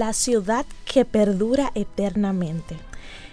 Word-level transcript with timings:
La 0.00 0.14
ciudad 0.14 0.64
que 0.86 1.04
perdura 1.04 1.72
eternamente. 1.74 2.78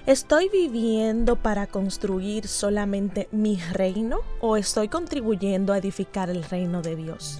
¿Estoy 0.05 0.49
viviendo 0.49 1.37
para 1.37 1.65
construir 1.65 2.49
solamente 2.49 3.29
mi 3.31 3.55
reino 3.71 4.19
o 4.41 4.57
estoy 4.57 4.89
contribuyendo 4.89 5.71
a 5.71 5.77
edificar 5.77 6.29
el 6.29 6.43
reino 6.43 6.81
de 6.81 6.97
Dios? 6.97 7.39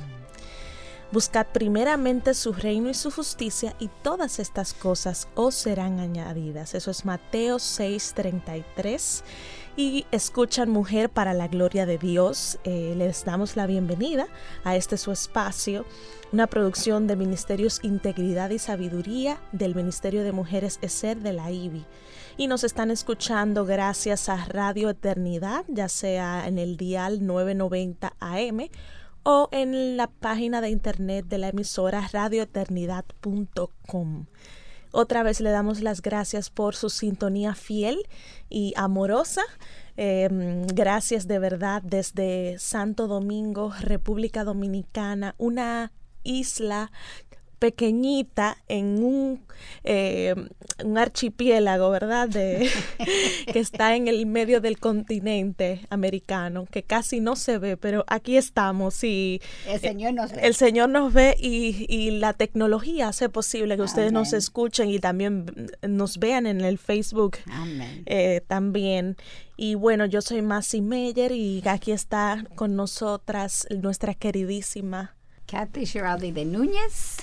Buscad 1.11 1.47
primeramente 1.47 2.33
su 2.33 2.53
reino 2.53 2.89
y 2.89 2.93
su 2.93 3.11
justicia 3.11 3.75
y 3.79 3.89
todas 4.01 4.39
estas 4.39 4.73
cosas 4.73 5.27
os 5.35 5.55
serán 5.55 5.99
añadidas. 5.99 6.73
Eso 6.73 6.89
es 6.89 7.03
Mateo 7.03 7.57
6:33. 7.57 9.23
Y 9.77 10.07
escuchan 10.11 10.71
Mujer 10.71 11.09
para 11.09 11.35
la 11.35 11.47
Gloria 11.47 11.85
de 11.85 11.99
Dios. 11.99 12.57
Eh, 12.63 12.95
les 12.97 13.23
damos 13.23 13.55
la 13.55 13.67
bienvenida 13.67 14.27
a 14.63 14.75
este 14.75 14.97
su 14.97 15.11
espacio, 15.11 15.85
una 16.33 16.47
producción 16.47 17.05
de 17.05 17.15
Ministerios 17.15 17.79
Integridad 17.83 18.49
y 18.49 18.57
Sabiduría 18.57 19.39
del 19.51 19.75
Ministerio 19.75 20.23
de 20.23 20.31
Mujeres 20.31 20.79
ESER 20.81 21.19
de 21.19 21.31
la 21.31 21.51
IBI 21.51 21.85
y 22.37 22.47
nos 22.47 22.63
están 22.63 22.89
escuchando 22.91 23.65
gracias 23.65 24.29
a 24.29 24.45
Radio 24.45 24.89
Eternidad, 24.89 25.65
ya 25.67 25.89
sea 25.89 26.47
en 26.47 26.57
el 26.57 26.77
dial 26.77 27.25
990 27.25 28.13
AM 28.19 28.69
o 29.23 29.49
en 29.51 29.97
la 29.97 30.07
página 30.07 30.61
de 30.61 30.69
internet 30.69 31.25
de 31.27 31.39
la 31.39 31.49
emisora 31.49 32.07
radioeternidad.com. 32.11 34.27
Otra 34.99 35.21
vez 35.21 35.41
le 35.41 35.51
damos 35.51 35.81
las 35.81 36.01
gracias 36.01 36.49
por 36.49 36.75
su 36.75 36.89
sintonía 36.89 37.53
fiel 37.53 37.99
y 38.49 38.73
amorosa. 38.75 39.43
Em, 39.95 40.65
gracias 40.65 41.27
de 41.27 41.37
verdad 41.37 41.83
desde 41.83 42.57
Santo 42.57 43.05
Domingo, 43.07 43.71
República 43.79 44.43
Dominicana, 44.43 45.35
una 45.37 45.91
isla 46.23 46.91
pequeñita 47.59 48.57
en 48.67 49.03
un, 49.03 49.45
eh, 49.83 50.35
un 50.83 50.97
archipiélago, 50.97 51.89
¿verdad? 51.89 52.29
De, 52.29 52.69
que 53.51 53.59
está 53.59 53.95
en 53.95 54.07
el 54.07 54.25
medio 54.25 54.61
del 54.61 54.79
continente 54.79 55.81
americano, 55.89 56.67
que 56.69 56.83
casi 56.83 57.19
no 57.19 57.35
se 57.35 57.57
ve, 57.57 57.77
pero 57.77 58.03
aquí 58.07 58.37
estamos 58.37 59.03
y 59.03 59.41
el 59.67 59.79
Señor 59.79 60.13
nos 60.13 60.31
ve, 60.31 60.41
el 60.43 60.55
Señor 60.55 60.89
nos 60.89 61.13
ve 61.13 61.35
y, 61.39 61.85
y 61.89 62.11
la 62.11 62.33
tecnología 62.33 63.09
hace 63.09 63.29
posible 63.29 63.75
que 63.75 63.83
ustedes 63.83 64.11
nos 64.11 64.33
escuchen 64.33 64.89
y 64.89 64.99
también 64.99 65.45
nos 65.87 66.17
vean 66.17 66.45
en 66.45 66.61
el 66.61 66.77
Facebook 66.77 67.37
Amén. 67.51 68.03
Eh, 68.05 68.41
también. 68.47 69.17
Y 69.55 69.73
bueno, 69.75 70.05
yo 70.05 70.21
soy 70.21 70.41
Masi 70.43 70.81
Meyer 70.81 71.31
y 71.31 71.63
aquí 71.65 71.91
está 71.91 72.45
con 72.55 72.75
nosotras 72.75 73.67
nuestra 73.71 74.13
queridísima 74.13 75.15
Kathy 75.47 75.85
Giraldi 75.85 76.31
de 76.31 76.45
Núñez. 76.45 77.17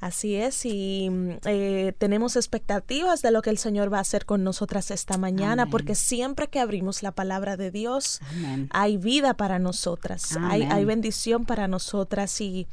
Así 0.00 0.36
es, 0.36 0.66
y 0.66 1.08
eh, 1.46 1.94
tenemos 1.96 2.36
expectativas 2.36 3.22
de 3.22 3.30
lo 3.30 3.40
que 3.40 3.50
el 3.50 3.58
Señor 3.58 3.92
va 3.92 3.98
a 3.98 4.02
hacer 4.02 4.26
con 4.26 4.44
nosotras 4.44 4.90
esta 4.90 5.16
mañana, 5.16 5.62
Amén. 5.62 5.70
porque 5.70 5.94
siempre 5.94 6.48
que 6.48 6.60
abrimos 6.60 7.02
la 7.02 7.12
palabra 7.12 7.56
de 7.56 7.70
Dios, 7.70 8.20
Amén. 8.30 8.68
hay 8.72 8.98
vida 8.98 9.34
para 9.34 9.58
nosotras, 9.58 10.36
hay, 10.36 10.84
bendición 10.84 11.46
para 11.46 11.66
nosotras 11.66 12.40
y 12.40 12.66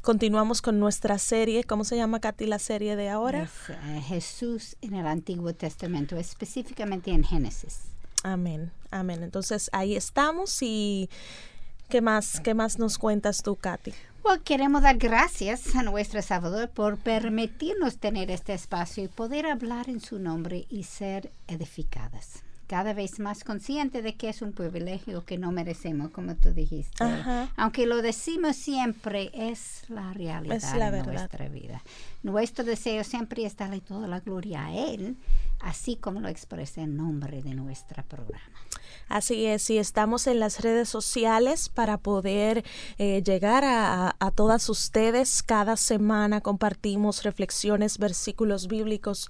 continuamos 0.00 0.62
con 0.62 0.80
nuestra 0.80 1.18
serie. 1.18 1.64
¿Cómo 1.64 1.84
se 1.84 1.96
llama, 1.96 2.18
Katy, 2.18 2.46
la 2.46 2.58
serie 2.58 2.96
de 2.96 3.10
ahora? 3.10 3.42
Es, 3.42 3.50
eh, 3.70 4.00
Jesús 4.06 4.76
en 4.80 4.94
el 4.94 5.06
Antiguo 5.06 5.52
Testamento, 5.52 6.16
específicamente 6.16 7.10
en 7.10 7.24
Génesis. 7.24 7.80
Amén, 8.22 8.72
amén. 8.90 9.22
Entonces 9.22 9.70
ahí 9.72 9.96
estamos 9.96 10.62
y 10.62 11.08
¿qué 11.88 12.00
más, 12.00 12.40
qué 12.40 12.54
más 12.54 12.78
nos 12.78 12.98
cuentas 12.98 13.42
tú, 13.42 13.56
Katy? 13.56 13.92
Well, 14.24 14.40
queremos 14.42 14.82
dar 14.82 14.98
gracias 14.98 15.74
a 15.74 15.82
nuestro 15.82 16.20
Salvador 16.22 16.68
por 16.70 16.98
permitirnos 16.98 17.98
tener 17.98 18.30
este 18.30 18.52
espacio 18.52 19.04
y 19.04 19.08
poder 19.08 19.46
hablar 19.46 19.88
en 19.88 20.00
su 20.00 20.18
nombre 20.18 20.66
y 20.68 20.84
ser 20.84 21.32
edificadas. 21.48 22.42
Cada 22.66 22.92
vez 22.92 23.18
más 23.18 23.42
consciente 23.42 24.00
de 24.02 24.14
que 24.14 24.28
es 24.28 24.42
un 24.42 24.52
privilegio 24.52 25.24
que 25.24 25.38
no 25.38 25.50
merecemos, 25.50 26.10
como 26.10 26.36
tú 26.36 26.52
dijiste. 26.52 27.02
Ajá. 27.02 27.48
Aunque 27.56 27.86
lo 27.86 28.00
decimos 28.02 28.54
siempre, 28.56 29.30
es 29.34 29.82
la 29.88 30.12
realidad 30.12 30.56
Es 30.56 30.74
la 30.76 30.86
en 30.86 30.92
verdad. 30.92 31.12
nuestra 31.12 31.48
vida. 31.48 31.82
Nuestro 32.22 32.64
deseo 32.64 33.02
siempre 33.02 33.44
es 33.44 33.56
darle 33.56 33.80
toda 33.80 34.06
la 34.06 34.20
gloria 34.20 34.66
a 34.66 34.72
Él, 34.72 35.16
así 35.60 35.96
como 35.96 36.20
lo 36.20 36.28
expresa 36.28 36.82
en 36.82 36.96
nombre 36.96 37.42
de 37.42 37.54
nuestro 37.54 38.02
programa. 38.04 38.44
Así 39.08 39.46
es, 39.46 39.68
y 39.70 39.78
estamos 39.78 40.26
en 40.26 40.40
las 40.40 40.60
redes 40.60 40.88
sociales 40.88 41.68
para 41.68 41.98
poder 41.98 42.64
eh, 42.98 43.22
llegar 43.24 43.64
a 43.64 44.30
todas 44.34 44.68
ustedes. 44.68 45.42
Cada 45.42 45.76
semana 45.76 46.40
compartimos 46.40 47.24
reflexiones, 47.24 47.98
versículos 47.98 48.68
bíblicos, 48.68 49.28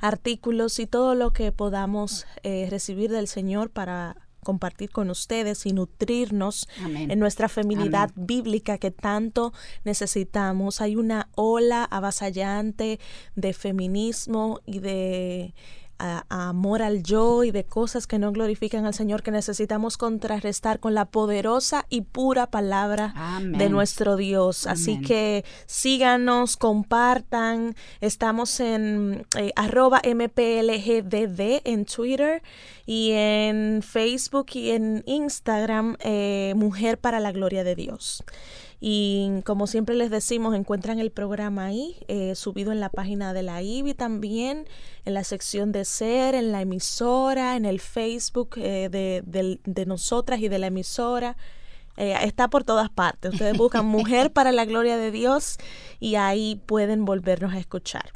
artículos 0.00 0.78
y 0.78 0.86
todo 0.86 1.14
lo 1.14 1.32
que 1.32 1.52
podamos 1.52 2.26
eh, 2.42 2.66
recibir 2.70 3.10
del 3.10 3.28
Señor 3.28 3.70
para 3.70 4.16
compartir 4.42 4.90
con 4.90 5.10
ustedes 5.10 5.66
y 5.66 5.72
nutrirnos 5.72 6.68
Amén. 6.84 7.10
en 7.10 7.18
nuestra 7.18 7.48
feminidad 7.48 8.10
bíblica 8.14 8.78
que 8.78 8.90
tanto 8.90 9.52
necesitamos. 9.84 10.80
Hay 10.80 10.96
una 10.96 11.28
ola 11.34 11.84
avasallante 11.84 12.98
de 13.36 13.52
feminismo 13.52 14.60
y 14.66 14.80
de 14.80 15.54
a- 15.98 16.24
a 16.28 16.48
amor 16.48 16.82
al 16.82 17.02
yo 17.02 17.44
y 17.44 17.50
de 17.50 17.64
cosas 17.64 18.06
que 18.06 18.18
no 18.18 18.32
glorifican 18.32 18.86
al 18.86 18.94
Señor 18.94 19.22
que 19.22 19.30
necesitamos 19.30 19.96
contrarrestar 19.96 20.80
con 20.80 20.94
la 20.94 21.04
poderosa 21.04 21.86
y 21.88 22.00
pura 22.02 22.46
palabra 22.50 23.12
Amén. 23.16 23.58
de 23.58 23.68
nuestro 23.70 24.16
Dios. 24.16 24.66
Así 24.66 25.00
que 25.00 25.44
síganos, 25.66 26.56
compartan. 26.56 27.74
Estamos 28.00 28.58
en 28.60 29.26
eh, 29.38 29.52
arroba 29.56 30.00
MPLGDD 30.04 31.62
en 31.64 31.84
Twitter 31.84 32.42
y 32.86 33.12
en 33.12 33.82
Facebook 33.82 34.46
y 34.54 34.70
en 34.70 35.02
Instagram 35.06 35.96
eh, 36.00 36.52
Mujer 36.56 36.98
para 36.98 37.20
la 37.20 37.32
Gloria 37.32 37.64
de 37.64 37.74
Dios. 37.74 38.24
Y 38.84 39.42
como 39.44 39.68
siempre 39.68 39.94
les 39.94 40.10
decimos, 40.10 40.56
encuentran 40.56 40.98
el 40.98 41.12
programa 41.12 41.66
ahí, 41.66 41.98
eh, 42.08 42.34
subido 42.34 42.72
en 42.72 42.80
la 42.80 42.88
página 42.88 43.32
de 43.32 43.44
la 43.44 43.62
IBI 43.62 43.94
también, 43.94 44.66
en 45.04 45.14
la 45.14 45.22
sección 45.22 45.70
de 45.70 45.84
ser, 45.84 46.34
en 46.34 46.50
la 46.50 46.62
emisora, 46.62 47.54
en 47.54 47.64
el 47.64 47.78
Facebook 47.78 48.54
eh, 48.56 48.88
de, 48.90 49.22
del- 49.24 49.60
de 49.64 49.86
nosotras 49.86 50.40
y 50.40 50.48
de 50.48 50.58
la 50.58 50.66
emisora. 50.66 51.36
Eh, 51.96 52.16
está 52.22 52.48
por 52.48 52.64
todas 52.64 52.90
partes. 52.90 53.34
Ustedes 53.34 53.56
buscan 53.56 53.86
Mujer 53.98 54.32
para 54.32 54.50
la 54.50 54.64
Gloria 54.64 54.96
de 54.96 55.12
Dios 55.12 55.58
y 56.00 56.16
ahí 56.16 56.60
pueden 56.66 57.04
volvernos 57.04 57.54
a 57.54 57.60
escuchar. 57.60 58.10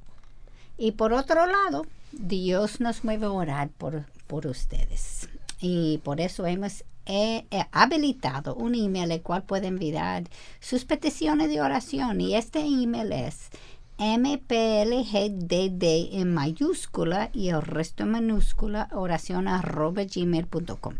Y 0.77 0.93
por 0.93 1.12
otro 1.12 1.47
lado, 1.47 1.87
Dios 2.10 2.81
nos 2.81 3.04
mueve 3.04 3.27
a 3.27 3.31
orar 3.31 3.69
por, 3.69 4.06
por 4.27 4.48
ustedes. 4.48 5.28
Y 5.60 5.98
por 5.98 6.21
eso 6.21 6.44
hemos 6.44 6.83
eh, 7.06 7.46
habilitado 7.72 8.54
un 8.54 8.74
email 8.74 9.12
al 9.12 9.22
cual 9.22 9.44
pueden 9.44 9.74
enviar 9.74 10.24
sus 10.60 10.84
peticiones 10.84 11.48
de 11.48 11.60
oración. 11.60 12.20
Y 12.20 12.34
este 12.34 12.60
email 12.60 13.12
es 13.12 13.50
mplgdd 13.98 15.82
en 16.12 16.34
mayúscula 16.34 17.30
y 17.32 17.48
el 17.48 17.62
resto 17.62 18.03
en 18.03 18.12
minúscula 18.12 18.88
oración 18.92 19.48
arroba 19.48 20.03
gmail.com. 20.04 20.97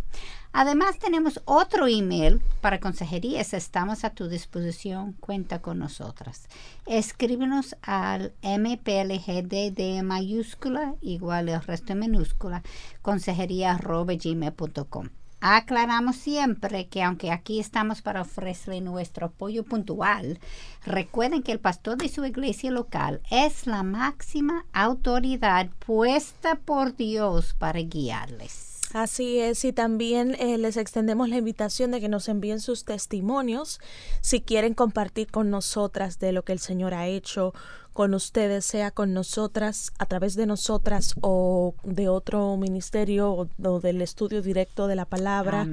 Además 0.59 0.99
tenemos 0.99 1.43
otro 1.45 1.87
email 1.87 2.41
para 2.63 2.81
consejerías. 2.81 3.53
Estamos 3.53 4.05
a 4.05 4.11
tu 4.11 4.29
disposición. 4.29 5.13
Cuenta 5.21 5.61
con 5.61 5.79
nosotras. 5.79 6.49
Escríbenos 6.87 7.77
al 7.83 8.33
mplgdd 8.43 9.79
en 9.79 10.07
mayúscula 10.07 10.95
igual 11.03 11.51
el 11.51 11.61
resto 11.61 11.93
en 11.93 11.99
minúscula 11.99 12.63
consejería 13.03 13.73
arroba 13.73 14.15
gmail.com. 14.15 15.11
Aclaramos 15.41 16.17
siempre 16.17 16.89
que 16.89 17.03
aunque 17.03 17.31
aquí 17.31 17.61
estamos 17.61 18.03
para 18.03 18.23
ofrecerle 18.23 18.81
nuestro 18.81 19.27
apoyo 19.27 19.65
puntual, 19.65 20.39
recuerden 20.85 21.43
que 21.43 21.53
el 21.53 21.61
pastor 21.61 21.99
de 21.99 22.09
su 22.09 22.25
iglesia 22.25 22.71
local 22.71 23.21
es 23.31 23.67
la 23.67 23.83
máxima 23.83 24.65
autoridad 24.73 25.69
puesta 25.85 26.57
por 26.57 26.97
Dios 26.97 27.55
para 27.55 27.81
guiarles. 27.81 28.76
Así 28.93 29.41
es, 29.41 29.65
y 29.65 29.73
también 29.73 30.37
eh, 30.39 30.59
les 30.59 30.77
extendemos 30.77 31.29
la 31.29 31.37
invitación 31.37 31.91
de 31.91 32.01
que 32.01 32.09
nos 32.09 32.29
envíen 32.29 32.61
sus 32.61 32.85
testimonios 32.85 33.81
si 34.21 34.41
quieren 34.41 34.75
compartir 34.75 35.31
con 35.31 35.51
nosotras 35.51 36.19
de 36.19 36.33
lo 36.33 36.45
que 36.45 36.53
el 36.53 36.61
Señor 36.61 36.95
ha 36.95 37.07
hecho 37.07 37.53
con 37.97 38.13
ustedes, 38.13 38.67
sea 38.67 38.91
con 38.91 39.15
nosotras, 39.15 39.91
a 39.99 40.05
través 40.05 40.37
de 40.37 40.45
nosotras 40.45 41.15
o 41.23 41.75
de 41.83 42.11
otro 42.11 42.59
ministerio 42.59 43.33
o, 43.33 43.81
del 43.81 44.03
estudio 44.03 44.43
directo 44.43 44.87
de 44.87 44.97
la 44.97 45.07
palabra. 45.07 45.67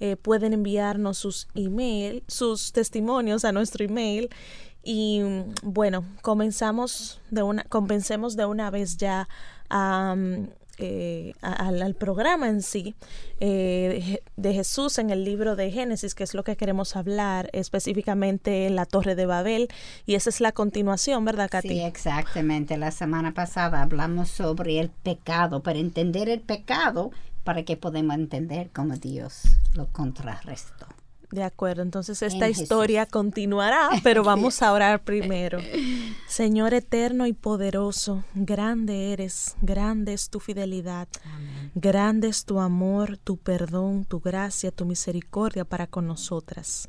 Eh, 0.00 0.16
pueden 0.16 0.54
enviarnos 0.54 1.18
sus 1.18 1.48
email, 1.54 2.24
sus 2.28 2.72
testimonios 2.72 3.44
a 3.44 3.52
nuestro 3.52 3.84
email. 3.84 4.30
Y 4.82 5.20
bueno, 5.62 6.06
comenzamos 6.22 7.20
de 7.30 7.42
una, 7.42 7.64
comencemos 7.64 8.36
de 8.36 8.46
una 8.46 8.70
vez 8.70 8.96
ya 8.96 9.28
a 9.68 10.16
eh, 10.78 11.32
al, 11.40 11.94
programa 11.94 12.48
en 12.48 12.62
sí 12.62 12.94
eh, 13.40 14.22
de 14.36 14.54
Jesús 14.54 14.98
en 14.98 15.10
el 15.10 15.24
libro 15.24 15.56
de 15.56 15.70
Génesis, 15.70 16.14
que 16.14 16.24
es 16.24 16.34
lo 16.34 16.44
que 16.44 16.56
queremos 16.56 16.96
hablar 16.96 17.48
específicamente 17.52 18.66
en 18.66 18.76
la 18.76 18.86
Torre 18.86 19.14
de 19.14 19.26
Babel. 19.26 19.68
Y 20.04 20.14
esa 20.14 20.30
es 20.30 20.40
la 20.40 20.52
continuación, 20.52 21.24
¿verdad, 21.24 21.48
Katy? 21.50 21.68
Sí, 21.68 21.80
exactamente. 21.80 22.76
La 22.76 22.90
semana 22.90 23.32
pasada 23.32 23.82
hablamos 23.82 24.28
sobre 24.28 24.78
el 24.80 24.90
pecado, 24.90 25.62
para 25.62 25.78
entender 25.78 26.28
el 26.28 26.40
pecado, 26.40 27.10
para 27.44 27.64
que 27.64 27.76
podamos 27.76 28.16
entender 28.16 28.70
cómo 28.72 28.96
Dios 28.96 29.42
lo 29.74 29.86
contrarrestó. 29.92 30.86
De 31.36 31.42
acuerdo, 31.42 31.82
entonces 31.82 32.22
esta 32.22 32.48
historia 32.48 33.04
continuará, 33.04 33.90
pero 34.02 34.24
vamos 34.24 34.62
a 34.62 34.72
orar 34.72 35.04
primero. 35.04 35.58
Señor 36.28 36.72
eterno 36.72 37.26
y 37.26 37.34
poderoso, 37.34 38.24
grande 38.34 39.12
eres, 39.12 39.54
grande 39.60 40.14
es 40.14 40.30
tu 40.30 40.40
fidelidad, 40.40 41.08
grande 41.74 42.28
es 42.28 42.46
tu 42.46 42.58
amor, 42.58 43.18
tu 43.18 43.36
perdón, 43.36 44.06
tu 44.06 44.20
gracia, 44.20 44.70
tu 44.70 44.86
misericordia 44.86 45.66
para 45.66 45.86
con 45.86 46.06
nosotras. 46.06 46.88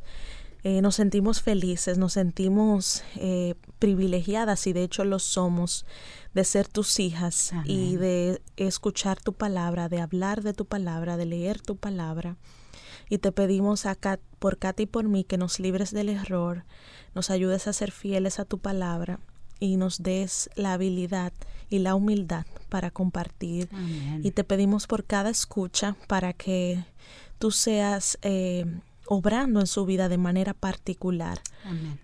Eh, 0.64 0.82
nos 0.82 0.96
sentimos 0.96 1.42
felices, 1.42 1.98
nos 1.98 2.14
sentimos 2.14 3.04
eh, 3.18 3.56
privilegiadas 3.80 4.66
y 4.66 4.72
de 4.72 4.84
hecho 4.84 5.04
lo 5.04 5.20
somos 5.20 5.86
de 6.34 6.46
ser 6.46 6.70
tus 6.70 7.02
hijas 7.02 7.52
y 7.66 7.98
de 7.98 8.42
escuchar 8.56 9.22
tu 9.22 9.34
palabra, 9.34 9.90
de 9.90 10.00
hablar 10.00 10.42
de 10.42 10.54
tu 10.54 10.64
palabra, 10.64 11.18
de 11.18 11.26
leer 11.26 11.60
tu 11.60 11.76
palabra 11.76 12.38
y 13.10 13.20
te 13.20 13.32
pedimos 13.32 13.86
acá 13.86 14.20
por 14.40 14.58
Katy 14.58 14.84
y 14.84 14.86
por 14.88 15.08
mí 15.08 15.24
que 15.24 15.38
nos 15.38 15.60
libres 15.60 15.92
del 15.92 16.10
error, 16.10 16.64
nos 17.16 17.30
ayudes 17.30 17.68
a 17.68 17.74
ser 17.74 17.92
fieles 17.92 18.40
a 18.40 18.46
tu 18.46 18.60
palabra 18.60 19.20
y 19.60 19.78
nos 19.78 20.04
des 20.04 20.50
la 20.56 20.74
habilidad 20.74 21.34
y 21.70 21.80
la 21.80 21.96
humildad 21.96 22.46
para 22.70 22.92
compartir. 22.92 23.70
Y 24.24 24.32
te 24.32 24.44
pedimos 24.44 24.88
por 24.88 25.04
cada 25.04 25.30
escucha 25.30 25.96
para 26.08 26.34
que 26.34 26.84
tú 27.40 27.52
seas 27.52 28.18
eh, 28.22 28.66
obrando 29.08 29.60
en 29.60 29.68
su 29.68 29.86
vida 29.86 30.10
de 30.10 30.18
manera 30.18 30.54
particular 30.54 31.40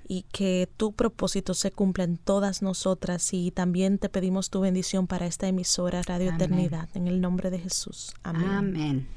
y 0.08 0.24
que 0.32 0.70
tu 0.78 0.94
propósito 0.94 1.54
se 1.54 1.72
cumpla 1.72 2.04
en 2.04 2.18
todas 2.18 2.62
nosotras 2.62 3.34
y 3.34 3.52
también 3.52 3.98
te 3.98 4.10
pedimos 4.10 4.50
tu 4.50 4.62
bendición 4.62 5.08
para 5.08 5.26
esta 5.26 5.48
emisora 5.48 6.02
Radio 6.02 6.32
Eternidad 6.32 6.90
en 6.96 7.08
el 7.08 7.22
nombre 7.22 7.50
de 7.50 7.60
Jesús. 7.60 8.14
Amén. 8.24 8.50
Amén. 8.50 9.08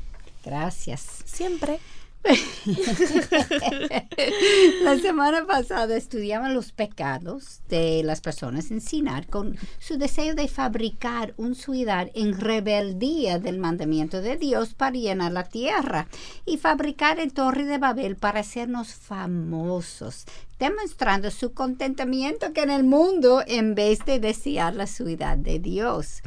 Gracias. 0.47 1.25
Siempre. 1.25 1.81
La 4.83 4.99
semana 4.99 5.47
pasada 5.47 5.97
estudiamos 5.97 6.51
los 6.51 6.73
pecados 6.73 7.61
de 7.69 8.03
las 8.05 8.21
personas 8.21 8.73
en 8.73 8.81
Sinar 8.81 9.29
con 9.29 9.57
su 9.79 9.97
deseo 9.97 10.35
de 10.35 10.49
fabricar 10.49 11.35
un 11.37 11.55
ciudad 11.55 12.11
en 12.15 12.41
rebeldía 12.41 13.39
del 13.39 13.59
mandamiento 13.59 14.23
de 14.23 14.37
Dios 14.37 14.75
para 14.75 14.97
llenar 14.97 15.31
la 15.33 15.45
tierra 15.45 16.09
y 16.45 16.57
fabricar 16.57 17.21
el 17.21 17.33
Torre 17.33 17.65
de 17.65 17.79
Babel 17.79 18.17
para 18.17 18.41
hacernos 18.41 18.95
famosos, 18.95 20.25
demostrando 20.59 21.31
su 21.31 21.53
contentamiento 21.53 22.53
que 22.53 22.63
en 22.63 22.71
el 22.71 22.83
mundo 22.83 23.45
en 23.47 23.77
vez 23.77 24.05
de 24.05 24.19
desear 24.19 24.75
la 24.75 24.89
ciudad 24.89 25.39
de 25.39 25.61
Dios. 25.61 26.23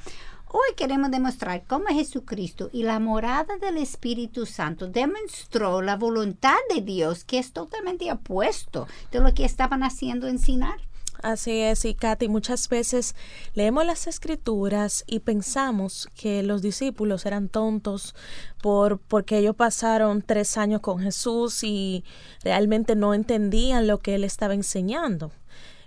Hoy 0.51 0.74
queremos 0.75 1.12
demostrar 1.12 1.63
cómo 1.68 1.86
Jesucristo 1.90 2.72
y 2.74 2.81
la 2.81 3.00
morada 3.00 3.57
del 3.62 3.78
Espíritu 3.78 4.48
Santo 4.48 4.88
demostró 4.88 5.84
la 5.84 5.96
voluntad 5.96 6.57
de 6.74 6.81
Dios 6.81 7.24
que 7.24 7.38
es 7.38 7.54
totalmente 7.54 8.12
opuesto 8.12 8.88
de 9.12 9.19
lo 9.19 9.31
que 9.36 9.46
estaban 9.46 9.84
haciendo 9.84 10.28
en 10.28 10.40
Sinar. 10.40 10.80
Así 11.22 11.60
es, 11.60 11.86
y 11.86 11.94
Katy, 11.94 12.30
muchas 12.30 12.68
veces 12.68 13.13
leemos 13.54 13.86
las 13.86 14.07
escrituras 14.07 15.04
y 15.06 15.19
pensamos 15.19 16.10
que 16.16 16.42
los 16.42 16.63
discípulos 16.63 17.28
eran 17.28 17.48
tontos 17.48 18.16
por, 18.60 18.98
porque 18.98 19.38
ellos 19.38 19.56
pasaron 19.56 20.24
tres 20.24 20.57
años 20.57 20.81
con 20.81 20.98
Jesús 20.98 21.63
y 21.63 22.04
realmente 22.44 22.95
no 22.95 23.13
entendían 23.13 23.86
lo 23.86 24.00
que 24.00 24.16
él 24.16 24.24
estaba 24.24 24.56
enseñando. 24.56 25.31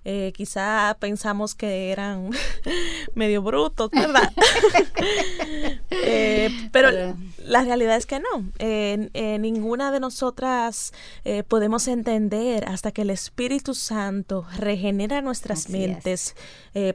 Eh, 0.04 0.32
quizá 0.34 0.96
pensamos 0.98 1.54
que 1.54 1.92
eran 1.92 2.30
medio 3.14 3.42
brutos, 3.42 3.90
¿verdad? 3.90 4.32
Eh, 6.04 6.50
la 7.52 7.64
realidad 7.64 7.96
es 7.96 8.06
que 8.06 8.20
no. 8.20 8.52
ninguna 9.38 9.92
de 9.92 10.00
nosotras 10.00 10.92
eh, 11.24 11.42
podemos 11.42 11.86
entender 11.88 12.64
hasta 12.66 12.92
que 12.92 13.02
el 13.02 13.10
Espíritu 13.10 13.74
Santo 13.74 14.46
regenera 14.58 15.20
nuestras 15.20 15.68
mentes 15.68 16.34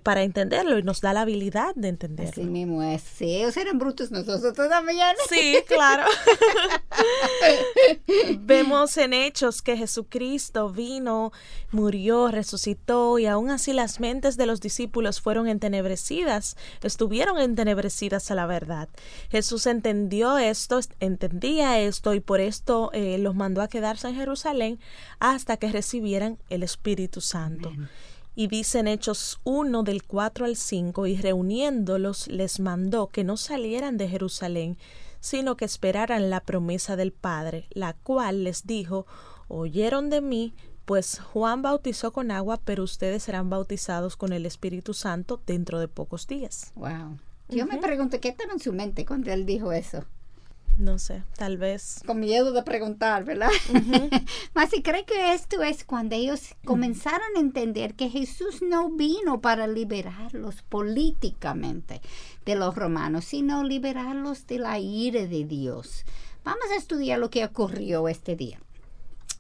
para 0.04 0.24
entenderlo 0.24 0.80
y 0.80 0.84
nos 0.84 1.02
da 1.02 1.14
la 1.14 1.22
habilidad 1.22 1.76
de 1.76 1.90
entenderlo. 1.90 2.32
Así 2.32 2.44
mismo 2.44 2.82
es. 2.82 3.02
Sí, 3.02 3.36
ellos 3.36 3.56
eran 3.58 3.78
brutos 3.78 4.12
nosotros 4.12 4.54
también. 4.54 4.98
Sí, 5.30 5.58
claro. 5.68 6.06
Vemos 8.40 8.98
en 8.98 9.14
Hechos 9.14 9.62
que 9.62 9.78
Jesucristo 9.78 10.70
vino, 10.70 11.32
murió, 11.72 12.30
resucitó 12.30 13.20
y 13.20 13.26
aún 13.26 13.50
así 13.50 13.74
las 13.74 14.00
mentes 14.00 14.38
de 14.38 14.46
los 14.46 14.62
discípulos 14.62 15.22
fueron 15.22 15.48
entenebrecidas, 15.48 16.58
estuvieron 16.82 17.38
entenebrecidas 17.40 18.32
a 18.32 18.36
la 18.36 18.46
verdad. 18.46 18.90
Jesús 19.30 19.68
entendió 19.68 20.38
esto, 20.50 20.80
entendía 21.00 21.80
esto 21.80 22.14
y 22.14 22.20
por 22.20 22.40
esto 22.40 22.92
eh, 22.94 23.18
los 23.18 23.36
mandó 23.36 23.62
a 23.62 23.68
quedarse 23.68 24.08
en 24.10 24.16
Jerusalén 24.16 24.80
hasta 25.20 25.58
que 25.58 25.72
recibieran 25.72 26.38
el 26.50 26.64
Espíritu 26.64 27.22
Santo. 27.22 27.72
Y 28.36 28.48
dice 28.48 28.80
en 28.80 28.88
Hechos 28.88 29.40
1 29.46 29.84
del 29.84 30.04
4 30.04 30.46
al 30.46 30.56
5, 30.56 31.08
y 31.08 31.18
reuniéndolos 31.18 32.28
les 32.28 32.60
mandó 32.60 33.08
que 33.08 33.24
no 33.24 33.36
salieran 33.36 33.98
de 33.98 34.08
Jerusalén, 34.08 34.78
sino 35.20 35.58
que 35.58 35.66
esperaran 35.66 36.30
la 36.30 36.42
promesa 36.42 36.96
del 36.96 37.12
Padre, 37.12 37.66
la 37.72 37.94
cual 37.94 38.44
les 38.44 38.68
dijo, 38.68 39.08
oyeron 39.48 40.10
de 40.10 40.22
mí, 40.22 40.54
pues 40.86 41.20
Juan 41.20 41.62
bautizó 41.62 42.14
con 42.14 42.32
agua, 42.32 42.62
pero 42.64 42.84
ustedes 42.84 43.24
serán 43.24 43.50
bautizados 43.50 44.16
con 44.16 44.32
el 44.32 44.46
Espíritu 44.46 44.94
Santo 44.94 45.42
dentro 45.46 45.80
de 45.80 45.88
pocos 45.88 46.28
días. 46.28 46.72
Wow. 46.76 47.18
Yo 47.50 47.66
me 47.66 47.78
pregunto 47.78 48.20
qué 48.20 48.30
estaba 48.30 48.54
en 48.54 48.60
su 48.60 48.74
mente 48.74 49.06
cuando 49.06 49.32
él 49.32 49.46
dijo 49.46 49.72
eso. 49.72 50.06
No 50.78 51.00
sé, 51.00 51.24
tal 51.36 51.58
vez. 51.58 52.04
Con 52.06 52.20
miedo 52.20 52.52
de 52.52 52.62
preguntar, 52.62 53.24
¿verdad? 53.24 53.50
Más 54.54 54.70
si 54.72 54.84
cree 54.84 55.06
que 55.06 55.34
esto 55.34 55.64
es 55.64 55.84
cuando 55.84 56.16
ellos 56.16 56.56
comenzaron 56.66 57.36
a 57.36 57.40
entender 57.40 57.96
que 57.96 58.10
Jesús 58.10 58.62
no 58.62 58.92
vino 58.92 59.42
para 59.42 59.66
liberarlos 59.66 60.62
políticamente 60.62 62.00
de 62.46 62.56
los 62.56 62.76
romanos, 62.76 63.26
sino 63.26 63.64
liberarlos 63.64 64.46
de 64.46 64.60
la 64.60 64.78
ira 64.78 65.26
de 65.26 65.46
Dios. 65.46 66.06
Vamos 66.44 66.66
a 66.72 66.76
estudiar 66.76 67.18
lo 67.18 67.32
que 67.32 67.44
ocurrió 67.44 68.08
este 68.08 68.36
día. 68.36 68.60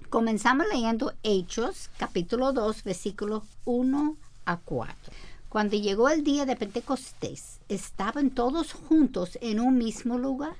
Comenzamos 0.09 0.65
leyendo 0.73 1.13
Hechos, 1.21 1.91
capítulo 1.97 2.51
2, 2.51 2.83
versículos 2.83 3.43
1 3.65 4.17
a 4.45 4.57
4. 4.57 4.95
Cuando 5.57 5.75
llegó 5.75 6.09
el 6.09 6.23
día 6.23 6.45
de 6.45 6.55
Pentecostés, 6.55 7.61
estaban 7.67 8.29
todos 8.29 8.73
juntos 8.73 9.39
en 9.41 9.59
un 9.59 9.75
mismo 9.75 10.19
lugar. 10.19 10.53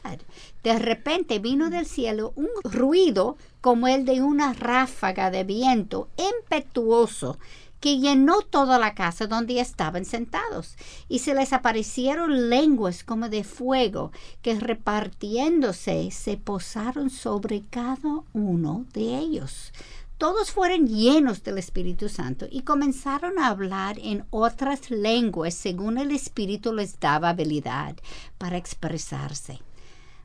De 0.64 0.80
repente 0.80 1.38
vino 1.38 1.70
del 1.70 1.86
cielo 1.86 2.34
un 2.36 2.50
ruido 2.64 3.38
como 3.62 3.88
el 3.88 4.06
de 4.06 4.24
una 4.24 4.54
ráfaga 4.54 5.30
de 5.30 5.44
viento 5.44 6.10
impetuoso 6.18 7.38
que 7.80 8.00
llenó 8.00 8.42
toda 8.42 8.80
la 8.80 8.96
casa 8.96 9.28
donde 9.28 9.60
estaban 9.60 10.04
sentados, 10.04 10.76
y 11.08 11.20
se 11.20 11.36
les 11.36 11.54
aparecieron 11.54 12.50
lenguas 12.50 13.04
como 13.04 13.30
de 13.30 13.44
fuego, 13.44 14.12
que 14.42 14.60
repartiéndose 14.60 16.10
se 16.10 16.38
posaron 16.38 17.12
sobre 17.12 17.62
cada 17.70 18.22
uno 18.34 18.88
de 18.94 19.20
ellos. 19.20 19.72
Todos 20.18 20.50
fueron 20.52 20.88
llenos 20.88 21.44
del 21.44 21.60
Espíritu 21.60 22.10
Santo 22.10 22.48
y 22.50 22.62
comenzaron 22.62 23.38
a 23.38 23.48
hablar 23.48 24.00
en 24.00 24.26
otras 24.32 24.90
lenguas 24.90 25.54
según 25.54 26.00
el 26.00 26.12
Espíritu 26.12 26.74
les 26.74 27.00
daba 27.00 27.30
habilidad 27.30 27.96
para 28.40 28.58
expresarse. 28.58 29.60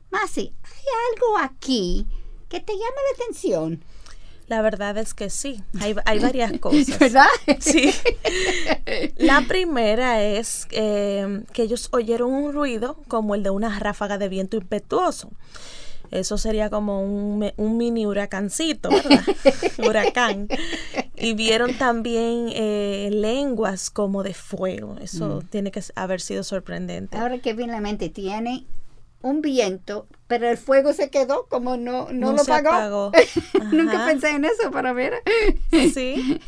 Masi, 0.09 0.51
hay 0.63 0.85
algo 1.11 1.37
aquí 1.37 2.07
que 2.49 2.59
te 2.59 2.73
llama 2.73 2.85
la 2.85 3.23
atención. 3.23 3.83
La 4.47 4.61
verdad 4.63 4.97
es 4.97 5.13
que 5.13 5.29
sí, 5.29 5.61
hay, 5.79 5.95
hay 6.05 6.19
varias 6.19 6.51
cosas. 6.59 6.97
¿Verdad? 6.97 7.27
Sí. 7.59 7.93
La 9.17 9.41
primera 9.47 10.23
es 10.23 10.67
eh, 10.71 11.43
que 11.53 11.63
ellos 11.63 11.89
oyeron 11.91 12.33
un 12.33 12.51
ruido 12.51 12.97
como 13.07 13.35
el 13.35 13.43
de 13.43 13.51
una 13.51 13.77
ráfaga 13.77 14.17
de 14.17 14.27
viento 14.27 14.57
impetuoso. 14.57 15.29
Eso 16.13 16.37
sería 16.37 16.69
como 16.69 17.01
un, 17.03 17.51
un 17.57 17.77
mini 17.77 18.05
huracancito, 18.05 18.89
¿verdad? 18.89 19.21
Huracán. 19.77 20.47
Y 21.15 21.33
vieron 21.33 21.73
también 21.77 22.49
eh, 22.53 23.09
lenguas 23.11 23.89
como 23.89 24.23
de 24.23 24.33
fuego. 24.33 24.97
Eso 25.01 25.41
Mm. 25.41 25.47
tiene 25.47 25.71
que 25.71 25.81
haber 25.95 26.21
sido 26.21 26.43
sorprendente. 26.43 27.17
Ahora 27.17 27.39
que 27.39 27.53
viene 27.53 27.73
la 27.73 27.81
mente, 27.81 28.09
tiene 28.09 28.65
un 29.23 29.41
viento, 29.41 30.05
pero 30.27 30.47
el 30.49 30.57
fuego 30.57 30.93
se 30.93 31.09
quedó 31.09 31.47
como 31.47 31.75
no, 31.77 32.09
no, 32.11 32.13
No 32.13 32.31
lo 32.33 32.43
se 32.43 32.51
pagó. 32.51 32.69
apagó. 32.69 33.11
Nunca 33.71 34.05
pensé 34.05 34.29
en 34.29 34.45
eso, 34.45 34.69
para 34.71 34.93
ver. 34.93 35.13
Sí. 35.93 36.39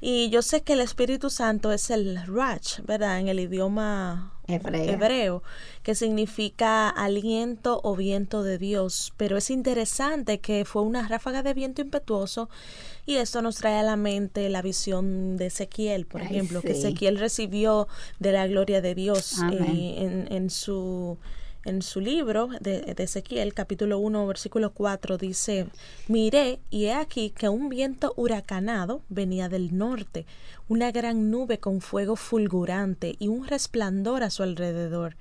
Y 0.00 0.30
yo 0.30 0.40
sé 0.40 0.62
que 0.62 0.72
el 0.72 0.80
Espíritu 0.80 1.28
Santo 1.28 1.70
es 1.72 1.90
el 1.90 2.18
Rach, 2.26 2.80
¿verdad? 2.84 3.18
En 3.18 3.28
el 3.28 3.40
idioma 3.40 4.32
Hebrea. 4.46 4.92
hebreo, 4.92 5.42
que 5.82 5.94
significa 5.94 6.88
aliento 6.88 7.80
o 7.82 7.94
viento 7.96 8.42
de 8.42 8.58
Dios. 8.58 9.12
Pero 9.16 9.36
es 9.36 9.50
interesante 9.50 10.38
que 10.40 10.64
fue 10.64 10.82
una 10.82 11.06
ráfaga 11.08 11.42
de 11.42 11.52
viento 11.54 11.82
impetuoso 11.82 12.48
y 13.06 13.16
esto 13.16 13.42
nos 13.42 13.56
trae 13.56 13.78
a 13.78 13.82
la 13.82 13.96
mente 13.96 14.48
la 14.48 14.62
visión 14.62 15.36
de 15.36 15.46
Ezequiel, 15.46 16.06
por 16.06 16.20
Ay, 16.22 16.28
ejemplo, 16.28 16.62
que. 16.62 16.72
Ezequiel 16.72 17.18
recibió 17.18 17.86
de 18.18 18.32
la 18.32 18.46
gloria 18.46 18.80
de 18.80 18.94
Dios 18.94 19.38
eh, 19.52 19.94
en, 19.98 20.32
en 20.32 20.48
su 20.50 21.18
en 21.64 21.82
su 21.82 22.00
libro 22.00 22.48
de, 22.60 22.80
de 22.94 23.02
Ezequiel, 23.04 23.52
capítulo 23.52 23.98
1, 23.98 24.26
versículo 24.26 24.72
4, 24.72 25.18
dice, 25.18 25.66
miré 26.08 26.60
y 26.70 26.86
he 26.86 26.94
aquí 26.94 27.30
que 27.30 27.48
un 27.50 27.68
viento 27.68 28.14
huracanado 28.16 29.02
venía 29.10 29.48
del 29.50 29.76
norte, 29.76 30.24
una 30.68 30.90
gran 30.90 31.30
nube 31.30 31.58
con 31.58 31.80
fuego 31.82 32.16
fulgurante 32.16 33.16
y 33.18 33.28
un 33.28 33.46
resplandor 33.46 34.22
a 34.22 34.30
su 34.30 34.42
alrededor, 34.42 35.16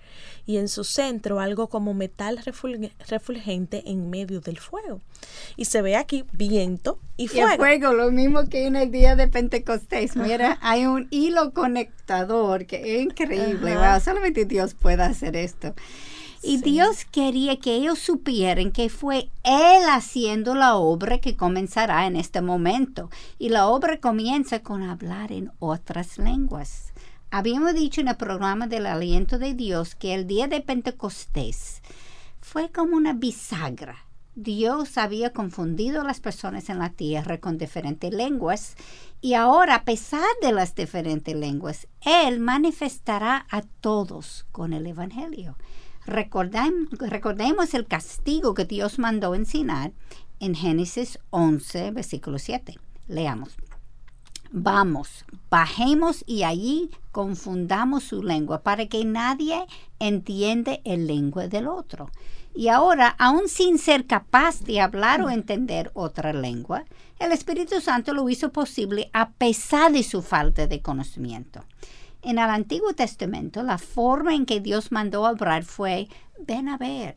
y 0.46 0.58
en 0.58 0.69
su 0.69 0.84
centro 0.86 1.39
algo 1.41 1.67
como 1.67 1.93
metal 1.93 2.38
refulg- 2.38 2.91
refulgente 3.10 3.84
en 3.86 4.10
medio 4.10 4.39
del 4.39 4.60
fuego. 4.60 5.01
Y 5.58 5.65
se 5.65 5.81
ve 5.81 5.98
aquí 5.98 6.24
viento 6.31 7.00
y 7.17 7.24
Y 7.25 7.27
fuego. 7.27 7.50
el 7.50 7.58
fuego, 7.58 7.93
lo 7.93 8.12
mismo 8.12 8.48
que 8.48 8.65
en 8.65 8.77
el 8.77 8.91
día 8.91 9.17
de 9.17 9.27
Pentecostés. 9.27 10.15
Mira, 10.15 10.58
hay 10.62 10.86
un 10.86 11.08
hilo 11.10 11.51
conectador 11.53 12.65
que 12.65 12.96
es 12.98 13.03
increíble. 13.03 13.75
Wow, 13.75 14.00
solamente 14.00 14.46
Dios 14.46 14.74
puede 14.74 15.03
hacer 15.03 15.36
esto. 15.36 15.74
Y 16.41 16.58
Sí. 16.60 16.63
Dios 16.63 17.05
quería 17.05 17.60
que 17.60 17.75
ellos 17.75 18.00
supieran 18.00 18.72
que 18.72 18.89
fue 18.89 19.29
Él 19.43 19.84
haciendo 19.89 20.55
la 20.55 20.75
obra 20.75 21.19
que 21.19 21.36
comenzará 21.36 22.08
en 22.08 22.15
este 22.15 22.41
momento. 22.41 23.10
Y 23.38 23.50
la 23.50 23.67
obra 23.67 24.00
comienza 24.00 24.62
con 24.62 24.84
hablar 24.84 25.31
en 25.31 25.51
otras 25.60 26.17
lenguas. 26.17 26.93
Habíamos 27.31 27.75
dicho 27.75 28.01
en 28.01 28.08
el 28.08 28.17
programa 28.17 28.67
del 28.67 28.86
aliento 28.88 29.38
de 29.38 29.53
Dios 29.53 29.96
que 29.96 30.15
el 30.15 30.25
día 30.25 30.48
de 30.48 30.62
Pentecostés 30.62 31.81
fue 32.41 32.72
como 32.72 32.96
una 32.96 33.13
bisagra. 33.13 34.05
Dios 34.34 34.98
había 34.98 35.34
confundido 35.34 36.01
a 36.01 36.03
las 36.05 36.22
personas 36.22 36.69
en 36.69 36.79
la 36.79 36.89
tierra 36.89 37.39
con 37.39 37.58
diferentes 37.58 38.13
lenguas 38.13 38.75
y 39.22 39.34
ahora, 39.34 39.75
a 39.75 39.84
pesar 39.84 40.25
de 40.41 40.53
las 40.53 40.74
diferentes 40.75 41.36
lenguas, 41.36 41.88
Él 42.01 42.39
manifestará 42.39 43.46
a 43.51 43.62
todos 43.62 44.46
con 44.51 44.72
el 44.72 44.88
Evangelio. 44.88 45.58
Recordem- 46.10 46.89
recordemos 47.00 47.74
el 47.75 47.86
castigo 47.86 48.54
que 48.56 48.66
Dios 48.66 48.98
mandó 48.98 49.36
ensinar 49.36 49.92
en 50.39 50.56
Génesis 50.56 51.20
11, 51.30 51.92
versículo 51.92 52.39
7. 52.39 52.78
Leamos. 53.08 53.56
Vamos, 54.51 55.25
bajemos 55.51 56.24
y 56.25 56.42
allí 56.42 56.89
confundamos 57.12 58.04
su 58.06 58.24
lengua 58.24 58.63
para 58.63 58.88
que 58.88 59.06
nadie 59.06 59.68
entiende 60.00 60.82
el 60.86 61.06
lengua 61.06 61.48
del 61.48 61.68
otro. 61.68 62.10
Y 62.56 62.70
ahora, 62.70 63.10
aun 63.20 63.48
sin 63.48 63.78
ser 63.78 64.08
capaz 64.08 64.62
de 64.63 64.82
hablar 64.82 65.22
o 65.22 65.30
entender 65.30 65.92
otra 65.94 66.34
lengua, 66.34 66.84
el 67.20 67.32
Espíritu 67.32 67.80
Santo 67.80 68.13
lo 68.16 68.28
hizo 68.28 68.51
posible 68.51 69.12
a 69.13 69.30
pesar 69.30 69.92
de 69.92 70.01
su 70.01 70.24
falta 70.24 70.66
de 70.66 70.82
conocimiento. 70.82 71.63
En 72.22 72.38
el 72.38 72.50
Antiguo 72.50 72.94
Testamento, 72.94 73.64
la 73.64 73.78
forma 73.78 74.36
en 74.36 74.46
que 74.46 74.60
Dios 74.60 74.92
mandó 74.92 75.26
a 75.26 75.32
obrar 75.32 75.64
fue, 75.64 76.10
ven 76.46 76.68
a 76.68 76.78
ver. 76.78 77.16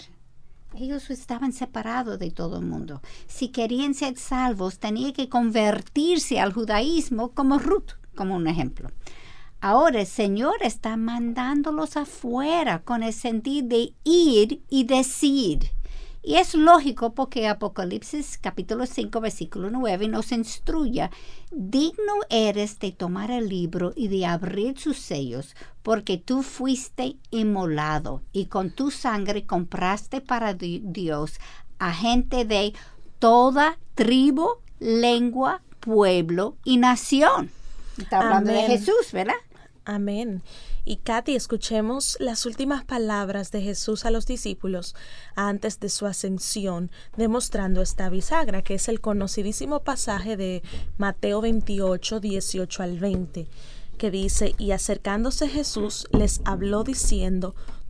Ellos 0.74 1.10
estaban 1.10 1.52
separados 1.52 2.18
de 2.18 2.30
todo 2.30 2.58
el 2.58 2.64
mundo. 2.64 3.02
Si 3.26 3.48
querían 3.48 3.94
ser 3.94 4.16
salvos, 4.16 4.78
tenían 4.78 5.12
que 5.12 5.28
convertirse 5.28 6.40
al 6.40 6.52
judaísmo 6.52 7.32
como 7.32 7.58
Ruth, 7.58 7.92
como 8.14 8.36
un 8.36 8.46
ejemplo. 8.46 8.90
Ahora 9.60 10.00
el 10.00 10.06
Señor 10.06 10.56
está 10.62 10.96
mandándolos 10.96 11.96
afuera 11.96 12.82
con 12.82 13.02
el 13.02 13.12
sentido 13.12 13.68
de 13.68 13.94
ir 14.04 14.62
y 14.68 14.84
decir. 14.84 15.70
Y 16.24 16.36
es 16.36 16.54
lógico 16.54 17.14
porque 17.14 17.48
Apocalipsis 17.48 18.38
capítulo 18.40 18.86
5 18.86 19.20
versículo 19.20 19.70
9 19.70 20.06
nos 20.06 20.30
instruye, 20.30 21.10
digno 21.50 22.12
eres 22.30 22.78
de 22.78 22.92
tomar 22.92 23.32
el 23.32 23.48
libro 23.48 23.92
y 23.96 24.06
de 24.06 24.26
abrir 24.26 24.78
sus 24.78 24.98
sellos, 24.98 25.56
porque 25.82 26.18
tú 26.18 26.44
fuiste 26.44 27.16
inmolado 27.32 28.22
y 28.32 28.46
con 28.46 28.70
tu 28.70 28.92
sangre 28.92 29.46
compraste 29.46 30.20
para 30.20 30.54
di- 30.54 30.82
Dios 30.84 31.40
a 31.80 31.92
gente 31.92 32.44
de 32.44 32.72
toda 33.18 33.78
tribu, 33.96 34.46
lengua, 34.78 35.60
pueblo 35.80 36.56
y 36.64 36.76
nación. 36.76 37.50
Está 37.98 38.20
hablando 38.20 38.52
de. 38.52 38.62
Jesús, 38.62 39.10
¿verdad? 39.12 39.34
Amén. 39.84 40.40
Y 40.84 40.96
Katy, 40.96 41.36
escuchemos 41.36 42.16
las 42.18 42.44
últimas 42.44 42.84
palabras 42.84 43.52
de 43.52 43.62
Jesús 43.62 44.04
a 44.04 44.10
los 44.10 44.26
discípulos 44.26 44.96
antes 45.36 45.78
de 45.78 45.88
su 45.88 46.06
ascensión, 46.06 46.90
demostrando 47.16 47.82
esta 47.82 48.08
bisagra, 48.08 48.62
que 48.62 48.74
es 48.74 48.88
el 48.88 49.00
conocidísimo 49.00 49.80
pasaje 49.84 50.36
de 50.36 50.62
Mateo 50.98 51.40
28, 51.40 52.18
18 52.18 52.82
al 52.82 52.98
20, 52.98 53.46
que 53.96 54.10
dice, 54.10 54.56
y 54.58 54.72
acercándose 54.72 55.48
Jesús 55.48 56.08
les 56.10 56.40
habló 56.44 56.82
diciendo, 56.82 57.54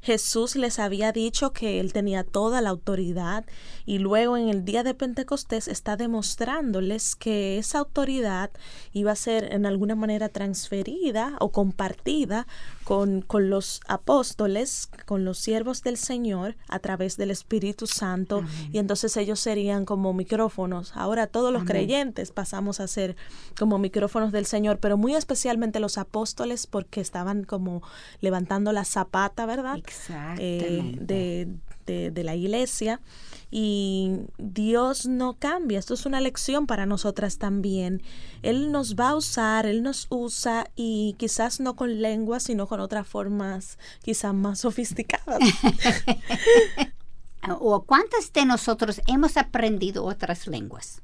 Jesús 0.00 0.56
les 0.56 0.78
había 0.78 1.12
dicho 1.12 1.52
que 1.52 1.80
él 1.80 1.92
tenía 1.92 2.24
toda 2.24 2.60
la 2.60 2.70
autoridad 2.70 3.44
y 3.84 3.98
luego 3.98 4.36
en 4.36 4.48
el 4.48 4.64
día 4.64 4.82
de 4.82 4.94
Pentecostés 4.94 5.68
está 5.68 5.96
demostrándoles 5.96 7.16
que 7.16 7.58
esa 7.58 7.80
autoridad 7.80 8.50
iba 8.92 9.12
a 9.12 9.16
ser 9.16 9.52
en 9.52 9.66
alguna 9.66 9.94
manera 9.94 10.28
transferida 10.28 11.36
o 11.40 11.50
compartida 11.50 12.46
con, 12.84 13.22
con 13.22 13.50
los 13.50 13.80
apóstoles, 13.88 14.88
con 15.04 15.24
los 15.24 15.38
siervos 15.38 15.82
del 15.82 15.96
Señor 15.96 16.56
a 16.68 16.78
través 16.78 17.16
del 17.16 17.30
Espíritu 17.30 17.86
Santo 17.86 18.44
y 18.72 18.78
entonces 18.78 19.16
ellos 19.16 19.40
serían 19.40 19.84
como 19.84 20.12
micrófonos. 20.14 20.92
Ahora 20.94 21.26
todos 21.26 21.52
los 21.52 21.62
Amén. 21.62 21.72
creyentes 21.72 22.30
pasamos 22.30 22.80
a 22.80 22.86
ser 22.86 23.16
como 23.58 23.78
micrófonos 23.78 24.32
del 24.32 24.46
Señor, 24.46 24.78
pero 24.78 24.96
muy 24.96 25.14
especialmente 25.14 25.80
los 25.80 25.98
apóstoles 25.98 26.66
porque 26.66 27.00
estaban 27.00 27.44
como 27.44 27.82
levantando 28.20 28.72
la 28.72 28.84
zapata, 28.84 29.44
¿verdad? 29.44 29.80
Eh, 30.38 30.94
de, 31.00 31.48
de- 31.86 32.10
de 32.10 32.24
la 32.24 32.34
iglesia 32.34 33.00
y 33.50 34.12
Dios 34.36 35.06
no 35.06 35.38
cambia. 35.38 35.78
Esto 35.78 35.94
es 35.94 36.04
una 36.04 36.20
lección 36.20 36.66
para 36.66 36.84
nosotras 36.84 37.38
también. 37.38 38.02
Él 38.42 38.70
nos 38.72 38.94
va 38.94 39.10
a 39.10 39.16
usar, 39.16 39.64
Él 39.66 39.82
nos 39.82 40.06
usa 40.10 40.66
y 40.76 41.14
quizás 41.18 41.60
no 41.60 41.76
con 41.76 42.02
lengua, 42.02 42.40
sino 42.40 42.66
con 42.66 42.80
otras 42.80 43.06
formas 43.06 43.78
quizás 44.02 44.34
más 44.34 44.58
sofisticadas. 44.66 45.38
¿O 47.60 47.84
cuántos 47.84 48.32
de 48.32 48.44
nosotros 48.44 49.00
hemos 49.06 49.36
aprendido 49.36 50.04
otras 50.04 50.46
lenguas? 50.46 51.02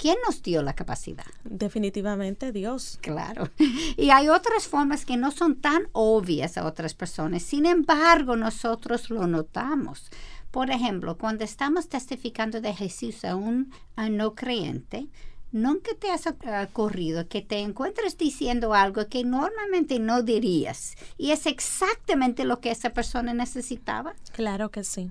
¿Quién 0.00 0.16
nos 0.26 0.42
dio 0.42 0.62
la 0.62 0.72
capacidad? 0.72 1.26
Definitivamente 1.44 2.52
Dios. 2.52 2.98
Claro. 3.02 3.50
Y 3.98 4.08
hay 4.08 4.30
otras 4.30 4.66
formas 4.66 5.04
que 5.04 5.18
no 5.18 5.30
son 5.30 5.60
tan 5.60 5.88
obvias 5.92 6.56
a 6.56 6.64
otras 6.64 6.94
personas. 6.94 7.42
Sin 7.42 7.66
embargo, 7.66 8.34
nosotros 8.34 9.10
lo 9.10 9.26
notamos. 9.26 10.08
Por 10.50 10.70
ejemplo, 10.70 11.18
cuando 11.18 11.44
estamos 11.44 11.90
testificando 11.90 12.62
de 12.62 12.72
Jesús 12.72 13.26
a 13.26 13.36
un 13.36 13.74
a 13.94 14.08
no 14.08 14.34
creyente, 14.34 15.08
nunca 15.52 15.90
te 15.94 16.10
has 16.10 16.24
ocurrido 16.26 17.28
que 17.28 17.42
te 17.42 17.58
encuentres 17.58 18.16
diciendo 18.16 18.72
algo 18.72 19.06
que 19.06 19.22
normalmente 19.22 19.98
no 19.98 20.22
dirías 20.22 20.94
y 21.18 21.32
es 21.32 21.44
exactamente 21.44 22.44
lo 22.44 22.60
que 22.60 22.70
esa 22.70 22.94
persona 22.94 23.34
necesitaba. 23.34 24.14
Claro 24.32 24.70
que 24.70 24.82
sí. 24.82 25.10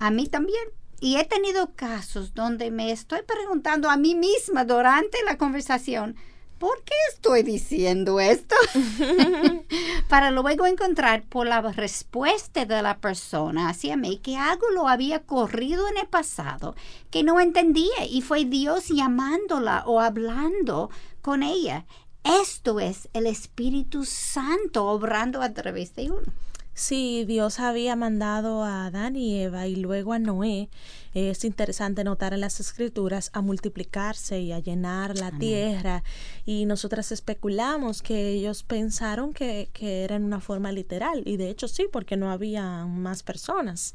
A 0.00 0.10
mí 0.10 0.26
también. 0.26 0.64
Y 1.04 1.18
he 1.18 1.24
tenido 1.24 1.74
casos 1.76 2.32
donde 2.32 2.70
me 2.70 2.90
estoy 2.90 3.20
preguntando 3.26 3.90
a 3.90 3.98
mí 3.98 4.14
misma 4.14 4.64
durante 4.64 5.22
la 5.24 5.36
conversación, 5.36 6.16
¿por 6.58 6.82
qué 6.82 6.94
estoy 7.12 7.42
diciendo 7.42 8.20
esto? 8.20 8.54
Para 10.08 10.30
luego 10.30 10.64
encontrar 10.64 11.22
por 11.24 11.46
la 11.46 11.60
respuesta 11.60 12.64
de 12.64 12.80
la 12.80 12.96
persona 13.00 13.68
hacia 13.68 13.98
mí 13.98 14.16
que 14.16 14.38
algo 14.38 14.70
lo 14.70 14.88
había 14.88 15.20
corrido 15.20 15.88
en 15.88 15.98
el 15.98 16.06
pasado 16.06 16.74
que 17.10 17.22
no 17.22 17.38
entendía 17.38 18.06
y 18.08 18.22
fue 18.22 18.46
Dios 18.46 18.88
llamándola 18.88 19.84
o 19.84 20.00
hablando 20.00 20.88
con 21.20 21.42
ella. 21.42 21.84
Esto 22.24 22.80
es 22.80 23.10
el 23.12 23.26
Espíritu 23.26 24.06
Santo 24.06 24.86
obrando 24.86 25.42
a 25.42 25.52
través 25.52 25.94
de 25.96 26.10
uno. 26.10 26.32
Sí, 26.74 27.24
Dios 27.24 27.60
había 27.60 27.94
mandado 27.94 28.64
a 28.64 28.86
Adán 28.86 29.14
y 29.14 29.40
Eva 29.40 29.68
y 29.68 29.76
luego 29.76 30.12
a 30.12 30.18
Noé. 30.18 30.68
Es 31.14 31.44
interesante 31.44 32.02
notar 32.02 32.34
en 32.34 32.40
las 32.40 32.58
escrituras 32.58 33.30
a 33.32 33.40
multiplicarse 33.40 34.40
y 34.40 34.50
a 34.50 34.58
llenar 34.58 35.16
la 35.16 35.30
tierra. 35.30 36.02
Y 36.44 36.66
nosotras 36.66 37.12
especulamos 37.12 38.02
que 38.02 38.28
ellos 38.30 38.64
pensaron 38.64 39.32
que, 39.32 39.68
que 39.72 40.02
era 40.02 40.16
en 40.16 40.24
una 40.24 40.40
forma 40.40 40.72
literal. 40.72 41.22
Y 41.24 41.36
de 41.36 41.48
hecho 41.48 41.68
sí, 41.68 41.86
porque 41.92 42.16
no 42.16 42.32
había 42.32 42.84
más 42.86 43.22
personas 43.22 43.94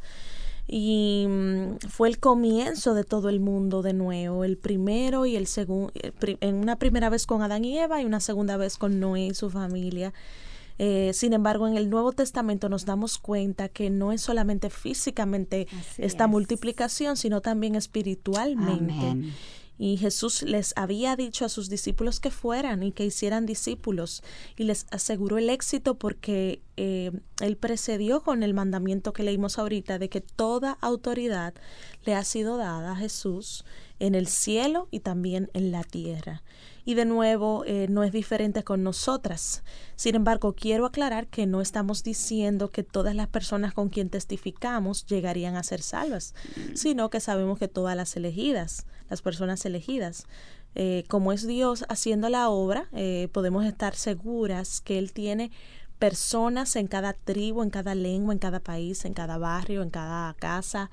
y 0.71 1.25
mm, 1.27 1.79
fue 1.89 2.09
el 2.09 2.19
comienzo 2.19 2.93
de 2.93 3.03
todo 3.03 3.29
el 3.29 3.39
mundo 3.39 3.81
de 3.81 3.93
nuevo, 3.93 4.43
el 4.43 4.55
primero 4.55 5.25
y 5.25 5.36
el 5.36 5.48
segundo, 5.48 5.91
en 6.21 6.55
una 6.55 6.75
primera 6.75 7.09
vez 7.09 7.25
con 7.25 7.41
Adán 7.41 7.65
y 7.65 7.79
Eva 7.79 8.01
y 8.01 8.05
una 8.05 8.19
segunda 8.19 8.55
vez 8.55 8.77
con 8.77 9.00
Noé 9.00 9.27
y 9.27 9.33
su 9.33 9.50
familia. 9.50 10.13
Eh, 10.79 11.12
sin 11.13 11.33
embargo, 11.33 11.67
en 11.67 11.75
el 11.75 11.89
Nuevo 11.89 12.13
Testamento 12.13 12.69
nos 12.69 12.86
damos 12.86 13.17
cuenta 13.17 13.67
que 13.67 13.89
no 13.89 14.13
es 14.13 14.21
solamente 14.21 14.69
físicamente 14.69 15.67
esta 15.98 16.25
multiplicación, 16.27 17.17
sino 17.17 17.41
también 17.41 17.75
espiritualmente. 17.75 19.33
Y 19.77 19.95
Jesús 19.95 20.43
les 20.43 20.74
había 20.75 21.15
dicho 21.15 21.45
a 21.45 21.50
sus 21.50 21.69
discípulos 21.69 22.19
que 22.19 22.31
fueran 22.31 22.83
y 22.83 22.91
que 22.91 23.05
hicieran 23.05 23.45
discípulos 23.45 24.24
y 24.57 24.65
les 24.65 24.86
aseguró 24.91 25.38
el 25.38 25.50
éxito 25.50 25.98
porque 25.98 26.62
eh, 26.75 27.12
él 27.39 27.55
precedió 27.55 28.21
con 28.21 28.43
el 28.43 28.53
mandamiento 28.53 29.13
que 29.13 29.24
leímos 29.24 29.57
ahorita 29.57 29.98
de 29.98 30.09
que 30.09 30.19
toda 30.19 30.77
autoridad 30.81 31.53
le 32.03 32.13
ha 32.13 32.25
sido 32.25 32.57
dada 32.57 32.91
a 32.91 32.95
Jesús 32.98 33.63
en 33.99 34.15
el 34.15 34.27
cielo 34.27 34.87
y 34.91 35.01
también 35.01 35.49
en 35.53 35.71
la 35.71 35.83
tierra 35.83 36.41
y 36.89 36.95
de 36.95 37.05
nuevo 37.05 37.65
eh, 37.67 37.85
no 37.87 38.03
es 38.03 38.11
diferente 38.11 38.63
con 38.63 38.81
nosotras. 38.81 39.63
Sin 39.95 40.15
embargo, 40.15 40.53
quiero 40.53 40.87
aclarar 40.87 41.27
que 41.27 41.45
no 41.45 41.61
estamos 41.61 42.03
diciendo 42.03 42.71
que 42.71 42.81
todas 42.81 43.13
las 43.13 43.27
personas 43.27 43.75
con 43.75 43.89
quien 43.89 44.09
testificamos 44.09 45.05
llegarían 45.05 45.55
a 45.55 45.61
ser 45.61 45.83
salvas, 45.83 46.33
sino 46.73 47.11
que 47.11 47.19
sabemos 47.19 47.59
que 47.59 47.67
todas 47.67 47.95
las 47.95 48.15
elegidas, 48.15 48.87
las 49.07 49.21
personas 49.21 49.63
elegidas, 49.65 50.25
eh, 50.73 51.03
como 51.07 51.31
es 51.31 51.45
Dios 51.45 51.85
haciendo 51.89 52.27
la 52.27 52.49
obra, 52.49 52.87
eh, 52.91 53.27
podemos 53.33 53.65
estar 53.65 53.93
seguras 53.95 54.81
que 54.81 54.97
Él 54.97 55.13
tiene 55.13 55.51
personas 55.99 56.75
en 56.75 56.87
cada 56.87 57.13
tribu, 57.13 57.61
en 57.61 57.69
cada 57.69 57.93
lengua, 57.93 58.33
en 58.33 58.39
cada 58.39 58.61
país, 58.61 59.05
en 59.05 59.13
cada 59.13 59.37
barrio, 59.37 59.83
en 59.83 59.91
cada 59.91 60.33
casa, 60.33 60.89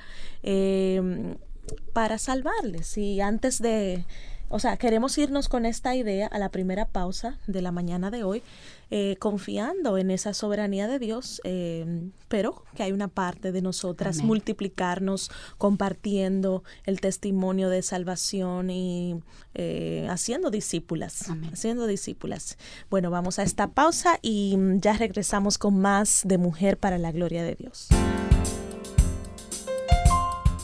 para 1.93 2.19
salvarles. 2.19 2.97
Y 2.99 3.21
antes 3.21 3.61
de 3.61 4.05
o 4.49 4.61
sea, 4.61 4.77
queremos 4.77 5.19
irnos 5.19 5.49
con 5.49 5.67
esta 5.67 5.97
idea 5.97 6.29
a 6.29 6.39
la 6.39 6.51
primera 6.51 6.87
pausa 6.87 7.39
de 7.49 7.63
la 7.63 7.73
mañana 7.73 8.13
de 8.13 8.23
hoy, 8.23 8.43
eh, 8.91 9.17
confiando 9.19 9.99
en 9.99 10.13
esa 10.13 10.35
soberanía 10.35 10.87
de 10.87 11.01
Dios, 11.01 11.41
eh, 11.43 12.11
pero 12.29 12.63
que 12.77 12.85
hay 12.85 12.93
una 12.93 13.09
parte 13.09 13.51
de 13.51 13.61
nosotras 13.61 14.23
multiplicarnos, 14.23 15.33
compartiendo 15.59 16.63
el 16.85 17.01
testimonio 17.01 17.69
de 17.71 17.83
salvación 17.83 18.71
y 18.71 19.21
eh, 19.55 20.07
haciendo 20.09 20.51
discípulas, 20.51 21.25
haciendo 21.53 21.89
discípulas. 21.89 22.57
Bueno, 22.89 23.11
vamos 23.11 23.41
a 23.41 23.43
esta 23.43 23.67
pausa 23.73 24.21
y 24.23 24.57
ya 24.77 24.93
regresamos 24.93 25.59
con 25.59 25.81
más 25.81 26.23
de 26.25 26.39
Mujer 26.39 26.79
para 26.79 26.99
la 26.99 27.11
Gloria 27.11 27.43
de 27.43 27.57
Dios. 27.57 27.89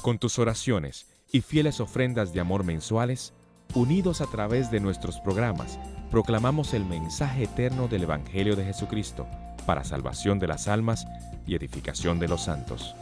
Con 0.02 0.18
tus 0.18 0.40
oraciones 0.40 1.06
y 1.30 1.42
fieles 1.42 1.78
ofrendas 1.78 2.32
de 2.32 2.40
amor 2.40 2.64
mensuales, 2.64 3.32
Unidos 3.74 4.20
a 4.20 4.26
través 4.26 4.70
de 4.70 4.80
nuestros 4.80 5.18
programas, 5.20 5.78
proclamamos 6.10 6.74
el 6.74 6.84
mensaje 6.84 7.44
eterno 7.44 7.88
del 7.88 8.02
Evangelio 8.02 8.54
de 8.54 8.64
Jesucristo 8.64 9.26
para 9.64 9.82
salvación 9.82 10.38
de 10.38 10.46
las 10.46 10.68
almas 10.68 11.06
y 11.46 11.54
edificación 11.54 12.18
de 12.18 12.28
los 12.28 12.42
santos. 12.42 12.94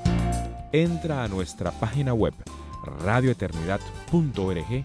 Entra 0.70 1.24
a 1.24 1.28
nuestra 1.28 1.72
página 1.72 2.14
web 2.14 2.34
radioeternidad.org 3.02 4.84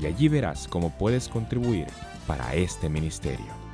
y 0.00 0.06
allí 0.06 0.28
verás 0.28 0.66
cómo 0.66 0.90
puedes 0.98 1.28
contribuir 1.28 1.86
para 2.26 2.54
este 2.54 2.88
ministerio. 2.88 3.69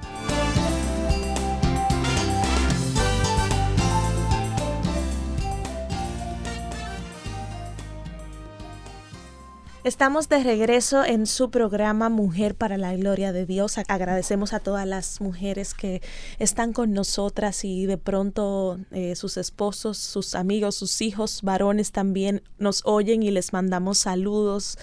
Estamos 9.86 10.28
de 10.28 10.42
regreso 10.42 11.04
en 11.04 11.26
su 11.26 11.48
programa 11.48 12.08
Mujer 12.08 12.56
para 12.56 12.76
la 12.76 12.96
Gloria 12.96 13.32
de 13.32 13.46
Dios. 13.46 13.78
Agradecemos 13.86 14.52
a 14.52 14.58
todas 14.58 14.84
las 14.84 15.20
mujeres 15.20 15.74
que 15.74 16.02
están 16.40 16.72
con 16.72 16.92
nosotras 16.92 17.64
y 17.64 17.86
de 17.86 17.96
pronto 17.96 18.80
eh, 18.90 19.14
sus 19.14 19.36
esposos, 19.36 19.96
sus 19.96 20.34
amigos, 20.34 20.74
sus 20.74 21.00
hijos, 21.02 21.40
varones 21.42 21.92
también 21.92 22.42
nos 22.58 22.82
oyen 22.84 23.22
y 23.22 23.30
les 23.30 23.52
mandamos 23.52 23.98
saludos 23.98 24.76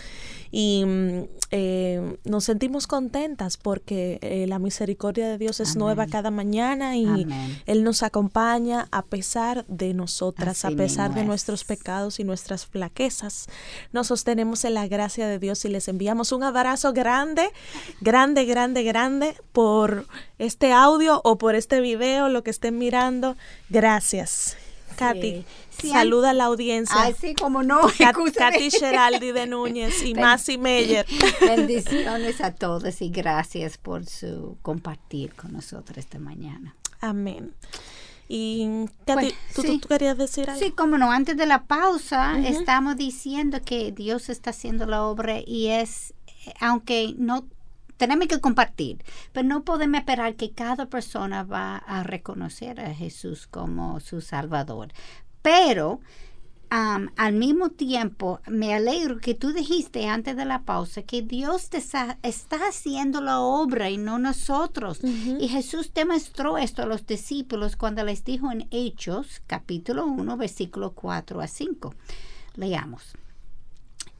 y 0.55 0.85
mm, 0.85 1.23
eh, 1.49 2.17
nos 2.25 2.43
sentimos 2.43 2.85
contentas 2.85 3.57
porque 3.57 4.19
eh, 4.21 4.45
la 4.47 4.59
misericordia 4.59 5.27
de 5.27 5.39
Dios 5.39 5.59
es 5.59 5.75
nueva 5.75 6.05
cada 6.05 6.29
mañana 6.29 6.95
y 6.95 7.25
Él 7.65 7.83
nos 7.83 8.03
acompaña 8.03 8.87
a 8.91 9.01
pesar 9.01 9.65
de 9.67 9.95
nosotras, 9.95 10.63
a 10.63 10.69
pesar 10.69 11.15
de 11.15 11.23
nuestros 11.23 11.63
pecados 11.63 12.19
y 12.19 12.23
nuestras 12.23 12.67
flaquezas. 12.67 13.47
Nos 13.93 14.07
sostenemos 14.07 14.63
en 14.63 14.75
la 14.75 14.87
gracia 14.87 15.27
de 15.27 15.39
Dios 15.39 15.65
y 15.65 15.69
les 15.69 15.87
enviamos 15.87 16.31
un 16.31 16.43
abrazo 16.43 16.93
grande, 16.93 17.49
grande, 17.99 18.45
grande, 18.45 18.83
grande 18.83 19.35
por 19.53 20.05
este 20.37 20.71
audio 20.71 21.19
o 21.23 21.39
por 21.39 21.55
este 21.55 21.81
video, 21.81 22.29
lo 22.29 22.43
que 22.43 22.51
estén 22.51 22.77
mirando. 22.77 23.35
Gracias. 23.71 24.55
Katy. 24.95 25.45
Saluda 25.69 26.31
a 26.31 26.33
la 26.33 26.45
audiencia. 26.45 27.03
Así 27.03 27.33
como 27.35 27.63
no. 27.63 27.81
Katy 28.37 28.71
Geraldi 28.71 29.31
de 29.31 29.47
Núñez 29.47 30.03
y 30.03 30.13
Masi 30.15 30.57
Meyer. 30.57 31.05
Bendiciones 31.41 32.41
a 32.41 32.53
todos 32.53 33.01
y 33.01 33.09
gracias 33.09 33.77
por 33.77 34.05
su 34.05 34.57
compartir 34.61 35.33
con 35.33 35.53
nosotros 35.53 35.97
esta 35.97 36.19
mañana. 36.19 36.75
Amén. 37.01 37.53
Y 38.27 38.85
Katy, 39.05 39.33
¿tú, 39.53 39.81
querías 39.87 40.17
decir 40.17 40.49
algo? 40.49 40.63
Sí, 40.63 40.71
como 40.71 40.97
no, 40.97 41.11
antes 41.11 41.35
de 41.37 41.45
la 41.45 41.65
pausa 41.65 42.39
estamos 42.39 42.95
diciendo 42.95 43.59
que 43.63 43.91
Dios 43.91 44.29
está 44.29 44.51
haciendo 44.51 44.85
la 44.85 45.03
obra 45.03 45.39
y 45.45 45.67
es, 45.67 46.13
aunque 46.59 47.13
no 47.17 47.45
tenemos 47.97 48.27
que 48.27 48.39
compartir, 48.39 49.03
pero 49.31 49.47
no 49.47 49.63
podemos 49.63 49.99
esperar 49.99 50.35
que 50.35 50.51
cada 50.51 50.87
persona 50.87 51.43
va 51.43 51.77
a 51.77 52.03
reconocer 52.03 52.79
a 52.79 52.93
Jesús 52.93 53.47
como 53.47 53.99
su 53.99 54.21
Salvador. 54.21 54.93
Pero 55.41 55.99
al 56.69 57.33
mismo 57.33 57.69
tiempo, 57.69 58.39
me 58.47 58.73
alegro 58.73 59.19
que 59.19 59.35
tú 59.35 59.53
dijiste 59.53 60.07
antes 60.07 60.35
de 60.35 60.43
la 60.43 60.63
pausa 60.63 61.03
que 61.03 61.21
Dios 61.21 61.69
te 61.69 61.77
está, 61.77 62.17
haciendo 62.67 63.21
la 63.21 63.41
obra 63.41 63.91
y 63.91 63.97
no 63.97 64.17
nosotros. 64.17 65.01
Y 65.03 65.49
Jesús 65.49 65.91
demostró 65.93 66.57
esto 66.57 66.81
a 66.81 66.87
los 66.87 67.05
discípulos 67.05 67.75
cuando 67.75 68.03
les 68.03 68.23
dijo 68.23 68.51
en 68.51 68.67
Hechos, 68.71 69.43
capítulo 69.45 70.07
1, 70.07 70.35
versículo 70.35 70.93
4 70.93 71.41
a 71.41 71.47
5. 71.47 71.93
Leamos 72.55 73.13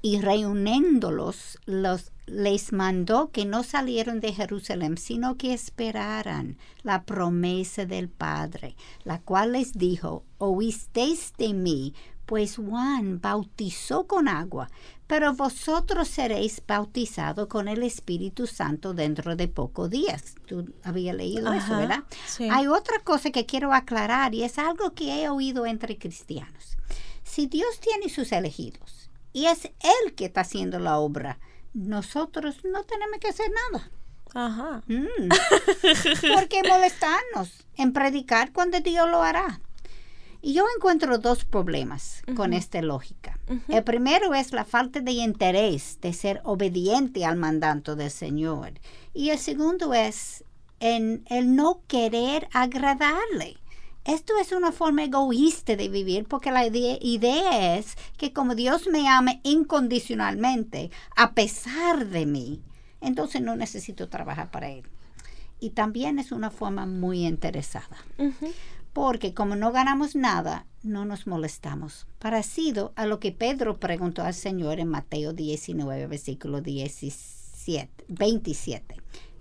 y 0.03 0.19
reuniéndolos 0.19 1.57
los, 1.65 2.11
les 2.25 2.71
mandó 2.71 3.31
que 3.31 3.45
no 3.45 3.63
salieran 3.63 4.19
de 4.19 4.33
Jerusalén, 4.33 4.97
sino 4.97 5.37
que 5.37 5.53
esperaran 5.53 6.57
la 6.81 7.03
promesa 7.03 7.85
del 7.85 8.09
Padre, 8.09 8.75
la 9.03 9.19
cual 9.19 9.53
les 9.53 9.73
dijo, 9.73 10.23
oísteis 10.37 11.33
de 11.37 11.53
mí, 11.53 11.93
pues 12.25 12.55
Juan 12.55 13.19
bautizó 13.19 14.07
con 14.07 14.27
agua, 14.27 14.69
pero 15.07 15.33
vosotros 15.33 16.07
seréis 16.07 16.61
bautizados 16.65 17.47
con 17.47 17.67
el 17.67 17.83
Espíritu 17.83 18.47
Santo 18.47 18.93
dentro 18.93 19.35
de 19.35 19.49
pocos 19.49 19.89
días. 19.89 20.35
Tú 20.47 20.73
habías 20.83 21.15
leído 21.15 21.51
eso, 21.51 21.77
¿verdad? 21.77 22.03
Hay 22.49 22.67
otra 22.67 22.99
cosa 22.99 23.31
que 23.31 23.45
quiero 23.45 23.73
aclarar 23.73 24.33
y 24.33 24.43
es 24.43 24.57
algo 24.57 24.93
que 24.93 25.21
he 25.21 25.29
oído 25.29 25.65
entre 25.65 25.97
cristianos. 25.97 26.77
Si 27.23 27.47
Dios 27.47 27.79
tiene 27.81 28.09
sus 28.09 28.31
elegidos, 28.31 29.09
y 29.33 29.47
es 29.47 29.65
Él 29.65 30.13
que 30.15 30.25
está 30.25 30.41
haciendo 30.41 30.79
la 30.79 30.99
obra 30.99 31.39
nosotros 31.73 32.57
no 32.63 32.83
tenemos 32.83 33.17
que 33.19 33.29
hacer 33.29 33.51
nada. 33.71 33.91
Ajá. 34.33 34.81
Mm. 34.87 35.29
¿Por 36.33 36.47
qué 36.47 36.63
molestarnos 36.67 37.65
en 37.75 37.93
predicar 37.93 38.51
cuando 38.51 38.79
Dios 38.79 39.09
lo 39.09 39.21
hará? 39.21 39.61
Y 40.41 40.53
yo 40.53 40.65
encuentro 40.75 41.19
dos 41.19 41.45
problemas 41.45 42.21
con 42.35 42.51
esta 42.51 42.81
lógica. 42.81 43.39
El 43.69 43.81
primero 43.85 44.33
es 44.33 44.51
la 44.51 44.65
falta 44.65 44.99
de 44.99 45.13
interés 45.13 45.99
de 46.01 46.11
ser 46.11 46.41
obediente 46.43 47.23
al 47.23 47.37
mandato 47.37 47.95
del 47.95 48.11
Señor. 48.11 48.73
Y 49.13 49.29
el 49.29 49.37
segundo 49.37 49.93
es 49.93 50.43
en 50.81 51.23
el 51.29 51.55
no 51.55 51.83
querer 51.87 52.49
agradarle. 52.51 53.55
Esto 54.05 54.33
es 54.41 54.51
una 54.51 54.73
forma 54.73 55.05
egoísta 55.05 55.77
de 55.77 55.87
vivir 55.87 56.25
porque 56.25 56.51
la 56.51 56.65
idea, 56.65 56.97
idea 57.01 57.77
es 57.77 57.95
que 58.17 58.33
como 58.33 58.53
Dios 58.53 58.87
me 58.87 59.07
ama 59.07 59.39
incondicionalmente, 59.43 60.91
a 61.15 61.33
pesar 61.33 62.07
de 62.07 62.25
mí, 62.25 62.61
entonces 62.99 63.41
no 63.41 63.55
necesito 63.55 64.09
trabajar 64.09 64.51
para 64.51 64.69
Él. 64.69 64.83
Y 65.59 65.69
también 65.69 66.19
es 66.19 66.33
una 66.33 66.51
forma 66.51 66.85
muy 66.85 67.25
interesada. 67.25 67.97
Porque 68.91 69.33
como 69.33 69.55
no 69.55 69.71
ganamos 69.71 70.15
nada, 70.15 70.65
no 70.83 71.05
nos 71.05 71.25
molestamos. 71.25 72.05
Parecido 72.19 72.91
a 72.97 73.05
lo 73.05 73.21
que 73.21 73.31
Pedro 73.31 73.79
preguntó 73.79 74.23
al 74.23 74.33
Señor 74.33 74.81
en 74.81 74.89
Mateo 74.89 75.31
19, 75.31 76.07
versículo 76.07 76.59
17, 76.59 78.05
27. 78.09 78.97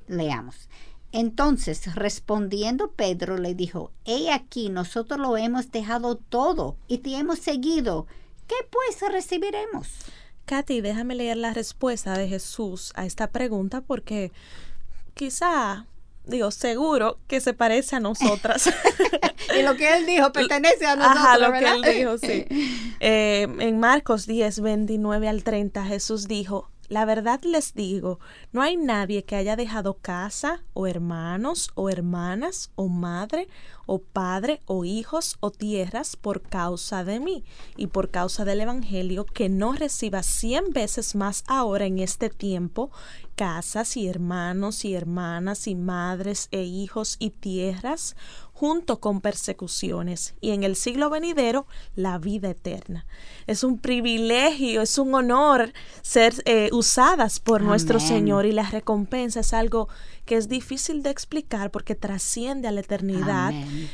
Leamos. 0.06 0.68
Entonces, 1.12 1.94
respondiendo 1.94 2.92
Pedro, 2.92 3.36
le 3.36 3.54
dijo, 3.54 3.92
He 4.06 4.32
aquí, 4.32 4.70
nosotros 4.70 5.20
lo 5.20 5.36
hemos 5.36 5.70
dejado 5.70 6.16
todo 6.16 6.76
y 6.88 6.98
te 6.98 7.16
hemos 7.16 7.38
seguido. 7.38 8.06
¿Qué 8.48 8.56
pues 8.70 9.12
recibiremos? 9.12 9.88
Katy, 10.46 10.80
déjame 10.80 11.14
leer 11.14 11.36
la 11.36 11.52
respuesta 11.52 12.16
de 12.16 12.28
Jesús 12.28 12.92
a 12.96 13.06
esta 13.06 13.30
pregunta 13.30 13.82
porque 13.82 14.32
quizá, 15.14 15.86
digo, 16.24 16.50
seguro 16.50 17.18
que 17.28 17.40
se 17.40 17.52
parece 17.52 17.96
a 17.96 18.00
nosotras. 18.00 18.70
y 19.58 19.62
lo 19.62 19.76
que 19.76 19.94
él 19.96 20.06
dijo 20.06 20.32
pertenece 20.32 20.86
a 20.86 20.96
nosotros. 20.96 21.24
Ajá, 21.24 21.38
lo 21.38 21.50
¿verdad? 21.52 21.80
que 21.82 21.90
él 21.90 21.98
dijo, 21.98 22.18
sí. 22.18 22.46
Eh, 23.04 23.48
en 23.58 23.80
Marcos 23.80 24.26
10, 24.28 24.60
29 24.60 25.28
al 25.28 25.42
30, 25.42 25.84
Jesús 25.86 26.28
dijo, 26.28 26.70
la 26.88 27.04
verdad 27.04 27.40
les 27.44 27.74
digo, 27.74 28.20
no 28.52 28.60
hay 28.60 28.76
nadie 28.76 29.24
que 29.24 29.36
haya 29.36 29.56
dejado 29.56 29.94
casa 29.94 30.62
o 30.74 30.86
hermanos 30.86 31.70
o 31.74 31.88
hermanas 31.88 32.70
o 32.74 32.88
madre 32.88 33.48
o 33.86 33.98
padre 33.98 34.60
o 34.66 34.84
hijos 34.84 35.36
o 35.40 35.50
tierras 35.50 36.16
por 36.16 36.42
causa 36.42 37.04
de 37.04 37.20
mí 37.20 37.44
y 37.76 37.88
por 37.88 38.10
causa 38.10 38.44
del 38.44 38.60
Evangelio 38.60 39.24
que 39.24 39.48
no 39.48 39.72
reciba 39.72 40.22
cien 40.22 40.70
veces 40.72 41.14
más 41.14 41.44
ahora 41.46 41.86
en 41.86 41.98
este 41.98 42.30
tiempo 42.30 42.90
casas 43.34 43.96
y 43.96 44.06
hermanos 44.06 44.84
y 44.84 44.94
hermanas 44.94 45.66
y 45.66 45.74
madres 45.74 46.48
e 46.50 46.62
hijos 46.62 47.16
y 47.18 47.30
tierras 47.30 48.16
junto 48.62 49.00
con 49.00 49.20
persecuciones 49.20 50.34
y 50.40 50.52
en 50.52 50.62
el 50.62 50.76
siglo 50.76 51.10
venidero 51.10 51.66
la 51.96 52.16
vida 52.18 52.50
eterna. 52.50 53.06
Es 53.48 53.64
un 53.64 53.80
privilegio, 53.80 54.82
es 54.82 54.98
un 54.98 55.12
honor 55.16 55.72
ser 56.02 56.32
eh, 56.44 56.68
usadas 56.72 57.40
por 57.40 57.60
nuestro. 57.62 57.98
Señor 57.98 58.46
y 58.46 58.52
la 58.52 58.62
recompensa 58.70 59.40
es 59.40 59.52
algo 59.52 59.88
que 60.26 60.36
es 60.36 60.48
difícil 60.48 61.02
de 61.02 61.10
explicar 61.10 61.72
porque 61.72 61.96
trasciende 61.96 62.68
a 62.68 62.70
la 62.70 62.82
eternidad. 62.82 63.52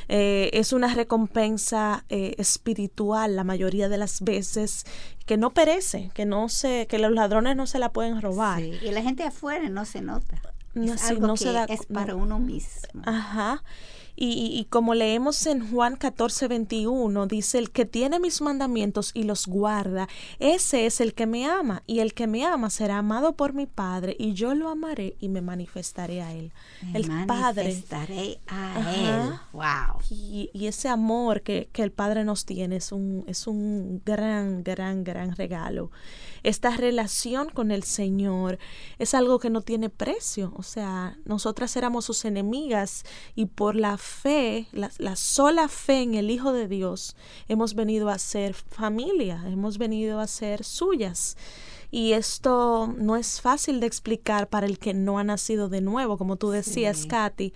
Eh, 0.08 0.50
es 0.52 0.74
una 0.74 0.92
recompensa 0.94 2.04
eh, 2.10 2.34
espiritual 2.36 3.36
la 3.36 3.44
mayoría 3.44 3.88
de 3.88 3.96
las 3.96 4.20
veces 4.20 4.84
que 5.24 5.38
no 5.38 5.54
perece, 5.54 6.10
que 6.12 6.26
no 6.26 6.50
se, 6.50 6.86
que 6.88 6.98
los 6.98 7.12
ladrones 7.12 7.56
no 7.56 7.66
se 7.66 7.78
la 7.78 7.90
pueden 7.90 8.20
robar. 8.20 8.60
Sí, 8.60 8.72
y 8.82 8.90
la 8.90 9.00
gente 9.00 9.22
afuera 9.22 9.66
no 9.70 9.86
se 9.86 10.02
nota. 10.02 10.42
No, 10.74 10.92
es 10.92 11.00
sí, 11.00 11.08
algo 11.08 11.26
no 11.26 11.34
que 11.34 11.44
se 11.44 11.52
da- 11.52 11.64
es 11.64 11.88
no. 11.88 11.94
para 11.98 12.14
uno 12.14 12.38
mismo. 12.38 13.00
Ajá. 13.06 13.62
Y, 14.20 14.66
como 14.68 14.94
leemos 14.94 15.46
en 15.46 15.70
Juan 15.70 15.94
14, 15.94 16.48
21, 16.48 17.26
dice, 17.28 17.58
el 17.58 17.70
que 17.70 17.84
tiene 17.84 18.18
mis 18.18 18.40
mandamientos 18.40 19.12
y 19.14 19.22
los 19.22 19.46
guarda, 19.46 20.08
ese 20.40 20.86
es 20.86 21.00
el 21.00 21.14
que 21.14 21.26
me 21.26 21.46
ama, 21.46 21.84
y 21.86 22.00
el 22.00 22.14
que 22.14 22.26
me 22.26 22.44
ama 22.44 22.68
será 22.68 22.98
amado 22.98 23.36
por 23.36 23.52
mi 23.52 23.66
Padre, 23.66 24.16
y 24.18 24.32
yo 24.34 24.54
lo 24.54 24.70
amaré 24.70 25.14
y 25.20 25.28
me 25.28 25.40
manifestaré 25.40 26.20
a 26.22 26.34
él. 26.34 26.52
Me 26.82 26.98
el 26.98 27.26
Padre. 27.26 27.64
manifestaré 27.64 28.40
a 28.48 28.76
Ajá. 28.76 28.94
él. 28.94 29.32
Wow. 29.52 30.02
Y, 30.10 30.50
y 30.52 30.66
ese 30.66 30.88
amor 30.88 31.42
que, 31.42 31.68
que 31.72 31.84
el 31.84 31.92
Padre 31.92 32.24
nos 32.24 32.44
tiene 32.44 32.76
es 32.76 32.90
un, 32.90 33.22
es 33.28 33.46
un 33.46 34.02
gran, 34.04 34.64
gran, 34.64 35.04
gran 35.04 35.36
regalo. 35.36 35.92
Esta 36.42 36.70
relación 36.76 37.50
con 37.50 37.70
el 37.70 37.82
Señor 37.82 38.58
es 38.98 39.14
algo 39.14 39.38
que 39.38 39.50
no 39.50 39.60
tiene 39.60 39.90
precio. 39.90 40.52
O 40.56 40.62
sea, 40.62 41.18
nosotras 41.24 41.76
éramos 41.76 42.04
sus 42.04 42.24
enemigas 42.24 43.04
y 43.34 43.46
por 43.46 43.76
la 43.76 43.98
fe, 43.98 44.07
la, 44.72 44.90
la 44.98 45.16
sola 45.16 45.68
fe 45.68 46.02
en 46.02 46.14
el 46.14 46.30
Hijo 46.30 46.52
de 46.52 46.68
Dios, 46.68 47.16
hemos 47.48 47.74
venido 47.74 48.08
a 48.08 48.18
ser 48.18 48.54
familia, 48.54 49.42
hemos 49.46 49.78
venido 49.78 50.20
a 50.20 50.26
ser 50.26 50.64
suyas. 50.64 51.36
Y 51.90 52.12
esto 52.12 52.92
no 52.98 53.16
es 53.16 53.40
fácil 53.40 53.80
de 53.80 53.86
explicar 53.86 54.48
para 54.48 54.66
el 54.66 54.78
que 54.78 54.92
no 54.92 55.18
ha 55.18 55.24
nacido 55.24 55.68
de 55.68 55.80
nuevo, 55.80 56.18
como 56.18 56.36
tú 56.36 56.50
decías, 56.50 56.98
Sí. 56.98 57.08
Katy. 57.08 57.52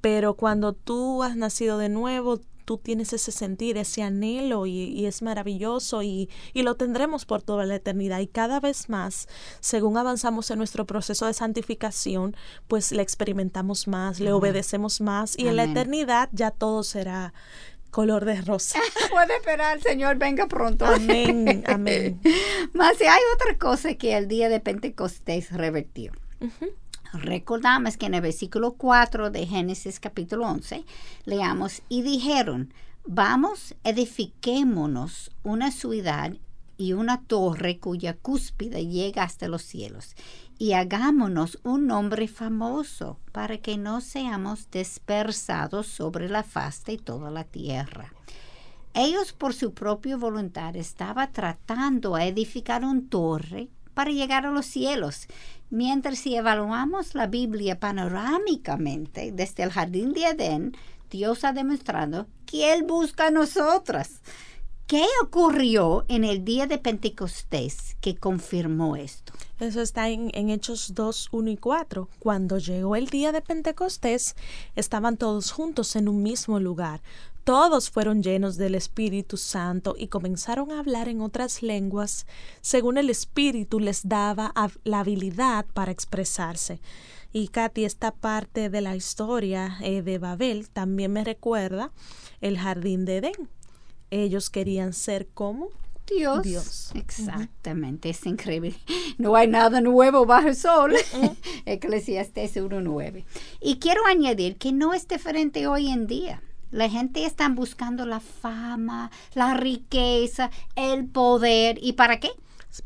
Pero 0.00 0.34
cuando 0.34 0.72
tú 0.72 1.22
has 1.22 1.36
nacido 1.36 1.78
de 1.78 1.88
nuevo, 1.88 2.40
tú 2.64 2.78
tienes 2.78 3.12
ese 3.12 3.32
sentir, 3.32 3.76
ese 3.76 4.02
anhelo 4.02 4.66
y, 4.66 4.84
y 4.84 5.06
es 5.06 5.22
maravilloso 5.22 6.02
y, 6.02 6.30
y 6.52 6.62
lo 6.62 6.74
tendremos 6.76 7.24
por 7.26 7.42
toda 7.42 7.66
la 7.66 7.76
eternidad. 7.76 8.20
Y 8.20 8.26
cada 8.26 8.60
vez 8.60 8.88
más, 8.88 9.28
según 9.60 9.96
avanzamos 9.96 10.50
en 10.50 10.58
nuestro 10.58 10.86
proceso 10.86 11.26
de 11.26 11.34
santificación, 11.34 12.36
pues 12.68 12.92
le 12.92 13.02
experimentamos 13.02 13.88
más, 13.88 14.20
le 14.20 14.32
obedecemos 14.32 15.00
más 15.00 15.38
y 15.38 15.48
en 15.48 15.56
la 15.56 15.64
eternidad 15.64 16.28
ya 16.32 16.50
todo 16.50 16.82
será 16.82 17.34
color 17.94 18.24
de 18.24 18.40
rosa. 18.42 18.80
Puede 19.10 19.36
esperar, 19.36 19.76
el 19.76 19.82
Señor 19.82 20.16
venga 20.16 20.48
pronto. 20.48 20.84
Amén, 20.84 21.62
amén. 21.68 22.20
Más 22.72 22.96
si 22.96 23.04
hay 23.04 23.20
otra 23.34 23.56
cosa 23.56 23.94
que 23.94 24.16
el 24.16 24.26
día 24.26 24.48
de 24.48 24.58
Pentecostés 24.60 25.52
revertió. 25.52 26.12
Recordamos 27.14 27.96
que 27.96 28.06
en 28.06 28.14
el 28.14 28.22
versículo 28.22 28.72
4 28.72 29.30
de 29.30 29.46
Génesis 29.46 30.00
capítulo 30.00 30.48
11 30.48 30.84
leamos 31.24 31.82
y 31.88 32.02
dijeron, 32.02 32.74
vamos, 33.06 33.76
edifiquémonos 33.84 35.30
una 35.44 35.70
ciudad 35.70 36.32
y 36.76 36.92
una 36.92 37.22
torre 37.22 37.78
cuya 37.78 38.16
cúspide 38.16 38.86
llega 38.86 39.22
hasta 39.22 39.46
los 39.46 39.62
cielos 39.62 40.16
y 40.58 40.72
hagámonos 40.72 41.60
un 41.62 41.86
nombre 41.86 42.26
famoso 42.26 43.20
para 43.30 43.58
que 43.58 43.78
no 43.78 44.00
seamos 44.00 44.68
dispersados 44.72 45.86
sobre 45.86 46.28
la 46.28 46.42
faz 46.42 46.84
de 46.84 46.98
toda 46.98 47.30
la 47.30 47.44
tierra. 47.44 48.12
Ellos 48.92 49.32
por 49.32 49.54
su 49.54 49.72
propia 49.72 50.16
voluntad 50.16 50.74
estaban 50.74 51.32
tratando 51.32 52.16
a 52.16 52.24
edificar 52.26 52.84
un 52.84 53.08
torre 53.08 53.68
para 53.94 54.10
llegar 54.10 54.44
a 54.44 54.50
los 54.50 54.66
cielos, 54.66 55.26
mientras 55.70 56.18
si 56.18 56.36
evaluamos 56.36 57.14
la 57.14 57.26
Biblia 57.26 57.80
panorámicamente 57.80 59.32
desde 59.32 59.62
el 59.62 59.70
jardín 59.70 60.12
de 60.12 60.26
Edén, 60.26 60.76
Dios 61.10 61.44
ha 61.44 61.52
demostrado 61.52 62.26
que 62.44 62.72
Él 62.72 62.82
busca 62.82 63.28
a 63.28 63.30
nosotras. 63.30 64.20
¿Qué 64.86 65.06
ocurrió 65.22 66.04
en 66.08 66.24
el 66.24 66.44
día 66.44 66.66
de 66.66 66.76
Pentecostés 66.76 67.96
que 68.02 68.16
confirmó 68.16 68.96
esto? 68.96 69.32
Eso 69.58 69.80
está 69.80 70.10
en, 70.10 70.30
en 70.34 70.50
Hechos 70.50 70.92
2, 70.94 71.28
1 71.32 71.50
y 71.52 71.56
4. 71.56 72.08
Cuando 72.18 72.58
llegó 72.58 72.94
el 72.94 73.06
día 73.06 73.32
de 73.32 73.40
Pentecostés, 73.40 74.36
estaban 74.76 75.16
todos 75.16 75.52
juntos 75.52 75.96
en 75.96 76.06
un 76.06 76.22
mismo 76.22 76.60
lugar. 76.60 77.00
Todos 77.44 77.90
fueron 77.90 78.22
llenos 78.22 78.56
del 78.56 78.74
Espíritu 78.74 79.36
Santo 79.36 79.94
y 79.98 80.08
comenzaron 80.08 80.72
a 80.72 80.78
hablar 80.78 81.08
en 81.08 81.20
otras 81.20 81.62
lenguas 81.62 82.26
según 82.62 82.96
el 82.96 83.10
Espíritu 83.10 83.80
les 83.80 84.08
daba 84.08 84.54
la 84.82 85.00
habilidad 85.00 85.66
para 85.74 85.92
expresarse. 85.92 86.80
Y 87.34 87.48
Katy, 87.48 87.84
esta 87.84 88.12
parte 88.12 88.70
de 88.70 88.80
la 88.80 88.96
historia 88.96 89.76
eh, 89.82 90.00
de 90.00 90.16
Babel 90.16 90.70
también 90.70 91.12
me 91.12 91.22
recuerda 91.22 91.92
el 92.40 92.56
jardín 92.56 93.04
de 93.04 93.18
Edén. 93.18 93.50
Ellos 94.10 94.48
querían 94.48 94.94
ser 94.94 95.26
como 95.28 95.68
Dios. 96.06 96.42
Dios. 96.42 96.90
Exactamente, 96.94 98.08
es 98.08 98.24
increíble. 98.24 98.74
No 99.18 99.36
hay 99.36 99.48
nada 99.48 99.82
nuevo 99.82 100.24
bajo 100.24 100.48
el 100.48 100.56
sol. 100.56 100.94
Eclesiastes 101.66 102.56
1.9. 102.56 103.24
Y 103.60 103.78
quiero 103.80 104.06
añadir 104.06 104.56
que 104.56 104.72
no 104.72 104.94
es 104.94 105.06
diferente 105.08 105.66
hoy 105.66 105.90
en 105.90 106.06
día. 106.06 106.42
La 106.74 106.90
gente 106.90 107.24
está 107.24 107.48
buscando 107.48 108.04
la 108.04 108.18
fama, 108.20 109.10
la 109.34 109.54
riqueza, 109.54 110.50
el 110.74 111.06
poder. 111.06 111.78
¿Y 111.80 111.92
para 111.92 112.18
qué? 112.18 112.30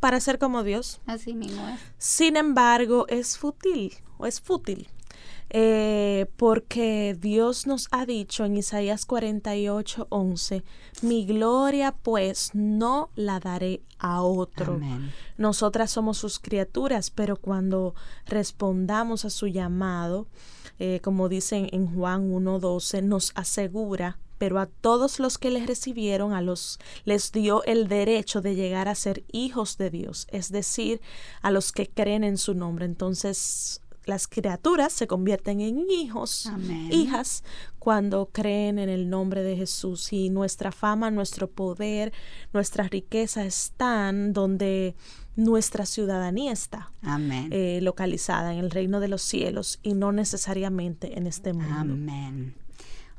para 0.01 0.21
ser 0.21 0.39
como 0.39 0.63
Dios. 0.63 1.01
Así 1.07 1.33
mismo 1.33 1.67
es. 1.69 1.81
Sin 1.97 2.37
embargo, 2.37 3.07
es 3.09 3.39
fútil 3.39 3.95
o 4.19 4.27
es 4.27 4.41
fútil. 4.43 4.89
eh, 5.51 6.27
porque 6.37 7.17
Dios 7.19 7.67
nos 7.67 7.89
ha 7.91 8.05
dicho 8.05 8.45
en 8.45 8.59
Isaías 8.59 9.07
48, 9.07 10.07
11, 10.11 10.63
mi 11.01 11.25
gloria 11.25 11.93
pues 11.93 12.51
no 12.53 13.09
la 13.15 13.41
daré 13.41 13.81
a 13.99 14.21
otro. 14.21 14.79
Nosotras 15.39 15.91
somos 15.91 16.19
sus 16.19 16.39
criaturas, 16.39 17.11
pero 17.11 17.37
cuando 17.37 17.95
respondamos 18.27 19.25
a 19.25 19.31
su 19.31 19.47
llamado, 19.47 20.27
eh, 20.79 21.01
como 21.03 21.29
dicen 21.29 21.69
en 21.73 21.95
Juan 21.95 22.31
1.12, 22.33 23.03
nos 23.03 23.33
asegura 23.35 24.19
pero 24.39 24.61
a 24.61 24.67
todos 24.67 25.19
los 25.19 25.37
que 25.37 25.51
les 25.51 25.67
recibieron 25.67 26.33
a 26.33 26.41
los 26.41 26.79
les 27.05 27.33
dio 27.33 27.65
el 27.65 27.89
derecho 27.89 28.41
de 28.41 28.55
llegar 28.55 28.89
a 28.89 28.95
ser 28.95 29.25
hijos 29.33 29.77
de 29.77 29.91
Dios, 29.91 30.27
es 30.31 30.51
decir, 30.51 31.01
a 31.43 31.51
los 31.51 31.73
que 31.73 31.89
creen 31.89 32.25
en 32.25 32.39
su 32.39 32.55
nombre. 32.55 32.85
Entonces, 32.85 33.83
las 34.09 34.27
criaturas 34.27 34.93
se 34.93 35.07
convierten 35.07 35.61
en 35.61 35.89
hijos, 35.91 36.51
hijas, 36.91 37.45
cuando 37.79 38.31
creen 38.33 38.79
en 38.79 38.89
el 38.89 39.11
nombre 39.11 39.43
de 39.43 39.57
Jesús 39.57 40.13
y 40.13 40.31
nuestra 40.31 40.73
fama, 40.73 41.11
nuestro 41.11 41.49
poder, 41.49 42.13
nuestra 42.53 42.85
riqueza 42.85 43.45
están 43.45 44.33
donde 44.33 44.97
nuestra 45.37 45.87
ciudadanía 45.87 46.53
está 46.53 46.91
eh, 47.51 47.81
localizada 47.83 48.53
en 48.53 48.59
el 48.59 48.71
reino 48.71 48.99
de 48.99 49.09
los 49.09 49.23
cielos 49.23 49.79
y 49.83 49.95
no 49.95 50.11
necesariamente 50.11 51.19
en 51.19 51.27
este 51.27 51.53
mundo. 51.53 51.93
Amén. 51.93 52.55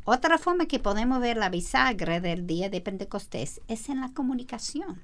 Otra 0.04 0.38
forma 0.39 0.65
que 0.65 0.80
podemos 0.80 1.21
ver 1.21 1.38
la 1.38 1.49
bisagra 1.49 2.19
del 2.19 2.47
día 2.47 2.69
de 2.69 2.82
Pentecostés 2.82 3.62
es 3.67 3.89
en 3.89 4.02
la 4.02 4.12
comunicación. 4.12 5.02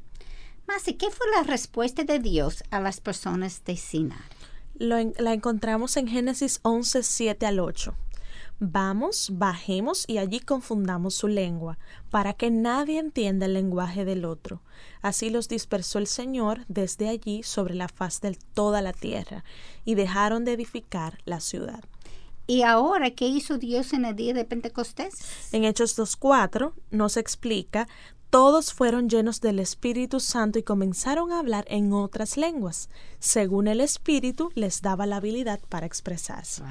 Más, 0.68 0.88
¿y 0.88 0.96
qué 0.96 1.12
fue 1.12 1.28
la 1.36 1.44
respuesta 1.44 2.04
de 2.04 2.18
Dios 2.18 2.64
a 2.72 2.80
las 2.80 3.00
personas 3.00 3.64
de 3.66 3.78
Sinar? 3.78 4.35
La 4.78 5.34
encontramos 5.34 5.98
en 5.98 6.08
Génesis 6.08 6.60
11, 6.64 7.04
7 7.04 7.46
al 7.46 7.60
8. 7.60 7.96
Vamos, 8.60 9.32
bajemos 9.34 10.06
y 10.08 10.18
allí 10.18 10.40
confundamos 10.40 11.14
su 11.14 11.28
lengua, 11.28 11.78
para 12.10 12.32
que 12.32 12.50
nadie 12.52 13.00
entienda 13.00 13.48
el 13.48 13.54
lenguaje 13.54 14.06
del 14.06 14.24
otro. 14.24 14.62
Así 15.02 15.30
los 15.30 15.50
dispersó 15.50 16.00
el 16.00 16.08
Señor 16.08 16.64
desde 16.70 17.10
allí 17.10 17.44
sobre 17.44 17.76
la 17.76 17.90
faz 17.90 18.22
de 18.22 18.38
toda 18.54 18.82
la 18.82 18.94
tierra, 18.94 19.44
y 19.84 19.96
dejaron 19.96 20.46
de 20.46 20.54
edificar 20.54 21.20
la 21.26 21.42
ciudad. 21.42 21.84
¿Y 22.48 22.62
ahora 22.62 23.12
qué 23.12 23.28
hizo 23.28 23.58
Dios 23.58 23.92
en 23.92 24.06
el 24.06 24.16
día 24.16 24.34
de 24.34 24.46
Pentecostés? 24.46 25.16
En 25.52 25.66
Hechos 25.66 25.98
2.4 25.98 26.74
nos 26.92 27.18
explica 27.18 27.88
todos 28.30 28.74
fueron 28.74 29.10
llenos 29.10 29.42
del 29.42 29.60
Espíritu 29.60 30.20
Santo 30.20 30.60
y 30.60 30.64
comenzaron 30.64 31.32
a 31.32 31.40
hablar 31.40 31.66
en 31.70 31.94
otras 31.94 32.38
lenguas, 32.38 32.90
según 33.20 33.68
el 33.68 33.82
Espíritu 33.82 34.52
les 34.56 34.82
daba 34.82 35.06
la 35.06 35.18
habilidad 35.18 35.60
para 35.70 35.86
expresarse. 35.86 36.62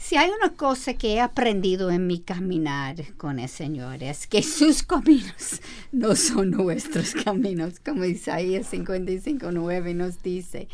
Si 0.00 0.16
hay 0.16 0.30
una 0.30 0.54
cosa 0.54 0.94
que 0.94 1.14
he 1.14 1.20
aprendido 1.20 1.90
en 1.90 2.06
mi 2.06 2.20
caminar 2.20 2.96
con 3.18 3.38
el 3.38 3.50
Señor 3.50 4.02
es 4.02 4.26
que 4.26 4.42
sus 4.42 4.82
caminos 4.82 5.60
no 5.92 6.16
son 6.16 6.52
nuestros 6.52 7.12
caminos, 7.12 7.80
como 7.80 8.04
Isaías 8.04 8.72
55.9 8.72 9.94
nos 9.94 10.22
dice. 10.22 10.68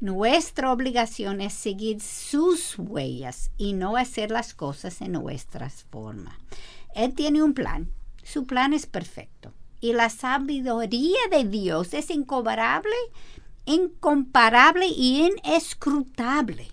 Nuestra 0.00 0.72
obligación 0.72 1.40
es 1.40 1.54
seguir 1.54 2.00
sus 2.00 2.78
huellas 2.78 3.50
y 3.58 3.72
no 3.72 3.96
hacer 3.96 4.30
las 4.30 4.54
cosas 4.54 5.02
en 5.02 5.12
nuestras 5.12 5.84
formas. 5.90 6.36
Él 6.94 7.14
tiene 7.14 7.42
un 7.42 7.54
plan. 7.54 7.90
Su 8.30 8.44
plan 8.44 8.74
es 8.74 8.84
perfecto 8.84 9.54
y 9.80 9.94
la 9.94 10.10
sabiduría 10.10 11.18
de 11.30 11.44
Dios 11.44 11.94
es 11.94 12.10
incomparable, 12.10 12.94
incomparable 13.64 14.86
y 14.86 15.30
inescrutable. 15.30 16.68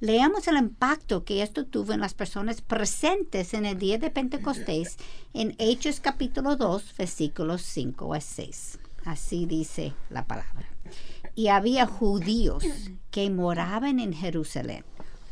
Leamos 0.00 0.46
el 0.46 0.58
impacto 0.58 1.24
que 1.24 1.42
esto 1.42 1.64
tuvo 1.64 1.94
en 1.94 2.00
las 2.00 2.12
personas 2.12 2.60
presentes 2.60 3.54
en 3.54 3.64
el 3.64 3.78
día 3.78 3.96
de 3.96 4.10
Pentecostés 4.10 4.98
en 5.32 5.54
Hechos 5.56 6.00
capítulo 6.00 6.56
2, 6.56 6.94
versículos 6.98 7.62
5 7.62 8.12
a 8.12 8.20
6. 8.20 8.78
Así 9.06 9.46
dice 9.46 9.94
la 10.10 10.26
palabra. 10.26 10.68
Y 11.34 11.48
había 11.48 11.86
judíos 11.86 12.64
que 13.10 13.30
moraban 13.30 14.00
en 14.00 14.12
Jerusalén, 14.12 14.84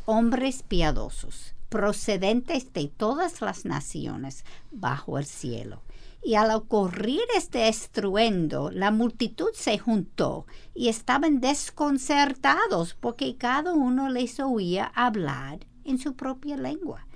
hombres 0.05 0.63
piadosos, 0.63 1.53
procedentes 1.69 2.73
de 2.73 2.87
todas 2.87 3.41
las 3.41 3.65
naciones 3.65 4.43
bajo 4.71 5.17
el 5.17 5.25
cielo 5.25 5.83
y 6.23 6.35
al 6.35 6.51
ocurrir 6.51 7.21
este 7.35 7.67
estruendo, 7.67 8.71
la 8.71 8.91
multitud 8.91 9.51
se 9.53 9.77
juntó 9.77 10.45
y 10.73 10.89
estaban 10.89 11.39
desconcertados 11.39 12.93
porque 12.93 13.37
cada 13.37 13.73
uno 13.73 14.09
les 14.09 14.39
oía 14.39 14.91
hablar 14.95 15.59
en 15.85 15.97
su 15.97 16.15
propia 16.15 16.57
lengua. 16.57 17.07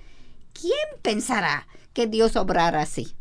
¿Quién 0.52 1.00
pensará 1.02 1.66
que 1.92 2.06
Dios 2.06 2.36
obrara 2.36 2.82
así? 2.82 3.14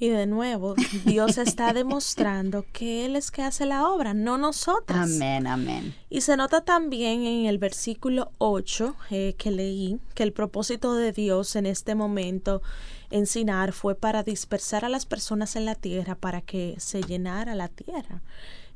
Y 0.00 0.08
de 0.08 0.26
nuevo, 0.26 0.74
Dios 1.04 1.38
está 1.38 1.72
demostrando 1.74 2.64
que 2.72 3.04
Él 3.04 3.16
es 3.16 3.30
que 3.30 3.42
hace 3.42 3.66
la 3.66 3.88
obra, 3.88 4.14
no 4.14 4.38
nosotros. 4.38 4.98
Amén, 4.98 5.46
amén. 5.46 5.94
Y 6.08 6.20
se 6.20 6.36
nota 6.36 6.60
también 6.60 7.24
en 7.24 7.46
el 7.46 7.58
versículo 7.58 8.30
8 8.38 8.94
eh, 9.10 9.34
que 9.36 9.50
leí 9.50 9.98
que 10.14 10.22
el 10.22 10.32
propósito 10.32 10.94
de 10.94 11.12
Dios 11.12 11.56
en 11.56 11.66
este 11.66 11.94
momento 11.96 12.62
en 13.10 13.26
Sinar 13.26 13.72
fue 13.72 13.94
para 13.94 14.22
dispersar 14.22 14.84
a 14.84 14.88
las 14.88 15.06
personas 15.06 15.56
en 15.56 15.64
la 15.64 15.74
tierra 15.74 16.14
para 16.14 16.42
que 16.42 16.76
se 16.78 17.02
llenara 17.02 17.54
la 17.54 17.68
tierra. 17.68 18.22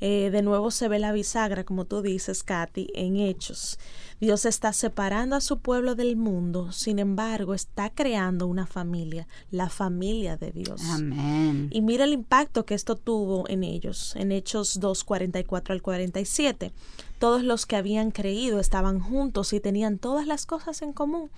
Eh, 0.05 0.31
de 0.33 0.43
nuevo 0.43 0.73
se 0.73 0.89
ve 0.89 0.99
la 0.99 1.13
bisagra, 1.13 1.63
como 1.63 1.85
tú 1.85 2.03
dices, 2.03 2.43
Katy, 2.43 2.89
en 2.93 3.19
hechos. 3.19 3.79
Dios 4.21 4.47
está 4.47 4.73
separando 4.73 5.37
a 5.37 5.41
su 5.41 5.61
pueblo 5.61 5.95
del 5.95 6.17
mundo, 6.17 6.73
sin 6.73 6.99
embargo, 6.99 7.55
está 7.55 7.89
creando 7.89 8.49
una 8.49 8.67
familia, 8.67 9.29
la 9.53 9.69
familia 9.69 10.37
de 10.37 10.51
Dios. 10.51 10.83
Amén. 10.91 11.69
Y 11.71 11.83
mira 11.83 12.03
el 12.03 12.15
impacto 12.15 12.67
que 12.67 12.75
esto 12.75 12.97
tuvo 12.97 13.49
en 13.49 13.63
ellos, 13.63 14.17
en 14.17 14.33
Hechos 14.33 14.81
2, 14.81 15.05
44 15.05 15.73
al 15.73 15.83
47. 15.83 16.73
Todos 17.21 17.45
los 17.45 17.65
que 17.65 17.77
habían 17.77 18.11
creído 18.11 18.59
estaban 18.59 18.99
juntos 18.99 19.53
y 19.53 19.61
tenían 19.61 19.99
todas 19.99 20.27
las 20.27 20.47
cosas 20.47 20.83
en 20.83 20.93
común. 20.93 21.31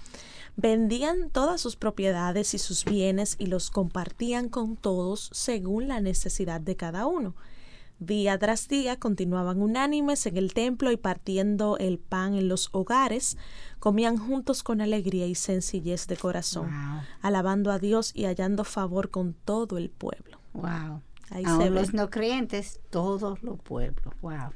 Vendían 0.57 1.29
todas 1.29 1.61
sus 1.61 1.77
propiedades 1.77 2.55
y 2.55 2.59
sus 2.59 2.87
bienes 2.87 3.37
y 3.39 3.45
los 3.45 3.71
compartían 3.71 4.49
con 4.49 4.77
todos 4.77 5.29
según 5.35 5.87
la 5.87 6.01
necesidad 6.01 6.63
de 6.63 6.77
cada 6.77 7.05
uno. 7.05 7.35
Día 8.01 8.39
tras 8.39 8.69
día 8.69 8.99
continuaban 8.99 9.63
unánimes 9.63 10.27
en 10.27 10.37
el 10.37 10.53
templo 10.53 10.91
y 10.91 10.97
partiendo 10.97 11.79
el 11.79 11.99
pan 11.99 12.35
en 12.35 12.49
los 12.49 12.69
hogares, 12.73 13.37
comían 13.79 14.19
juntos 14.19 14.63
con 14.63 14.81
alegría 14.81 15.27
y 15.27 15.35
sencillez 15.35 16.07
de 16.07 16.17
corazón, 16.17 16.71
alabando 17.23 17.71
a 17.71 17.79
Dios 17.79 18.11
y 18.15 18.25
hallando 18.25 18.65
favor 18.65 19.11
con 19.11 19.33
todo 19.33 19.79
el 19.79 19.91
pueblo. 19.91 20.39
Wow. 20.53 21.03
Ahí 21.31 21.45
se 21.45 21.71
los 21.71 21.95
no 21.95 22.11
creyentes, 22.11 22.81
todo 22.91 23.39
el 23.43 23.59
pueblo. 23.59 24.13
Wow. 24.21 24.53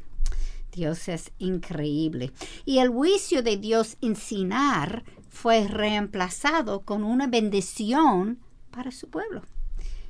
Dios 0.73 1.09
es 1.09 1.33
increíble. 1.39 2.33
Y 2.65 2.79
el 2.79 2.91
juicio 2.91 3.43
de 3.43 3.57
Dios 3.57 3.97
en 4.01 4.17
Sinar 4.17 5.05
fue 5.29 5.67
reemplazado 5.67 6.81
con 6.81 7.05
una 7.05 7.27
bendición 7.27 8.39
para 8.71 8.91
su 8.91 9.09
pueblo. 9.09 9.43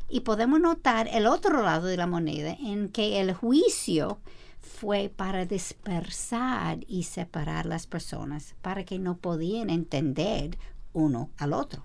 Y 0.09 0.21
podemos 0.21 0.61
notar 0.61 1.09
el 1.12 1.27
otro 1.27 1.62
lado 1.62 1.87
de 1.87 1.97
la 1.97 2.07
moneda 2.07 2.57
en 2.61 2.88
que 2.88 3.21
el 3.21 3.35
juicio 3.35 4.21
fue 4.61 5.12
para 5.14 5.44
dispersar 5.44 6.79
y 6.87 7.05
separar 7.05 7.66
las 7.66 7.87
personas, 7.87 8.55
para 8.62 8.85
que 8.85 8.99
no 8.99 9.16
podían 9.16 9.71
entender 9.71 10.59
uno 10.92 11.31
al 11.37 11.53
otro. 11.53 11.83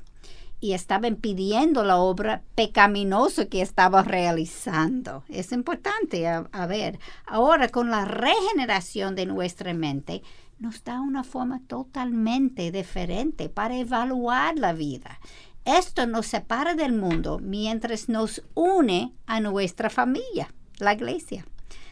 Y 0.59 0.71
estaban 0.71 1.17
pidiendo 1.17 1.83
la 1.83 1.97
obra 1.97 2.41
pecaminosa 2.55 3.47
que 3.47 3.61
estaba 3.61 4.01
realizando. 4.01 5.25
Es 5.27 5.51
importante 5.51 6.25
a 6.27 6.65
ver. 6.67 6.99
Ahora, 7.25 7.67
con 7.67 7.89
la 7.89 8.05
regeneración 8.05 9.15
de 9.15 9.25
nuestra 9.25 9.73
mente, 9.73 10.23
nos 10.59 10.81
da 10.85 11.01
una 11.01 11.25
forma 11.25 11.61
totalmente 11.67 12.71
diferente 12.71 13.49
para 13.49 13.75
evaluar 13.75 14.57
la 14.57 14.71
vida. 14.71 15.19
Esto 15.65 16.07
nos 16.07 16.27
separa 16.27 16.75
del 16.75 16.91
mundo 16.91 17.39
mientras 17.39 18.09
nos 18.09 18.43
une 18.53 19.13
a 19.25 19.39
nuestra 19.39 19.89
familia, 19.89 20.53
la 20.79 20.93
iglesia. 20.93 21.45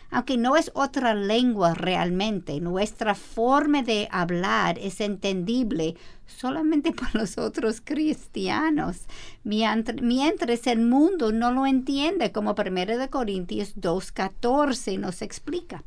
Aunque 0.10 0.36
no 0.36 0.58
es 0.58 0.72
otra 0.74 1.14
lengua 1.14 1.74
realmente, 1.74 2.60
nuestra 2.60 3.16
forma 3.16 3.82
de 3.82 4.10
hablar 4.12 4.78
es 4.78 5.00
entendible 5.00 5.96
solamente 6.28 6.92
por 6.92 7.16
los 7.16 7.38
otros 7.38 7.80
cristianos, 7.80 9.06
mientras, 9.44 10.68
el 10.68 10.80
mundo 10.80 11.32
no 11.32 11.52
lo 11.52 11.66
entiende, 11.66 12.34
como 12.34 12.56
1 12.58 13.10
Corintios 13.10 13.78
2.14 13.78 15.00
nos 15.00 15.22
explica. 15.22 15.82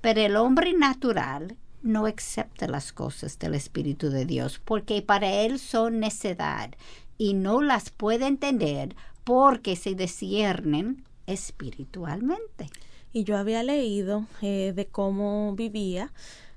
Pero 0.00 0.20
el 0.20 0.36
hombre 0.36 0.72
natural 0.72 1.56
no 1.82 2.06
acepta 2.06 2.68
las 2.68 2.92
cosas 2.92 3.38
del 3.40 3.54
Espíritu 3.54 4.08
de 4.08 4.24
Dios, 4.24 4.60
porque 4.64 5.02
para 5.02 5.30
él 5.30 5.58
son 5.58 5.98
necedad 5.98 6.70
y 7.18 7.34
no 7.34 7.62
las 7.62 7.90
puede 7.90 8.26
entender 8.26 8.94
porque 9.24 9.76
se 9.76 9.94
disciernen 9.94 11.04
espiritualmente. 11.26 12.68
Y 13.12 13.24
yo 13.24 13.36
había 13.36 13.62
leído 13.62 14.26
eh, 14.42 14.72
de 14.74 14.86
cómo 14.86 15.54
vivía 15.54 16.12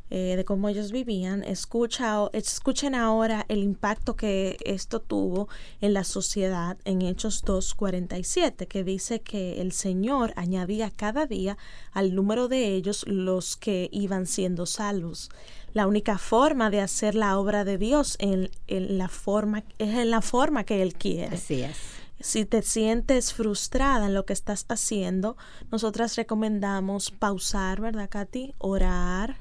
eh, 0.10 0.36
de 0.38 0.46
cómo 0.46 0.70
ellos 0.70 0.94
vivían, 0.94 1.44
escucha, 1.44 2.30
escuchen 2.32 2.96
ahora 2.96 3.46
el 3.50 3.62
impacto 3.62 4.16
que 4.16 4.56
esto 4.64 5.02
tuvo 5.02 5.50
en 5.82 5.94
la 5.94 6.06
sociedad 6.06 6.78
en 6.86 7.02
Hechos 7.02 7.44
2.47, 7.44 8.68
que 8.68 8.86
dice 8.86 9.20
que 9.20 9.60
el 9.60 9.74
Señor 9.74 10.32
añadía 10.38 10.92
cada 10.92 11.26
día 11.26 11.58
al 11.92 12.16
número 12.16 12.48
de 12.48 12.74
ellos 12.74 13.04
los 13.06 13.58
que 13.58 13.90
iban 13.92 14.28
siendo 14.28 14.66
salvos. 14.66 15.30
La 15.78 15.86
única 15.86 16.18
forma 16.18 16.72
de 16.72 16.82
hacer 16.82 17.14
la 17.14 17.38
obra 17.38 17.64
de 17.64 17.78
Dios 17.78 18.16
en, 18.18 18.50
la 18.68 19.10
forma, 19.10 19.64
es 19.78 19.90
en 19.90 20.10
la 20.10 20.24
forma 20.24 20.64
que 20.64 20.82
Él 20.82 20.96
quiere. 20.96 21.36
Así 21.36 21.62
es. 21.62 21.78
Si 22.20 22.46
te 22.46 22.64
sientes 22.64 23.32
frustrada 23.32 24.08
en 24.08 24.16
lo 24.16 24.26
que 24.26 24.34
estás 24.34 24.66
haciendo, 24.70 25.38
nosotras 25.72 26.16
recomendamos 26.16 27.12
pausar, 27.12 27.80
¿verdad, 27.80 28.10
Katy? 28.10 28.56
Orar, 28.58 29.38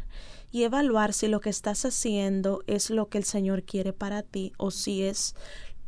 y 0.53 0.64
evaluar 0.64 1.14
si 1.14 1.27
lo 1.27 1.40
que 1.40 1.49
estás 1.49 1.87
haciendo 1.87 2.62
es 2.66 2.90
lo 2.90 3.09
que 3.09 3.16
el 3.16 3.25
Señor 3.25 3.62
quiere 3.62 3.94
para 3.94 4.22
ti 4.22 4.53
o 4.59 4.70
si 4.70 5.05
es 5.05 5.37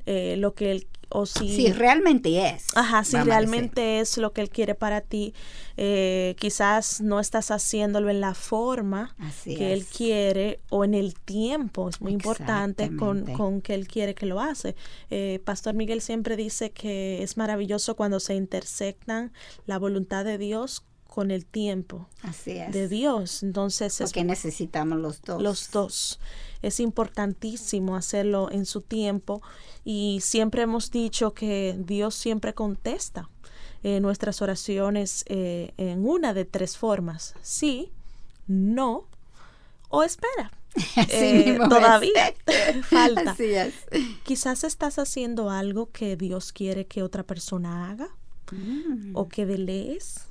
eh, 0.07 0.37
lo 0.39 0.55
que 0.55 0.71
Él 0.71 0.89
o 1.11 1.27
si, 1.27 1.55
si 1.55 1.73
realmente 1.73 2.49
es. 2.49 2.77
Ajá, 2.77 3.05
si 3.05 3.17
realmente 3.17 4.01
es 4.01 4.19
lo 4.19 4.33
que 4.33 4.41
Él 4.41 4.51
quiere 4.51 4.75
para 4.75 5.01
ti. 5.01 5.35
Eh, 5.77 6.35
quizás 6.39 7.01
no 7.01 7.21
estás 7.21 7.51
haciéndolo 7.51 8.11
en 8.11 8.21
la 8.21 8.35
forma 8.35 9.15
que 9.45 9.73
Él 9.73 9.87
quiere 9.87 10.61
o 10.71 10.85
en 10.85 10.95
el 10.95 11.15
tiempo. 11.15 11.89
Es 11.89 12.01
muy 12.01 12.13
importante 12.13 12.95
con, 12.97 13.25
con, 13.33 13.61
que 13.61 13.75
Él 13.75 13.89
quiere 13.89 14.15
que 14.15 14.27
lo 14.27 14.41
hace. 14.41 14.77
Eh, 15.11 15.41
Pastor 15.45 15.75
Miguel 15.75 16.01
siempre 16.01 16.37
dice 16.37 16.71
que 16.71 17.23
es 17.23 17.37
maravilloso 17.37 17.97
cuando 17.97 18.21
se 18.21 18.35
intersectan 18.35 19.33
la 19.67 19.79
voluntad 19.79 20.25
de 20.25 20.37
Dios 20.37 20.85
con 21.09 21.33
el 21.33 21.47
tiempo 21.47 22.07
de 22.45 22.87
Dios. 22.87 23.43
Entonces, 23.43 23.97
porque 23.99 24.23
necesitamos 24.23 24.99
los 24.99 25.21
dos. 25.23 25.43
Los 25.43 25.71
dos. 25.73 26.21
Es 26.63 26.79
importantísimo 26.79 27.97
hacerlo 27.97 28.49
en 28.53 28.67
su 28.67 28.83
tiempo 28.83 29.43
y 29.85 30.21
siempre 30.23 30.63
hemos 30.63 30.93
dicho 30.93 31.35
que 31.35 31.77
Dios 31.79 32.15
siempre 32.15 32.55
contesta 32.55 33.31
eh, 33.83 34.01
nuestras 34.01 34.43
oraciones 34.43 35.25
eh, 35.29 35.73
en 35.77 36.07
una 36.07 36.35
de 36.35 36.45
tres 36.45 36.77
formas. 36.77 37.35
Sí, 37.43 37.91
no 38.47 39.07
o 39.89 40.05
espera. 40.05 40.53
Eh, 41.11 41.59
todavía 41.69 42.35
falta. 42.83 43.35
Quizás 44.23 44.63
estás 44.63 44.99
haciendo 44.99 45.51
algo 45.51 45.91
que 45.91 46.17
Dios 46.17 46.53
quiere 46.53 46.87
que 46.87 47.03
otra 47.03 47.25
persona 47.25 47.91
haga 47.91 48.09
mm. 48.53 49.17
o 49.17 49.27
que 49.29 49.47
delees 49.47 50.28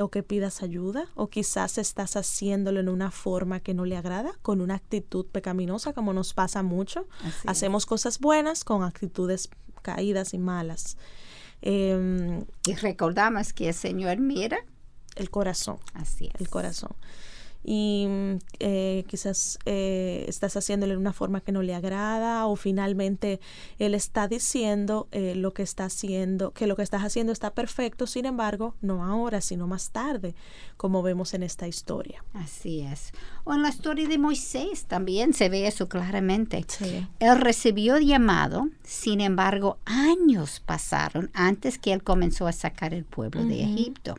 o 0.00 0.10
que 0.10 0.22
pidas 0.22 0.62
ayuda 0.62 1.06
o 1.14 1.28
quizás 1.28 1.78
estás 1.78 2.16
haciéndolo 2.16 2.80
en 2.80 2.88
una 2.88 3.10
forma 3.10 3.60
que 3.60 3.74
no 3.74 3.84
le 3.84 3.96
agrada, 3.96 4.32
con 4.42 4.60
una 4.60 4.74
actitud 4.74 5.26
pecaminosa 5.26 5.92
como 5.92 6.12
nos 6.12 6.34
pasa 6.34 6.62
mucho. 6.62 7.06
Hacemos 7.46 7.86
cosas 7.86 8.18
buenas 8.18 8.64
con 8.64 8.82
actitudes 8.82 9.50
caídas 9.82 10.34
y 10.34 10.38
malas. 10.38 10.96
Em, 11.62 12.44
y 12.66 12.74
recordamos 12.74 13.52
que 13.52 13.68
el 13.68 13.74
Señor 13.74 14.18
mira 14.18 14.64
el 15.16 15.30
corazón. 15.30 15.78
Así 15.94 16.30
es. 16.32 16.40
El 16.40 16.48
corazón 16.48 16.94
y 17.62 18.06
eh, 18.58 19.04
quizás 19.06 19.58
eh, 19.66 20.24
estás 20.28 20.56
haciéndolo 20.56 20.92
de 20.92 20.98
una 20.98 21.12
forma 21.12 21.40
que 21.40 21.52
no 21.52 21.62
le 21.62 21.74
agrada 21.74 22.46
o 22.46 22.56
finalmente 22.56 23.40
él 23.78 23.94
está 23.94 24.28
diciendo 24.28 25.08
eh, 25.12 25.34
lo 25.34 25.52
que 25.52 25.62
está 25.62 25.84
haciendo, 25.84 26.52
que 26.52 26.66
lo 26.66 26.76
que 26.76 26.82
estás 26.82 27.02
haciendo 27.02 27.32
está 27.32 27.52
perfecto, 27.52 28.06
sin 28.06 28.24
embargo, 28.24 28.74
no 28.80 29.04
ahora, 29.04 29.40
sino 29.40 29.66
más 29.66 29.90
tarde, 29.90 30.34
como 30.76 31.02
vemos 31.02 31.34
en 31.34 31.42
esta 31.42 31.68
historia. 31.68 32.24
Así 32.32 32.80
es. 32.80 33.12
O 33.44 33.52
en 33.52 33.62
la 33.62 33.68
historia 33.68 34.08
de 34.08 34.18
Moisés 34.18 34.86
también 34.86 35.34
se 35.34 35.48
ve 35.48 35.66
eso 35.66 35.88
claramente. 35.88 36.64
Él 37.18 37.40
recibió 37.40 37.98
llamado, 37.98 38.68
sin 38.82 39.20
embargo, 39.20 39.78
años 39.84 40.60
pasaron 40.64 41.30
antes 41.34 41.78
que 41.78 41.92
él 41.92 42.02
comenzó 42.02 42.46
a 42.46 42.52
sacar 42.52 42.94
el 42.94 43.04
pueblo 43.04 43.44
de 43.44 43.62
Egipto. 43.62 44.14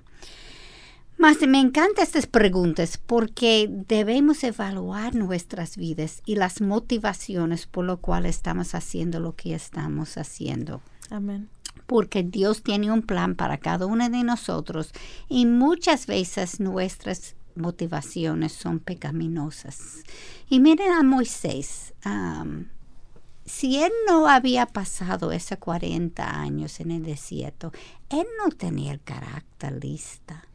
Más 1.21 1.39
me 1.47 1.59
encantan 1.59 2.01
estas 2.01 2.25
preguntas 2.25 2.97
porque 2.97 3.69
debemos 3.69 4.43
evaluar 4.43 5.13
nuestras 5.13 5.77
vidas 5.77 6.23
y 6.25 6.33
las 6.33 6.61
motivaciones 6.61 7.67
por 7.67 7.85
lo 7.85 7.97
cual 7.97 8.25
estamos 8.25 8.73
haciendo 8.73 9.19
lo 9.19 9.35
que 9.35 9.53
estamos 9.53 10.17
haciendo. 10.17 10.81
Amén. 11.11 11.47
Porque 11.85 12.23
Dios 12.23 12.63
tiene 12.63 12.91
un 12.91 13.03
plan 13.03 13.35
para 13.35 13.59
cada 13.59 13.85
uno 13.85 14.09
de 14.09 14.23
nosotros 14.23 14.93
y 15.29 15.45
muchas 15.45 16.07
veces 16.07 16.59
nuestras 16.59 17.35
motivaciones 17.53 18.53
son 18.53 18.79
pecaminosas. 18.79 19.99
Y 20.49 20.59
miren 20.59 20.91
a 20.91 21.03
Moisés. 21.03 21.93
si 23.45 23.77
él 23.77 23.91
no 24.07 24.27
había 24.27 24.65
pasado 24.65 25.31
esos 25.31 25.59
40 25.59 26.41
años 26.41 26.79
en 26.79 26.89
el 26.89 27.03
desierto, 27.03 27.71
él 28.09 28.25
no 28.43 28.49
tenía 28.49 28.91
el 28.91 29.01
carácter 29.01 29.83
lista 29.83 30.47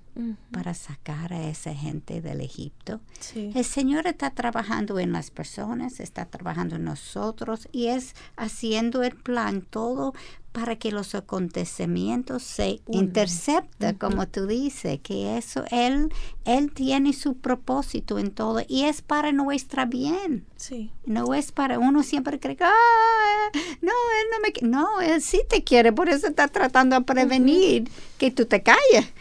para 0.51 0.75
sacar 0.75 1.33
a 1.33 1.49
esa 1.49 1.75
gente 1.75 2.21
del 2.21 2.41
Egipto. 2.41 3.01
El 3.35 3.65
Señor 3.65 4.07
está 4.07 4.31
trabajando 4.31 4.99
en 4.99 5.13
las 5.13 5.31
personas, 5.31 6.01
está 6.01 6.27
trabajando 6.27 6.77
en 6.77 6.85
nosotros 6.85 7.69
y 7.73 7.89
es 7.89 8.15
haciendo 8.37 9.03
el 9.03 9.15
plan 9.15 9.63
todo 9.63 10.15
para 10.53 10.77
que 10.77 10.91
los 10.91 11.15
acontecimientos 11.15 12.43
se 12.43 12.81
intercepten, 12.89 13.97
como 13.97 14.27
tú 14.27 14.47
dices, 14.47 14.99
que 15.03 15.37
eso 15.37 15.65
él 15.71 16.11
él 16.47 16.73
tiene 16.73 17.13
su 17.13 17.37
propósito 17.37 18.19
en 18.19 18.31
todo 18.31 18.63
y 18.67 18.85
es 18.85 19.03
para 19.03 19.33
nuestra 19.33 19.85
bien. 19.85 20.47
Sí. 20.57 20.91
No 21.05 21.35
es 21.35 21.53
para 21.53 21.79
uno 21.79 22.03
siempre 22.03 22.41
cree 22.41 22.57
que 22.57 22.65
ah, 22.65 23.51
no, 23.83 23.93
él 23.93 24.27
no 24.33 24.41
me 24.41 24.69
no, 24.71 25.01
él 25.03 25.21
sí 25.21 25.43
te 25.47 25.63
quiere, 25.63 25.93
por 25.93 26.09
eso 26.09 26.27
está 26.27 26.49
tratando 26.49 26.97
de 26.97 27.05
prevenir 27.05 27.91
que 28.17 28.31
tú 28.31 28.47
te 28.47 28.63
calles 28.63 29.13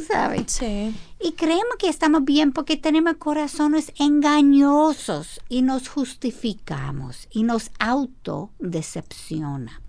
sabes. 0.00 0.52
Sí. 0.52 0.94
Y 1.20 1.32
creemos 1.32 1.76
que 1.78 1.88
estamos 1.88 2.24
bien 2.24 2.52
porque 2.52 2.76
tenemos 2.76 3.16
corazones 3.16 3.92
engañosos 3.98 5.40
y 5.48 5.62
nos 5.62 5.88
justificamos 5.88 7.28
y 7.30 7.44
nos 7.44 7.70
autodecepciona 7.78 9.80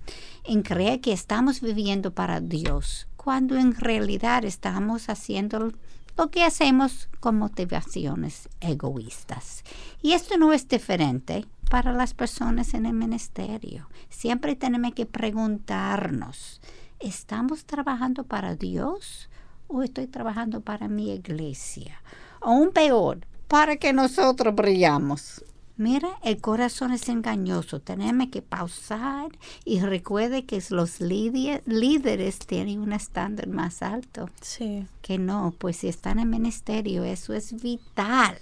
en 0.43 0.61
creer 0.61 1.01
que 1.01 1.11
estamos 1.11 1.61
viviendo 1.61 2.13
para 2.13 2.39
Dios, 2.39 3.07
cuando 3.17 3.57
en 3.57 3.75
realidad 3.75 4.45
estamos 4.45 5.09
haciendo 5.09 5.71
lo 6.17 6.31
que 6.31 6.43
hacemos 6.43 7.09
con 7.19 7.37
motivaciones 7.37 8.47
egoístas. 8.61 9.63
Y 10.01 10.13
esto 10.13 10.37
no 10.37 10.53
es 10.53 10.67
diferente 10.67 11.45
para 11.69 11.91
las 11.91 12.13
personas 12.13 12.73
en 12.73 12.85
el 12.85 12.93
ministerio. 12.93 13.89
Siempre 14.09 14.55
tenemos 14.55 14.93
que 14.93 15.05
preguntarnos, 15.05 16.61
¿estamos 16.99 17.65
trabajando 17.65 18.23
para 18.23 18.55
Dios? 18.55 19.29
O 19.75 19.83
estoy 19.83 20.07
trabajando 20.07 20.61
para 20.61 20.87
mi 20.87 21.11
iglesia. 21.11 22.01
O 22.39 22.51
un 22.51 22.71
peor, 22.71 23.19
para 23.47 23.75
que 23.75 23.91
nosotros 23.91 24.55
brillamos. 24.55 25.43
Mira, 25.77 26.07
el 26.23 26.39
corazón 26.39 26.93
es 26.93 27.09
engañoso. 27.09 27.81
Tenemos 27.81 28.29
que 28.29 28.41
pausar 28.41 29.27
y 29.65 29.81
recuerde 29.81 30.45
que 30.45 30.63
los 30.69 31.01
líderes 31.01 32.39
tienen 32.39 32.79
un 32.79 32.93
estándar 32.93 33.49
más 33.49 33.81
alto. 33.81 34.29
Sí. 34.39 34.87
Que 35.01 35.17
no, 35.17 35.53
pues 35.57 35.75
si 35.75 35.89
están 35.89 36.19
en 36.19 36.29
ministerio, 36.29 37.03
eso 37.03 37.33
es 37.33 37.61
vital. 37.61 38.37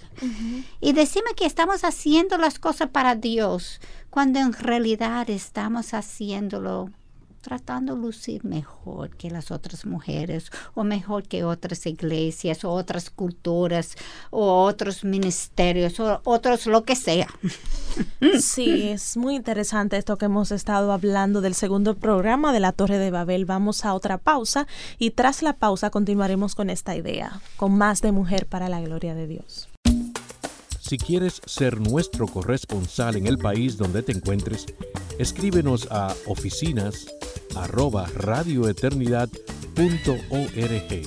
Y 0.79 0.93
decime 0.93 1.31
que 1.35 1.47
estamos 1.47 1.83
haciendo 1.83 2.37
las 2.37 2.59
cosas 2.59 2.91
para 2.91 3.15
Dios, 3.15 3.81
cuando 4.11 4.39
en 4.39 4.53
realidad 4.53 5.27
estamos 5.31 5.95
haciéndolo 5.95 6.91
tratando 7.43 7.95
de 7.95 8.01
lucir 8.01 8.43
mejor 8.45 9.15
que 9.15 9.29
las 9.29 9.51
otras 9.51 9.85
mujeres 9.85 10.49
o 10.73 10.83
mejor 10.83 11.23
que 11.23 11.43
otras 11.43 11.85
iglesias 11.85 12.63
o 12.63 12.71
otras 12.71 13.09
culturas 13.09 13.95
o 14.31 14.63
otros 14.63 15.03
ministerios 15.03 15.99
o 15.99 16.21
otros 16.23 16.65
lo 16.65 16.83
que 16.85 16.95
sea. 16.95 17.27
Sí, 18.39 18.89
es 18.89 19.17
muy 19.17 19.35
interesante 19.35 19.97
esto 19.97 20.17
que 20.17 20.25
hemos 20.25 20.51
estado 20.51 20.91
hablando 20.91 21.41
del 21.41 21.53
segundo 21.53 21.95
programa 21.95 22.53
de 22.53 22.61
la 22.61 22.71
Torre 22.71 22.97
de 22.97 23.11
Babel. 23.11 23.45
Vamos 23.45 23.85
a 23.85 23.93
otra 23.93 24.17
pausa 24.17 24.65
y 24.97 25.11
tras 25.11 25.43
la 25.43 25.53
pausa 25.53 25.89
continuaremos 25.89 26.55
con 26.55 26.69
esta 26.69 26.95
idea, 26.95 27.41
con 27.57 27.77
más 27.77 28.01
de 28.01 28.13
mujer 28.13 28.47
para 28.47 28.69
la 28.69 28.81
gloria 28.81 29.13
de 29.13 29.27
Dios. 29.27 29.67
Si 30.83 30.97
quieres 30.97 31.41
ser 31.45 31.79
nuestro 31.79 32.27
corresponsal 32.27 33.15
en 33.15 33.25
el 33.25 33.37
país 33.37 33.77
donde 33.77 34.03
te 34.03 34.11
encuentres, 34.11 34.65
escríbenos 35.17 35.87
a 35.89 36.13
oficinas 36.27 37.07
arroba 37.55 38.05
radioeternidad.org, 38.17 41.01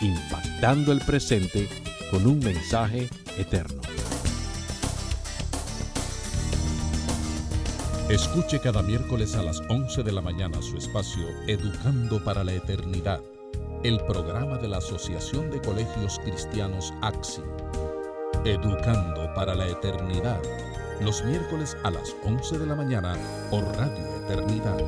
impactando 0.00 0.92
el 0.92 1.02
presente 1.02 1.68
con 2.10 2.26
un 2.26 2.38
mensaje 2.38 3.10
eterno. 3.36 3.82
Escuche 8.08 8.60
cada 8.60 8.80
miércoles 8.80 9.34
a 9.34 9.42
las 9.42 9.60
11 9.68 10.04
de 10.04 10.12
la 10.12 10.22
mañana 10.22 10.62
su 10.62 10.78
espacio 10.78 11.26
Educando 11.46 12.24
para 12.24 12.44
la 12.44 12.54
Eternidad, 12.54 13.20
el 13.84 13.98
programa 14.06 14.56
de 14.56 14.68
la 14.68 14.78
Asociación 14.78 15.50
de 15.50 15.60
Colegios 15.60 16.18
Cristianos 16.24 16.94
AXI 17.02 17.42
Educando 18.46 19.34
para 19.34 19.56
la 19.56 19.66
Eternidad, 19.66 20.40
los 21.00 21.24
miércoles 21.24 21.76
a 21.82 21.90
las 21.90 22.14
11 22.24 22.60
de 22.60 22.66
la 22.66 22.76
mañana 22.76 23.16
por 23.50 23.64
Radio 23.76 24.06
Eternidad. 24.24 24.78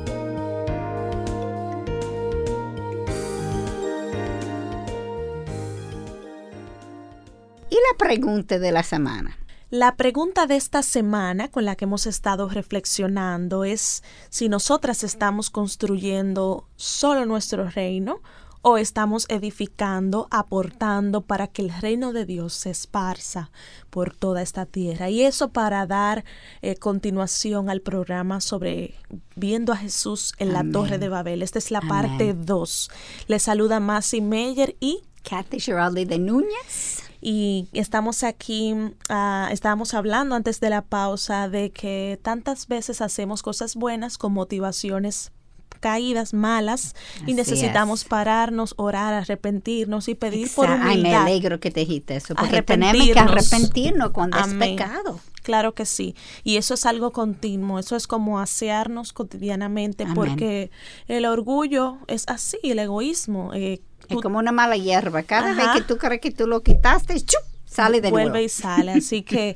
Y 7.69 7.75
la 7.75 7.97
pregunta 7.97 8.59
de 8.59 8.71
la 8.71 8.83
semana. 8.83 9.37
La 9.69 9.97
pregunta 9.97 10.47
de 10.47 10.55
esta 10.55 10.81
semana 10.81 11.49
con 11.49 11.65
la 11.65 11.75
que 11.75 11.83
hemos 11.83 12.07
estado 12.07 12.47
reflexionando 12.47 13.65
es 13.65 14.03
si 14.29 14.47
nosotras 14.47 15.03
estamos 15.03 15.49
construyendo 15.49 16.65
solo 16.77 17.25
nuestro 17.25 17.69
reino 17.69 18.21
o 18.61 18.77
estamos 18.77 19.25
edificando, 19.29 20.27
aportando 20.31 21.21
para 21.21 21.47
que 21.47 21.61
el 21.61 21.69
reino 21.69 22.11
de 22.13 22.25
Dios 22.25 22.53
se 22.53 22.71
esparza 22.71 23.51
por 23.89 24.15
toda 24.15 24.41
esta 24.41 24.65
tierra. 24.65 25.09
Y 25.09 25.21
eso 25.21 25.49
para 25.49 25.85
dar 25.85 26.25
eh, 26.61 26.75
continuación 26.75 27.69
al 27.69 27.81
programa 27.81 28.41
sobre 28.41 28.95
viendo 29.35 29.71
a 29.71 29.77
Jesús 29.77 30.33
en 30.39 30.53
la 30.53 30.63
Torre 30.69 30.97
de 30.97 31.09
Babel. 31.09 31.41
Esta 31.41 31.59
es 31.59 31.71
la 31.71 31.81
parte 31.81 32.33
2. 32.33 32.89
Le 33.27 33.39
saluda 33.39 33.79
Masi 33.79 34.21
Meyer 34.21 34.75
y 34.79 35.03
Kathy 35.23 35.59
Giraldi 35.59 36.05
de 36.05 36.19
Núñez. 36.19 37.03
Y 37.21 37.67
estamos 37.73 38.23
aquí, 38.23 38.73
uh, 38.73 39.51
estábamos 39.51 39.93
hablando 39.93 40.35
antes 40.35 40.61
de 40.61 40.69
la 40.69 40.83
pausa 40.83 41.49
de 41.49 41.71
que 41.71 42.17
tantas 42.21 42.67
veces 42.67 43.01
hacemos 43.01 43.43
cosas 43.43 43.75
buenas 43.75 44.17
con 44.17 44.31
motivaciones 44.31 45.31
caídas 45.79 46.33
malas 46.33 46.95
y 47.25 47.33
necesitamos 47.33 48.03
pararnos, 48.03 48.73
orar, 48.77 49.13
arrepentirnos 49.13 50.07
y 50.07 50.15
pedir 50.15 50.49
por 50.53 50.69
humildad. 50.69 50.87
Ay, 50.89 51.01
me 51.01 51.15
alegro 51.15 51.59
que 51.59 51.71
te 51.71 51.81
dijiste 51.81 52.15
eso, 52.15 52.35
porque 52.35 52.61
tenemos 52.61 53.05
que 53.05 53.19
arrepentirnos 53.19 54.11
cuando 54.11 54.37
es 54.39 54.53
pecado. 54.53 55.19
Claro 55.43 55.73
que 55.73 55.85
sí. 55.85 56.15
Y 56.43 56.57
eso 56.57 56.73
es 56.73 56.85
algo 56.85 57.11
continuo, 57.11 57.79
eso 57.79 57.95
es 57.95 58.07
como 58.07 58.39
asearnos 58.39 59.13
cotidianamente, 59.13 60.05
porque 60.13 60.69
el 61.07 61.25
orgullo 61.25 61.97
es 62.07 62.25
así, 62.27 62.59
el 62.63 62.79
egoísmo. 62.79 63.53
Eh, 63.53 63.81
es 64.09 64.17
como 64.21 64.39
una 64.39 64.51
mala 64.51 64.75
hierba. 64.75 65.23
Cada 65.23 65.53
vez 65.53 65.67
que 65.73 65.81
tú 65.81 65.97
crees 65.97 66.21
que 66.21 66.31
tú 66.31 66.47
lo 66.47 66.61
quitaste, 66.61 67.19
¡chup! 67.21 67.41
sale 67.69 68.01
de 68.01 68.09
Vuelve 68.09 68.43
y 68.43 68.49
sale. 68.49 68.93
Así 68.93 69.21
que 69.23 69.55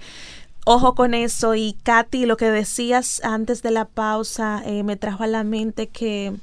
ojo 0.66 0.96
con 0.96 1.14
eso. 1.14 1.56
Y 1.56 1.74
Katy, 1.84 2.26
lo 2.26 2.38
que 2.38 2.52
decías 2.52 3.22
antes 3.24 3.62
de 3.62 3.72
la 3.72 3.86
pausa 3.86 4.62
eh, 4.66 4.84
me 4.84 4.96
trajo 4.96 5.24
a 5.24 5.28
la 5.28 5.44
mente 5.44 5.88
que 5.88 6.34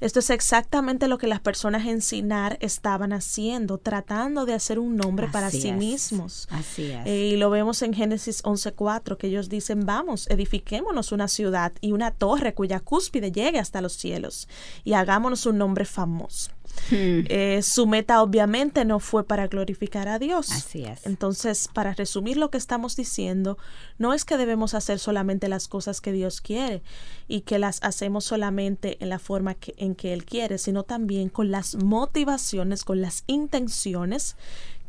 esto 0.00 0.20
es 0.20 0.30
exactamente 0.30 1.08
lo 1.08 1.18
que 1.18 1.26
las 1.26 1.40
personas 1.40 1.86
en 1.86 2.00
Sinar 2.00 2.56
estaban 2.60 3.12
haciendo, 3.12 3.78
tratando 3.78 4.46
de 4.46 4.54
hacer 4.54 4.78
un 4.78 4.96
nombre 4.96 5.28
para 5.28 5.50
sí 5.50 5.72
mismos. 5.72 6.48
Así 6.50 6.90
es. 6.90 7.06
Eh, 7.06 7.30
y 7.32 7.36
lo 7.36 7.50
vemos 7.50 7.82
en 7.82 7.92
Génesis 7.92 8.42
11.4, 8.42 9.18
que 9.18 9.26
ellos 9.26 9.50
dicen, 9.50 9.84
vamos, 9.84 10.26
edifiquémonos 10.30 11.12
una 11.12 11.28
ciudad 11.28 11.72
y 11.80 11.92
una 11.92 12.12
torre 12.12 12.54
cuya 12.54 12.80
cúspide 12.80 13.30
llegue 13.30 13.58
hasta 13.58 13.82
los 13.82 13.92
cielos 13.92 14.48
y 14.84 14.94
hagámonos 14.94 15.44
un 15.44 15.58
nombre 15.58 15.84
famoso. 15.84 16.50
Hmm. 16.90 17.24
Eh, 17.28 17.60
su 17.62 17.86
meta 17.86 18.22
obviamente 18.22 18.84
no 18.84 19.00
fue 19.00 19.24
para 19.24 19.46
glorificar 19.48 20.08
a 20.08 20.18
Dios. 20.18 20.50
Así 20.50 20.84
es. 20.84 21.06
Entonces, 21.06 21.68
para 21.72 21.94
resumir 21.94 22.36
lo 22.36 22.50
que 22.50 22.58
estamos 22.58 22.96
diciendo, 22.96 23.58
no 23.98 24.14
es 24.14 24.24
que 24.24 24.36
debemos 24.36 24.74
hacer 24.74 24.98
solamente 24.98 25.48
las 25.48 25.68
cosas 25.68 26.00
que 26.00 26.12
Dios 26.12 26.40
quiere 26.40 26.82
y 27.28 27.42
que 27.42 27.58
las 27.58 27.82
hacemos 27.82 28.24
solamente 28.24 28.96
en 29.00 29.08
la 29.08 29.18
forma 29.18 29.54
que, 29.54 29.74
en 29.76 29.94
que 29.94 30.12
Él 30.12 30.24
quiere, 30.24 30.58
sino 30.58 30.82
también 30.82 31.28
con 31.28 31.50
las 31.50 31.76
motivaciones, 31.76 32.84
con 32.84 33.00
las 33.00 33.24
intenciones 33.26 34.36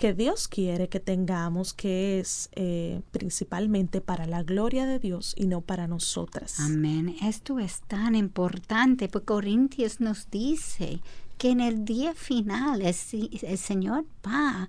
que 0.01 0.15
Dios 0.15 0.47
quiere 0.47 0.89
que 0.89 0.99
tengamos, 0.99 1.75
que 1.75 2.19
es 2.19 2.49
eh, 2.53 3.01
principalmente 3.11 4.01
para 4.01 4.25
la 4.25 4.41
gloria 4.41 4.87
de 4.87 4.97
Dios 4.97 5.35
y 5.37 5.45
no 5.45 5.61
para 5.61 5.87
nosotras. 5.87 6.59
Amén. 6.59 7.15
Esto 7.21 7.59
es 7.59 7.81
tan 7.81 8.15
importante, 8.15 9.09
porque 9.09 9.27
Corintios 9.27 10.01
nos 10.01 10.31
dice 10.31 11.01
que 11.41 11.49
en 11.49 11.59
el 11.59 11.85
día 11.85 12.13
final 12.13 12.83
el, 12.83 12.93
Señor 12.93 14.05
va 14.23 14.67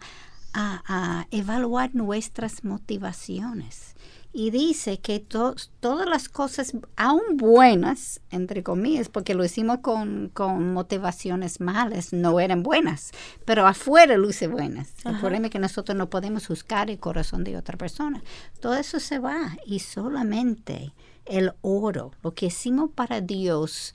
a, 0.54 1.26
evaluar 1.30 1.94
nuestras 1.94 2.64
motivaciones. 2.64 3.94
Y 4.32 4.50
dice 4.50 4.98
que 4.98 5.20
todas 5.20 6.08
las 6.08 6.30
cosas, 6.30 6.72
aún 6.96 7.36
buenas, 7.36 8.22
entre 8.30 8.62
comillas, 8.62 9.10
porque 9.10 9.34
lo 9.34 9.44
hicimos 9.44 9.80
con, 9.80 10.32
motivaciones 10.72 11.60
malas, 11.60 12.14
no 12.14 12.40
eran 12.40 12.62
buenas, 12.62 13.10
pero 13.44 13.66
afuera 13.66 14.16
luce 14.16 14.46
buenas. 14.46 14.94
El 15.04 15.18
problema 15.20 15.48
es 15.48 15.52
que 15.52 15.58
nosotros 15.58 15.94
no 15.94 16.08
podemos 16.08 16.46
juzgar 16.46 16.88
el 16.88 16.98
corazón 16.98 17.44
de 17.44 17.58
otra 17.58 17.76
persona. 17.76 18.22
Todo 18.62 18.76
eso 18.76 18.98
se 18.98 19.18
va 19.18 19.58
y 19.66 19.80
solamente 19.80 20.94
el 21.26 21.52
oro, 21.60 22.12
lo 22.22 22.32
que 22.32 22.46
hicimos 22.46 22.88
para 22.94 23.20
Dios, 23.20 23.94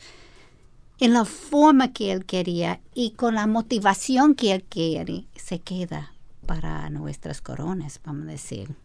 en 0.99 1.13
la 1.13 1.25
forma 1.25 1.93
que 1.93 2.11
él 2.11 2.25
quería 2.25 2.79
y 2.93 3.11
con 3.11 3.35
la 3.35 3.47
motivación 3.47 4.35
que 4.35 4.53
él 4.53 4.63
quiere, 4.63 5.25
se 5.35 5.59
queda 5.59 6.13
para 6.45 6.89
nuestras 6.89 7.41
coronas, 7.41 7.99
vamos 8.03 8.27
a 8.27 8.31
decir. 8.31 8.75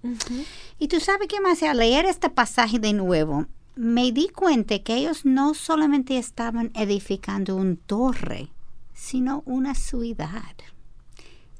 Y 0.78 0.88
tú 0.88 1.00
sabes 1.00 1.28
qué 1.28 1.40
más, 1.40 1.62
al 1.62 1.78
leer 1.78 2.04
este 2.06 2.28
pasaje 2.28 2.78
de 2.78 2.92
nuevo, 2.92 3.46
me 3.74 4.12
di 4.12 4.28
cuenta 4.28 4.78
que 4.80 4.96
ellos 4.96 5.24
no 5.24 5.54
solamente 5.54 6.18
estaban 6.18 6.70
edificando 6.74 7.56
un 7.56 7.76
torre, 7.76 8.48
sino 8.92 9.42
una 9.46 9.74
ciudad. 9.74 10.54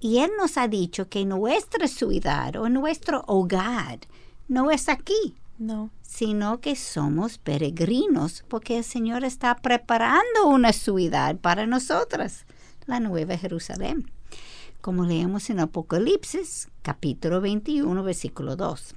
Y 0.00 0.18
Él 0.18 0.32
nos 0.36 0.59
ha 0.59 0.68
dicho 0.68 1.09
que 1.09 1.24
nuestra 1.24 1.86
ciudad 1.86 2.57
o 2.57 2.68
nuestro 2.68 3.24
hogar 3.28 4.00
no 4.48 4.70
es 4.70 4.88
aquí, 4.88 5.36
no. 5.62 5.90
Sino 6.02 6.60
que 6.60 6.76
somos 6.76 7.38
peregrinos 7.38 8.44
porque 8.48 8.78
el 8.78 8.84
Señor 8.84 9.24
está 9.24 9.56
preparando 9.56 10.46
una 10.46 10.72
ciudad 10.72 11.36
para 11.36 11.66
nosotras, 11.66 12.44
la 12.86 13.00
Nueva 13.00 13.38
Jerusalén. 13.38 14.10
Como 14.80 15.04
leemos 15.04 15.48
en 15.48 15.60
Apocalipsis, 15.60 16.68
capítulo 16.82 17.40
21, 17.40 18.02
versículo 18.02 18.56
2. 18.56 18.94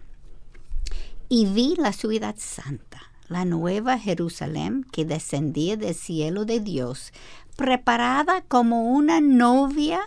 Y 1.30 1.46
vi 1.46 1.76
la 1.78 1.94
ciudad 1.94 2.36
santa, 2.38 3.02
la 3.30 3.46
Nueva 3.46 3.98
Jerusalén 3.98 4.86
que 4.92 5.06
descendía 5.06 5.78
del 5.78 5.96
cielo 5.96 6.46
de 6.46 6.60
Dios, 6.60 7.14
preparada 7.56 8.42
como 8.42 8.92
una 8.92 9.22
novia 9.22 10.02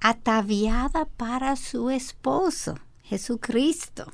ataviada 0.00 1.04
para 1.04 1.56
su 1.56 1.90
esposo, 1.90 2.76
Jesucristo. 3.02 4.12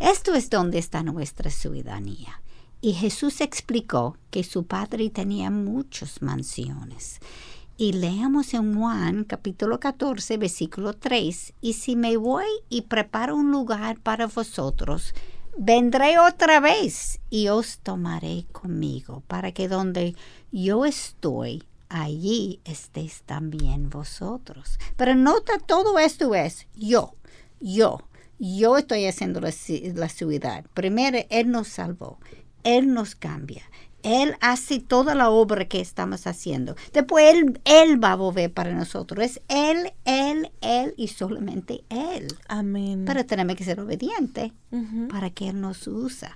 Esto 0.00 0.34
es 0.34 0.48
donde 0.48 0.78
está 0.78 1.02
nuestra 1.02 1.50
ciudadanía. 1.50 2.40
Y 2.80 2.94
Jesús 2.94 3.42
explicó 3.42 4.16
que 4.30 4.44
su 4.44 4.64
padre 4.64 5.10
tenía 5.10 5.50
muchas 5.50 6.22
mansiones. 6.22 7.20
Y 7.76 7.92
leamos 7.92 8.54
en 8.54 8.78
Juan 8.78 9.24
capítulo 9.24 9.78
14, 9.78 10.38
versículo 10.38 10.94
3, 10.94 11.52
y 11.60 11.74
si 11.74 11.96
me 11.96 12.16
voy 12.16 12.46
y 12.70 12.82
preparo 12.82 13.36
un 13.36 13.50
lugar 13.50 14.00
para 14.00 14.26
vosotros, 14.26 15.12
vendré 15.58 16.18
otra 16.18 16.60
vez 16.60 17.20
y 17.28 17.48
os 17.48 17.80
tomaré 17.80 18.46
conmigo, 18.52 19.22
para 19.26 19.52
que 19.52 19.68
donde 19.68 20.16
yo 20.50 20.86
estoy, 20.86 21.62
allí 21.90 22.60
estéis 22.64 23.22
también 23.24 23.90
vosotros. 23.90 24.78
Pero 24.96 25.14
nota, 25.14 25.58
todo 25.58 25.98
esto 25.98 26.34
es 26.34 26.66
yo, 26.74 27.14
yo, 27.60 28.00
yo 28.40 28.78
estoy 28.78 29.06
haciendo 29.06 29.40
la, 29.40 29.52
ciudad. 29.52 30.64
Primero, 30.74 31.18
Él 31.28 31.50
nos 31.50 31.68
salvó, 31.68 32.18
Él 32.64 32.92
nos 32.92 33.14
cambia. 33.14 33.62
Él 34.02 34.34
hace 34.40 34.80
toda 34.80 35.14
la 35.14 35.28
obra 35.28 35.66
que 35.66 35.80
estamos 35.80 36.26
haciendo. 36.26 36.74
Después 36.92 37.34
Él, 37.34 37.60
él 37.64 38.02
va 38.02 38.12
a 38.12 38.16
volver 38.16 38.50
para 38.50 38.72
nosotros. 38.72 39.22
Es 39.22 39.42
Él, 39.48 39.92
Él, 40.06 40.50
Él 40.62 40.94
y 40.96 41.08
solamente 41.08 41.84
Él. 41.90 42.28
Amén. 42.48 43.04
Pero 43.06 43.26
tenemos 43.26 43.56
que 43.56 43.64
ser 43.64 43.78
obedientes 43.78 44.52
para 45.10 45.28
que 45.28 45.50
Él 45.50 45.60
nos 45.60 45.86
usa. 45.86 46.34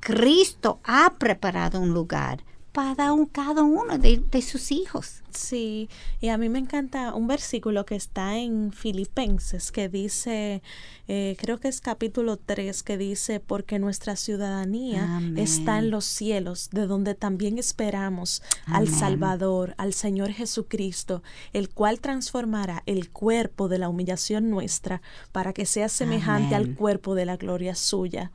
Cristo 0.00 0.80
ha 0.84 1.14
preparado 1.18 1.80
un 1.80 1.90
lugar 1.90 2.44
para 2.72 3.10
cada 3.30 3.62
uno 3.62 3.98
de, 3.98 4.22
de, 4.30 4.42
sus 4.42 4.72
hijos. 4.72 5.21
Sí, 5.32 5.88
y 6.20 6.28
a 6.28 6.38
mí 6.38 6.48
me 6.48 6.58
encanta 6.58 7.14
un 7.14 7.26
versículo 7.26 7.84
que 7.84 7.94
está 7.94 8.38
en 8.38 8.72
Filipenses 8.72 9.72
que 9.72 9.88
dice, 9.88 10.62
eh, 11.08 11.36
creo 11.40 11.58
que 11.58 11.68
es 11.68 11.80
capítulo 11.80 12.36
3, 12.36 12.82
que 12.82 12.98
dice, 12.98 13.40
porque 13.40 13.78
nuestra 13.78 14.16
ciudadanía 14.16 15.20
está 15.36 15.78
en 15.78 15.90
los 15.90 16.04
cielos, 16.04 16.70
de 16.70 16.86
donde 16.86 17.14
también 17.14 17.58
esperamos 17.58 18.42
al 18.66 18.88
Salvador, 18.88 19.74
al 19.78 19.94
Señor 19.94 20.32
Jesucristo, 20.32 21.22
el 21.52 21.68
cual 21.68 22.00
transformará 22.00 22.82
el 22.86 23.10
cuerpo 23.10 23.68
de 23.68 23.78
la 23.78 23.88
humillación 23.88 24.50
nuestra 24.50 25.02
para 25.32 25.52
que 25.52 25.66
sea 25.66 25.88
semejante 25.88 26.54
al 26.54 26.74
cuerpo 26.74 27.14
de 27.14 27.26
la 27.26 27.36
gloria 27.36 27.74
suya. 27.74 28.32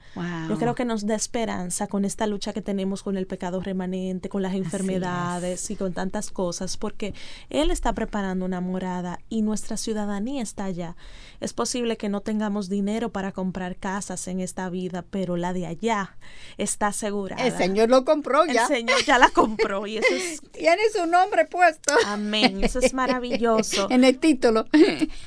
Yo 0.49 0.57
creo 0.57 0.75
que 0.75 0.85
nos 0.85 1.05
da 1.05 1.15
esperanza 1.15 1.87
con 1.87 2.05
esta 2.05 2.27
lucha 2.27 2.53
que 2.53 2.61
tenemos 2.61 3.03
con 3.03 3.17
el 3.17 3.27
pecado 3.27 3.61
remanente 3.61 4.29
con 4.29 4.41
las 4.41 4.53
enfermedades 4.53 5.69
y 5.71 5.75
con 5.75 5.93
tantas 5.93 6.31
cosas, 6.31 6.77
porque 6.87 7.13
Él 7.49 7.69
está 7.69 7.91
preparando 7.91 8.45
una 8.45 8.61
morada 8.61 9.19
y 9.27 9.41
nuestra 9.41 9.75
ciudadanía 9.75 10.41
está 10.41 10.63
allá. 10.63 10.95
Es 11.41 11.51
posible 11.51 11.97
que 11.97 12.07
no 12.07 12.21
tengamos 12.21 12.69
dinero 12.69 13.11
para 13.11 13.33
comprar 13.33 13.75
casas 13.75 14.25
en 14.29 14.39
esta 14.39 14.69
vida, 14.69 15.03
pero 15.09 15.35
la 15.35 15.51
de 15.51 15.65
allá 15.65 16.15
está 16.57 16.87
asegurada. 16.87 17.45
El 17.45 17.51
Señor 17.51 17.89
lo 17.89 18.05
compró 18.05 18.45
ya. 18.45 18.61
El 18.61 18.67
Señor 18.69 19.03
ya 19.03 19.19
la 19.19 19.31
compró 19.31 19.85
y 19.85 19.97
eso 19.97 20.07
es... 20.15 20.41
Tiene 20.53 20.81
su 20.95 21.05
nombre 21.07 21.43
puesto. 21.43 21.93
Amén, 22.05 22.63
eso 22.63 22.79
es 22.79 22.93
maravilloso. 22.93 23.87
en 23.89 24.05
el 24.05 24.17
título. 24.17 24.65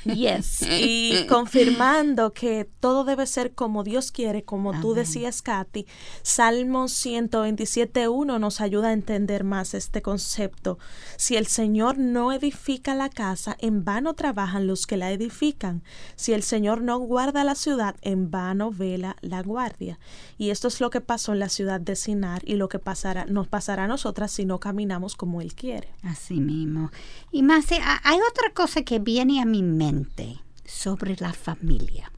Yes, 0.03 0.63
y 0.63 1.27
confirmando 1.27 2.33
que 2.33 2.67
todo 2.79 3.03
debe 3.03 3.27
ser 3.27 3.53
como 3.53 3.83
Dios 3.83 4.11
quiere, 4.11 4.43
como 4.43 4.79
tú 4.81 4.95
decías, 4.95 5.43
Katy. 5.43 5.85
Salmo 6.23 6.85
127.1 6.85 8.39
nos 8.39 8.61
ayuda 8.61 8.89
a 8.89 8.93
entender 8.93 9.43
más 9.43 9.75
este 9.75 10.01
concepto. 10.01 10.79
Si 11.17 11.37
el 11.37 11.47
Señor 11.51 11.97
no 11.97 12.31
edifica 12.31 12.95
la 12.95 13.09
casa, 13.09 13.57
en 13.59 13.83
vano 13.83 14.13
trabajan 14.13 14.67
los 14.67 14.87
que 14.87 14.95
la 14.95 15.11
edifican. 15.11 15.83
Si 16.15 16.31
el 16.31 16.43
Señor 16.43 16.81
no 16.81 16.97
guarda 16.97 17.43
la 17.43 17.55
ciudad, 17.55 17.97
en 18.01 18.31
vano 18.31 18.71
vela 18.71 19.17
la 19.19 19.41
guardia. 19.43 19.99
Y 20.37 20.51
esto 20.51 20.69
es 20.69 20.79
lo 20.79 20.89
que 20.89 21.01
pasó 21.01 21.33
en 21.33 21.39
la 21.39 21.49
ciudad 21.49 21.81
de 21.81 21.97
Sinar 21.97 22.41
y 22.45 22.55
lo 22.55 22.69
que 22.69 22.79
pasará, 22.79 23.25
nos 23.25 23.49
pasará 23.49 23.83
a 23.83 23.87
nosotras 23.87 24.31
si 24.31 24.45
no 24.45 24.61
caminamos 24.61 25.17
como 25.17 25.41
Él 25.41 25.53
quiere. 25.53 25.89
Así 26.03 26.39
mismo. 26.39 26.89
Y 27.33 27.43
más, 27.43 27.65
hay 27.69 28.17
otra 28.17 28.53
cosa 28.53 28.83
que 28.83 28.99
viene 28.99 29.41
a 29.41 29.45
mi 29.45 29.61
mente 29.61 30.39
sobre 30.63 31.17
la 31.17 31.33
familia. 31.33 32.13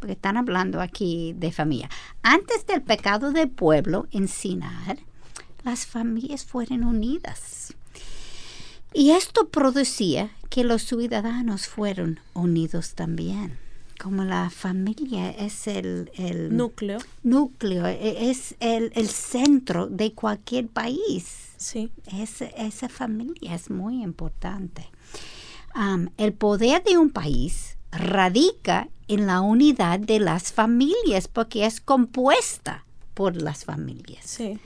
Porque 0.00 0.14
están 0.14 0.36
hablando 0.36 0.80
aquí 0.80 1.32
de 1.38 1.52
familia. 1.52 1.88
Antes 2.22 2.66
del 2.66 2.82
pecado 2.82 3.30
del 3.30 3.50
pueblo 3.50 4.08
en 4.10 4.26
Sinar, 4.26 4.98
las 5.62 5.86
familias 5.86 6.44
fueron 6.44 6.82
unidas. 6.82 7.74
Y 8.94 9.10
esto 9.10 9.48
producía 9.48 10.30
que 10.50 10.62
los 10.62 10.82
ciudadanos 10.82 11.66
fueron 11.66 12.20
unidos 12.32 12.94
también. 12.94 13.58
Como 14.00 14.22
la 14.22 14.50
familia 14.50 15.30
es 15.30 15.66
el, 15.66 16.08
núcleo. 16.52 16.98
Núcleo, 17.24 17.86
e, 17.86 18.30
es 18.30 18.54
el, 18.60 19.08
centro 19.08 19.88
de 19.88 20.12
cualquier 20.12 20.68
país. 20.68 21.54
Sí. 21.56 21.90
esa 22.56 22.88
familia 22.88 23.54
es 23.56 23.68
muy 23.68 24.02
importante. 24.02 24.88
el 26.16 26.32
poder 26.32 26.84
de 26.84 26.96
un 26.96 27.10
país 27.10 27.76
radica 27.90 28.88
en 29.08 29.26
la 29.26 29.40
unidad 29.40 29.98
de 29.98 30.20
las 30.20 30.52
familias 30.52 31.26
porque 31.26 31.66
es 31.66 31.80
compuesta 31.80 32.84
por 33.14 33.40
las 33.42 33.64
familias. 33.64 34.24
Sí. 34.24 34.58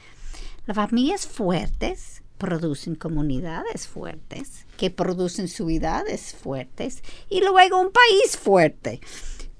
Las 0.66 0.74
familias 0.74 1.26
fuertes 1.26 2.22
producen 2.38 2.94
comunidades 2.94 3.86
fuertes, 3.86 4.66
que 4.76 4.90
producen 4.90 5.48
ciudades 5.48 6.34
fuertes 6.34 7.02
y 7.28 7.40
luego 7.40 7.80
un 7.80 7.92
país 7.92 8.36
fuerte. 8.36 9.00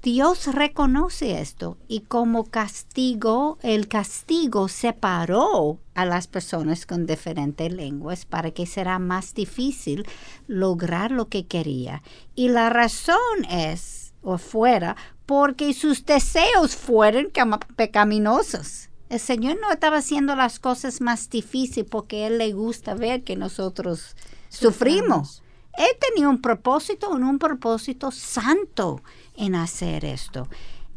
Dios 0.01 0.47
reconoce 0.47 1.41
esto 1.41 1.77
y 1.89 2.01
como 2.01 2.45
castigo, 2.45 3.57
el 3.61 3.89
castigo 3.89 4.69
separó 4.69 5.77
a 5.93 6.05
las 6.05 6.27
personas 6.27 6.85
con 6.85 7.05
diferentes 7.05 7.73
lenguas 7.73 8.23
para 8.25 8.51
que 8.51 8.65
será 8.65 8.97
más 8.97 9.33
difícil 9.33 10.07
lograr 10.47 11.11
lo 11.11 11.27
que 11.27 11.47
quería. 11.47 12.01
Y 12.33 12.47
la 12.47 12.69
razón 12.69 13.17
es, 13.49 14.13
o 14.21 14.37
fuera, 14.37 14.95
porque 15.25 15.73
sus 15.73 16.05
deseos 16.05 16.77
fueron 16.77 17.29
pecaminosos. 17.75 18.88
El 19.09 19.19
Señor 19.19 19.57
no 19.59 19.71
estaba 19.71 19.97
haciendo 19.97 20.35
las 20.35 20.59
cosas 20.59 21.01
más 21.01 21.29
difíciles 21.29 21.89
porque 21.89 22.27
Él 22.27 22.37
le 22.37 22.53
gusta 22.53 22.93
ver 22.93 23.23
que 23.23 23.35
nosotros 23.35 24.15
sufrimos. 24.49 25.41
Él 25.77 25.89
tenía 25.99 26.29
un 26.29 26.41
propósito, 26.41 27.09
un 27.09 27.39
propósito 27.39 28.11
santo 28.11 29.01
en 29.35 29.55
hacer 29.55 30.05
esto. 30.05 30.47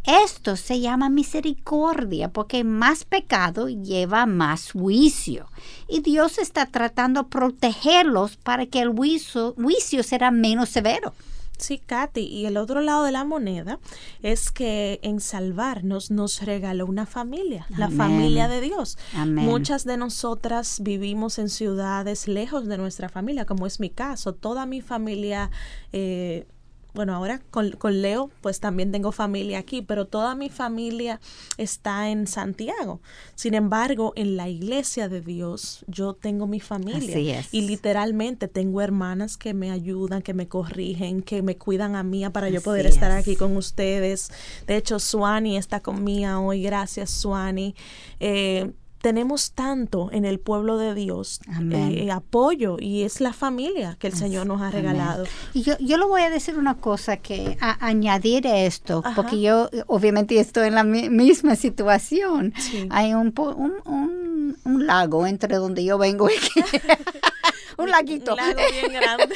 Esto 0.04 0.56
se 0.56 0.80
llama 0.80 1.08
misericordia 1.08 2.32
porque 2.32 2.64
más 2.64 3.04
pecado 3.04 3.68
lleva 3.68 4.26
más 4.26 4.72
juicio. 4.72 5.46
Y 5.88 6.00
Dios 6.00 6.38
está 6.38 6.66
tratando 6.66 7.22
de 7.22 7.28
protegerlos 7.28 8.36
para 8.36 8.66
que 8.66 8.80
el 8.80 8.90
juicio, 8.90 9.54
juicio 9.54 10.02
será 10.02 10.30
menos 10.30 10.68
severo. 10.68 11.14
Sí, 11.62 11.78
Katy, 11.78 12.22
y 12.22 12.46
el 12.46 12.56
otro 12.56 12.80
lado 12.80 13.04
de 13.04 13.12
la 13.12 13.24
moneda 13.24 13.78
es 14.20 14.50
que 14.50 14.98
en 15.02 15.20
salvarnos 15.20 16.10
nos 16.10 16.42
regaló 16.42 16.86
una 16.86 17.06
familia, 17.06 17.66
la 17.76 17.88
familia 17.88 18.48
de 18.48 18.60
Dios. 18.60 18.98
Muchas 19.26 19.84
de 19.84 19.96
nosotras 19.96 20.80
vivimos 20.82 21.38
en 21.38 21.48
ciudades 21.48 22.26
lejos 22.26 22.66
de 22.66 22.78
nuestra 22.78 23.08
familia, 23.08 23.46
como 23.46 23.66
es 23.66 23.78
mi 23.78 23.90
caso. 23.90 24.34
Toda 24.34 24.66
mi 24.66 24.80
familia 24.80 25.50
eh, 25.92 26.46
bueno, 26.95 27.14
ahora 27.14 27.40
con, 27.51 27.72
con, 27.72 28.03
Leo, 28.03 28.30
pues 28.40 28.61
también 28.61 28.93
tengo 28.93 29.12
familia 29.12 29.59
aquí, 29.59 29.82
pero 29.82 30.07
toda 30.07 30.34
mi 30.34 30.49
familia 30.49 31.20
está 31.57 32.09
en 32.11 32.26
Santiago. 32.26 33.01
Sin 33.34 33.55
embargo, 33.55 34.12
en 34.16 34.36
la 34.36 34.49
iglesia 34.49 35.09
de 35.09 35.20
Dios, 35.20 35.84
yo 35.86 36.14
tengo 36.14 36.47
mi 36.47 36.61
familia. 36.61 37.45
Y 37.51 37.62
literalmente 37.62 38.49
tengo 38.49 38.80
hermanas 38.80 39.36
que 39.36 39.55
me 39.55 39.70
ayudan, 39.70 40.22
que 40.22 40.34
me 40.34 40.49
corrigen, 40.49 41.22
que 41.22 41.43
me 41.43 41.57
cuidan 41.57 41.97
a 41.97 42.03
mí 42.03 42.22
para 42.30 42.49
yo 42.49 42.61
poder 42.61 42.86
estar 42.86 43.11
aquí 43.11 43.36
con 43.36 43.57
ustedes. 43.57 44.30
De 44.66 44.76
hecho, 44.76 44.99
Suani 44.99 45.57
está 45.57 45.80
conmigo 45.80 46.12
hoy. 46.40 46.62
Gracias, 46.62 47.11
Suani. 47.11 47.74
Eh, 48.20 48.72
tenemos 49.03 49.53
tanto 49.53 50.11
en 50.12 50.24
el 50.24 50.38
pueblo 50.38 50.78
de 50.78 50.94
Dios 50.94 51.40
eh, 51.72 52.11
apoyo 52.11 52.76
y 52.78 53.03
es 53.03 53.20
la 53.20 53.32
familia 53.32 53.96
que 53.98 54.07
el 54.07 54.14
Señor 54.14 54.46
nos 54.46 54.62
ha 54.62 54.70
regalado. 54.70 55.24
Y 55.53 55.62
yo, 55.62 55.74
yo 55.80 55.98
le 55.98 56.07
voy 56.07 56.22
a 56.22 56.30
decir 56.30 56.57
una 56.57 56.76
cosa 56.76 57.16
que 57.16 57.59
a, 57.61 57.84
añadir 57.84 58.46
a 58.46 58.61
esto, 58.61 59.03
porque 59.16 59.40
yo 59.40 59.68
obviamente 59.88 60.38
estoy 60.38 60.68
en 60.68 60.76
la 60.76 60.84
misma 60.84 61.57
situación. 61.57 62.55
Hay 62.90 63.12
un, 63.12 63.34
un, 63.36 64.57
un, 64.64 64.86
lago 64.86 65.26
entre 65.26 65.57
donde 65.57 65.84
yo 65.84 65.98
vengo 65.98 66.28
y 66.30 66.34
un 67.78 67.90
laguito. 67.90 68.32
Un 68.32 68.36
lago 68.36 68.61
bien 68.70 68.92
grande. 68.92 69.34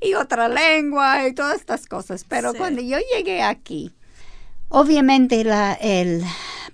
y 0.00 0.14
otra 0.14 0.48
lengua 0.48 1.28
y 1.28 1.34
todas 1.34 1.56
estas 1.56 1.86
cosas. 1.86 2.24
Pero 2.26 2.54
cuando 2.54 2.80
yo 2.80 2.96
llegué 3.14 3.42
aquí, 3.42 3.92
obviamente 4.70 5.44
la, 5.44 5.74
el 5.74 6.24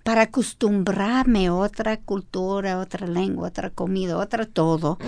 para 0.07 0.23
acostumbrarme 0.23 1.49
a 1.49 1.55
otra 1.55 1.97
cultura, 1.97 2.79
otra 2.79 3.09
lengua, 3.09 3.49
otra 3.49 3.71
comida, 3.71 4.17
otra 4.17 4.47
todo, 4.47 4.99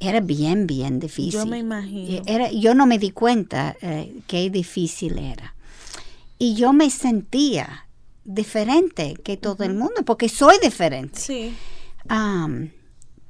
era 0.00 0.18
bien, 0.18 0.66
bien 0.66 0.98
difícil. 0.98 1.34
Yo 1.34 1.46
me 1.46 1.58
imagino. 1.58 2.24
Era, 2.26 2.50
yo 2.50 2.74
no 2.74 2.84
me 2.86 2.98
di 2.98 3.12
cuenta 3.12 3.76
eh, 3.80 4.12
qué 4.26 4.50
difícil 4.50 5.16
era. 5.18 5.54
Y 6.40 6.56
yo 6.56 6.72
me 6.72 6.90
sentía 6.90 7.86
diferente 8.24 9.14
que 9.22 9.36
todo 9.36 9.62
el 9.62 9.74
mundo, 9.74 10.02
porque 10.04 10.28
soy 10.28 10.56
diferente. 10.60 11.20
Sí. 11.20 11.54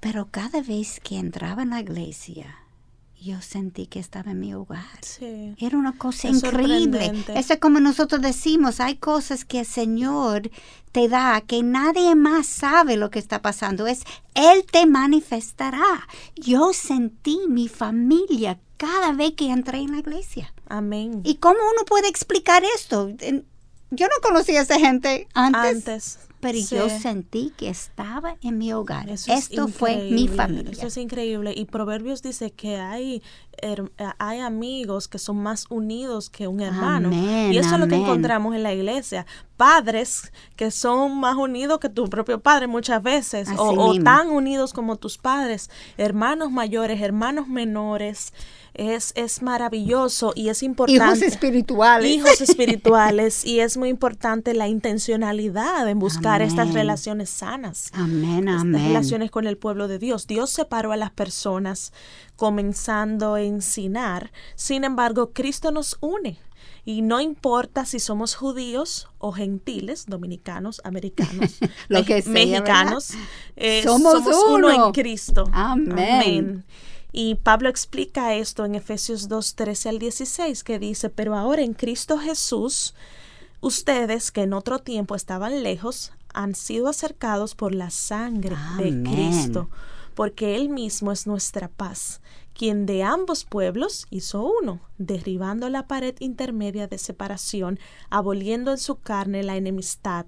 pero 0.00 0.28
cada 0.30 0.62
vez 0.62 0.98
que 0.98 1.18
entraba 1.18 1.62
en 1.62 1.70
la 1.70 1.80
iglesia, 1.80 2.56
yo 3.22 3.40
sentí 3.40 3.86
que 3.86 4.00
estaba 4.00 4.32
en 4.32 4.40
mi 4.40 4.52
hogar. 4.52 4.82
Era 5.58 5.78
una 5.78 5.92
cosa 5.96 6.28
increíble. 6.28 7.24
Eso 7.34 7.54
es 7.54 7.60
como 7.60 7.78
nosotros 7.78 8.20
decimos, 8.20 8.80
hay 8.80 8.96
cosas 8.96 9.44
que 9.44 9.60
el 9.60 9.66
Señor 9.66 10.50
te 10.90 11.08
da 11.08 11.40
que 11.40 11.62
nadie 11.62 12.14
más 12.14 12.46
sabe 12.46 12.96
lo 12.96 13.10
que 13.10 13.18
está 13.18 13.40
pasando. 13.40 13.86
Es 13.86 14.02
Él 14.34 14.64
te 14.70 14.86
manifestará. 14.86 16.08
Yo 16.34 16.72
sentí 16.72 17.40
mi 17.48 17.68
familia 17.68 18.58
cada 18.76 19.12
vez 19.12 19.34
que 19.34 19.50
entré 19.50 19.78
en 19.78 19.92
la 19.92 19.98
iglesia. 19.98 20.52
Amén. 20.68 21.20
¿Y 21.24 21.36
cómo 21.36 21.60
uno 21.60 21.84
puede 21.86 22.08
explicar 22.08 22.64
esto? 22.76 23.08
Yo 23.90 24.06
no 24.06 24.14
conocía 24.22 24.60
a 24.60 24.62
esa 24.62 24.78
gente 24.80 25.28
antes. 25.34 25.76
Antes 25.76 26.18
pero 26.42 26.58
yo 26.58 26.88
sentí 26.88 27.52
que 27.56 27.68
estaba 27.68 28.36
en 28.42 28.58
mi 28.58 28.72
hogar. 28.72 29.08
Esto 29.08 29.68
fue 29.68 30.08
mi 30.10 30.26
familia. 30.26 30.72
Eso 30.72 30.88
es 30.88 30.96
increíble. 30.96 31.54
Y 31.56 31.66
Proverbios 31.66 32.20
dice 32.20 32.50
que 32.50 32.78
hay, 32.78 33.22
hay 34.18 34.40
amigos 34.40 35.06
que 35.06 35.20
son 35.20 35.36
más 35.36 35.66
unidos 35.70 36.30
que 36.30 36.48
un 36.48 36.60
hermano. 36.60 37.10
y 37.12 37.56
eso 37.56 37.74
es 37.74 37.80
lo 37.80 37.86
que 37.86 37.94
encontramos 37.94 38.56
en 38.56 38.64
la 38.64 38.74
iglesia. 38.74 39.24
Padres 39.56 40.32
que 40.56 40.72
son 40.72 41.20
más 41.20 41.36
unidos 41.36 41.78
que 41.78 41.88
tu 41.88 42.10
propio 42.10 42.40
padre 42.40 42.66
muchas 42.66 43.00
veces, 43.04 43.48
o, 43.56 43.94
tan 44.02 44.28
unidos 44.28 44.72
como 44.72 44.96
tus 44.96 45.18
padres. 45.18 45.70
Hermanos 45.96 46.50
mayores, 46.50 47.00
hermanos 47.00 47.46
menores 47.46 48.32
es, 48.74 49.12
es 49.16 49.42
maravilloso 49.42 50.32
y 50.34 50.48
es 50.48 50.62
importante. 50.62 51.04
Hijos 51.04 51.22
espirituales. 51.22 52.10
Hijos 52.10 52.40
espirituales. 52.40 53.44
y 53.44 53.60
es 53.60 53.76
muy 53.76 53.88
importante 53.88 54.54
la 54.54 54.68
intencionalidad 54.68 55.88
en 55.88 55.98
buscar 55.98 56.42
estas 56.42 56.72
relaciones 56.72 57.30
sanas. 57.30 57.90
Amén, 57.92 58.48
estas 58.48 58.82
relaciones 58.82 59.30
con 59.30 59.46
el 59.46 59.58
pueblo 59.58 59.88
de 59.88 59.98
Dios. 59.98 60.26
Dios 60.26 60.50
separó 60.50 60.92
a 60.92 60.96
las 60.96 61.10
personas 61.10 61.92
comenzando 62.36 63.34
a 63.34 63.42
encinar. 63.42 64.32
Sin 64.54 64.84
embargo, 64.84 65.32
Cristo 65.32 65.70
nos 65.70 65.96
une. 66.00 66.38
Y 66.84 67.02
no 67.02 67.20
importa 67.20 67.84
si 67.84 68.00
somos 68.00 68.34
judíos 68.34 69.08
o 69.18 69.30
gentiles, 69.30 70.06
dominicanos, 70.08 70.80
americanos, 70.82 71.58
Lo 71.88 72.04
que 72.04 72.22
sea, 72.22 72.32
mexicanos, 72.32 73.10
eh, 73.54 73.82
Somos 73.84 74.22
uno 74.26 74.54
uno. 74.54 74.86
en 74.86 74.92
Cristo. 74.92 75.48
Amén. 75.52 76.64
Y 77.12 77.34
Pablo 77.34 77.68
explica 77.68 78.34
esto 78.34 78.64
en 78.64 78.74
Efesios 78.74 79.28
2, 79.28 79.54
13 79.54 79.88
al 79.90 79.98
16, 79.98 80.64
que 80.64 80.78
dice, 80.78 81.10
pero 81.10 81.36
ahora 81.36 81.60
en 81.62 81.74
Cristo 81.74 82.18
Jesús, 82.18 82.94
ustedes 83.60 84.30
que 84.30 84.42
en 84.42 84.54
otro 84.54 84.78
tiempo 84.78 85.14
estaban 85.14 85.62
lejos, 85.62 86.12
han 86.32 86.54
sido 86.54 86.88
acercados 86.88 87.54
por 87.54 87.74
la 87.74 87.90
sangre 87.90 88.56
Amén. 88.56 89.04
de 89.04 89.10
Cristo, 89.10 89.68
porque 90.14 90.56
Él 90.56 90.70
mismo 90.70 91.12
es 91.12 91.26
nuestra 91.26 91.68
paz, 91.68 92.22
quien 92.54 92.86
de 92.86 93.02
ambos 93.02 93.44
pueblos 93.44 94.06
hizo 94.10 94.44
uno, 94.44 94.80
derribando 94.98 95.68
la 95.68 95.86
pared 95.88 96.14
intermedia 96.20 96.86
de 96.86 96.98
separación, 96.98 97.78
aboliendo 98.10 98.70
en 98.70 98.78
su 98.78 98.96
carne 98.96 99.42
la 99.42 99.56
enemistad, 99.56 100.26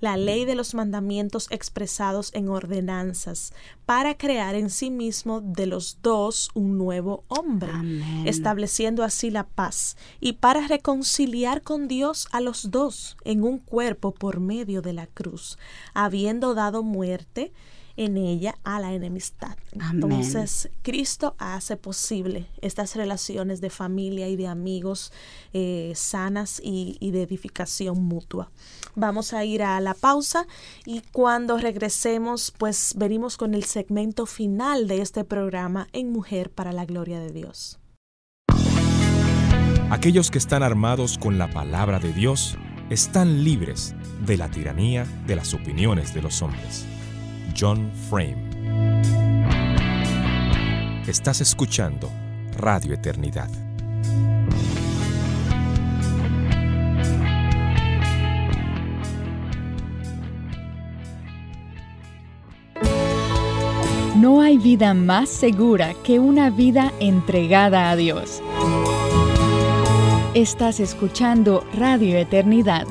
la 0.00 0.16
ley 0.16 0.44
de 0.44 0.54
los 0.54 0.74
mandamientos 0.74 1.46
expresados 1.50 2.30
en 2.34 2.48
ordenanzas, 2.48 3.52
para 3.84 4.16
crear 4.16 4.54
en 4.54 4.70
sí 4.70 4.90
mismo 4.90 5.40
de 5.40 5.66
los 5.66 5.98
dos 6.02 6.50
un 6.54 6.78
nuevo 6.78 7.24
hombre, 7.28 7.70
Amén. 7.72 8.26
estableciendo 8.26 9.04
así 9.04 9.30
la 9.30 9.46
paz, 9.46 9.96
y 10.20 10.34
para 10.34 10.66
reconciliar 10.66 11.62
con 11.62 11.88
Dios 11.88 12.28
a 12.32 12.40
los 12.40 12.70
dos 12.70 13.16
en 13.24 13.44
un 13.44 13.58
cuerpo 13.58 14.12
por 14.12 14.40
medio 14.40 14.82
de 14.82 14.92
la 14.92 15.06
cruz, 15.06 15.58
habiendo 15.94 16.54
dado 16.54 16.82
muerte 16.82 17.52
en 17.96 18.16
ella 18.16 18.56
a 18.64 18.80
la 18.80 18.92
enemistad. 18.92 19.56
Amén. 19.80 20.02
Entonces, 20.02 20.70
Cristo 20.82 21.34
hace 21.38 21.76
posible 21.76 22.46
estas 22.60 22.96
relaciones 22.96 23.60
de 23.60 23.70
familia 23.70 24.28
y 24.28 24.36
de 24.36 24.46
amigos 24.46 25.12
eh, 25.52 25.92
sanas 25.94 26.60
y, 26.62 26.96
y 27.00 27.10
de 27.10 27.22
edificación 27.22 28.02
mutua. 28.02 28.50
Vamos 28.94 29.32
a 29.32 29.44
ir 29.44 29.62
a 29.62 29.80
la 29.80 29.94
pausa 29.94 30.46
y 30.84 31.02
cuando 31.12 31.58
regresemos, 31.58 32.52
pues 32.56 32.94
venimos 32.96 33.36
con 33.36 33.54
el 33.54 33.64
segmento 33.64 34.26
final 34.26 34.88
de 34.88 35.02
este 35.02 35.24
programa 35.24 35.88
en 35.92 36.12
Mujer 36.12 36.50
para 36.50 36.72
la 36.72 36.84
Gloria 36.84 37.20
de 37.20 37.32
Dios. 37.32 37.78
Aquellos 39.90 40.32
que 40.32 40.38
están 40.38 40.64
armados 40.64 41.16
con 41.16 41.38
la 41.38 41.48
palabra 41.48 42.00
de 42.00 42.12
Dios 42.12 42.58
están 42.90 43.44
libres 43.44 43.94
de 44.26 44.36
la 44.36 44.50
tiranía 44.50 45.04
de 45.26 45.36
las 45.36 45.54
opiniones 45.54 46.12
de 46.12 46.22
los 46.22 46.42
hombres. 46.42 46.86
John 47.58 47.90
Frame. 48.10 48.36
Estás 51.06 51.40
escuchando 51.40 52.10
Radio 52.58 52.92
Eternidad. 52.92 53.48
No 64.16 64.42
hay 64.42 64.58
vida 64.58 64.92
más 64.92 65.30
segura 65.30 65.94
que 66.04 66.18
una 66.18 66.50
vida 66.50 66.92
entregada 67.00 67.90
a 67.90 67.96
Dios. 67.96 68.42
Estás 70.34 70.80
escuchando 70.80 71.64
Radio 71.74 72.18
Eternidad. 72.18 72.86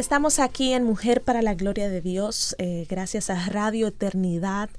Estamos 0.00 0.38
aquí 0.38 0.72
en 0.72 0.84
Mujer 0.84 1.20
para 1.20 1.42
la 1.42 1.52
Gloria 1.52 1.90
de 1.90 2.00
Dios, 2.00 2.56
eh, 2.56 2.86
gracias 2.88 3.28
a 3.28 3.34
Radio 3.50 3.88
Eternidad 3.88 4.70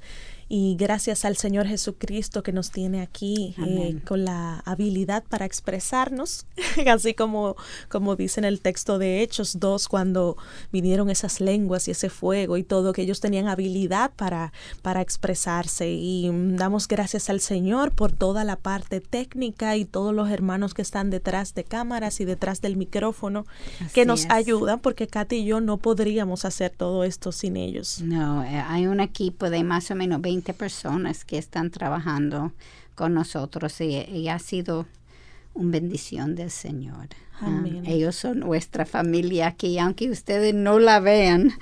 y 0.54 0.76
gracias 0.76 1.24
al 1.24 1.38
Señor 1.38 1.66
Jesucristo 1.66 2.42
que 2.42 2.52
nos 2.52 2.70
tiene 2.70 3.00
aquí 3.00 3.54
eh, 3.66 3.96
con 4.06 4.26
la 4.26 4.58
habilidad 4.66 5.24
para 5.26 5.46
expresarnos, 5.46 6.44
así 6.86 7.14
como, 7.14 7.56
como 7.88 8.16
dice 8.16 8.38
en 8.40 8.44
el 8.44 8.60
texto 8.60 8.98
de 8.98 9.22
Hechos 9.22 9.58
2, 9.60 9.88
cuando 9.88 10.36
vinieron 10.70 11.08
esas 11.08 11.40
lenguas 11.40 11.88
y 11.88 11.92
ese 11.92 12.10
fuego 12.10 12.58
y 12.58 12.64
todo, 12.64 12.92
que 12.92 13.00
ellos 13.00 13.20
tenían 13.20 13.48
habilidad 13.48 14.10
para, 14.14 14.52
para 14.82 15.00
expresarse. 15.00 15.90
Y 15.90 16.28
mm, 16.30 16.56
damos 16.56 16.86
gracias 16.86 17.30
al 17.30 17.40
Señor 17.40 17.92
por 17.92 18.12
toda 18.12 18.44
la 18.44 18.56
parte 18.56 19.00
técnica 19.00 19.78
y 19.78 19.86
todos 19.86 20.14
los 20.14 20.28
hermanos 20.28 20.74
que 20.74 20.82
están 20.82 21.08
detrás 21.08 21.54
de 21.54 21.64
cámaras 21.64 22.20
y 22.20 22.26
detrás 22.26 22.60
del 22.60 22.76
micrófono 22.76 23.46
que 23.94 24.04
nos 24.04 24.26
es. 24.26 24.30
ayudan, 24.30 24.80
porque 24.80 25.06
Katy 25.06 25.36
y 25.36 25.44
yo 25.46 25.62
no 25.62 25.78
podríamos 25.78 26.44
hacer 26.44 26.72
todo 26.76 27.04
esto 27.04 27.32
sin 27.32 27.56
ellos. 27.56 28.02
No, 28.02 28.44
eh, 28.44 28.62
hay 28.68 28.86
un 28.86 29.00
equipo 29.00 29.48
de 29.48 29.64
más 29.64 29.90
o 29.90 29.94
menos 29.94 30.20
20 30.20 30.41
personas 30.42 31.24
que 31.24 31.38
están 31.38 31.70
trabajando 31.70 32.52
con 32.94 33.14
nosotros 33.14 33.80
y, 33.80 33.94
y 34.10 34.28
ha 34.28 34.38
sido 34.38 34.86
una 35.54 35.72
bendición 35.72 36.34
del 36.34 36.50
Señor. 36.50 37.08
Ah, 37.40 37.64
ellos 37.84 38.16
son 38.16 38.40
nuestra 38.40 38.86
familia 38.86 39.48
aquí, 39.48 39.78
aunque 39.78 40.10
ustedes 40.10 40.54
no 40.54 40.78
la 40.78 41.00
vean. 41.00 41.52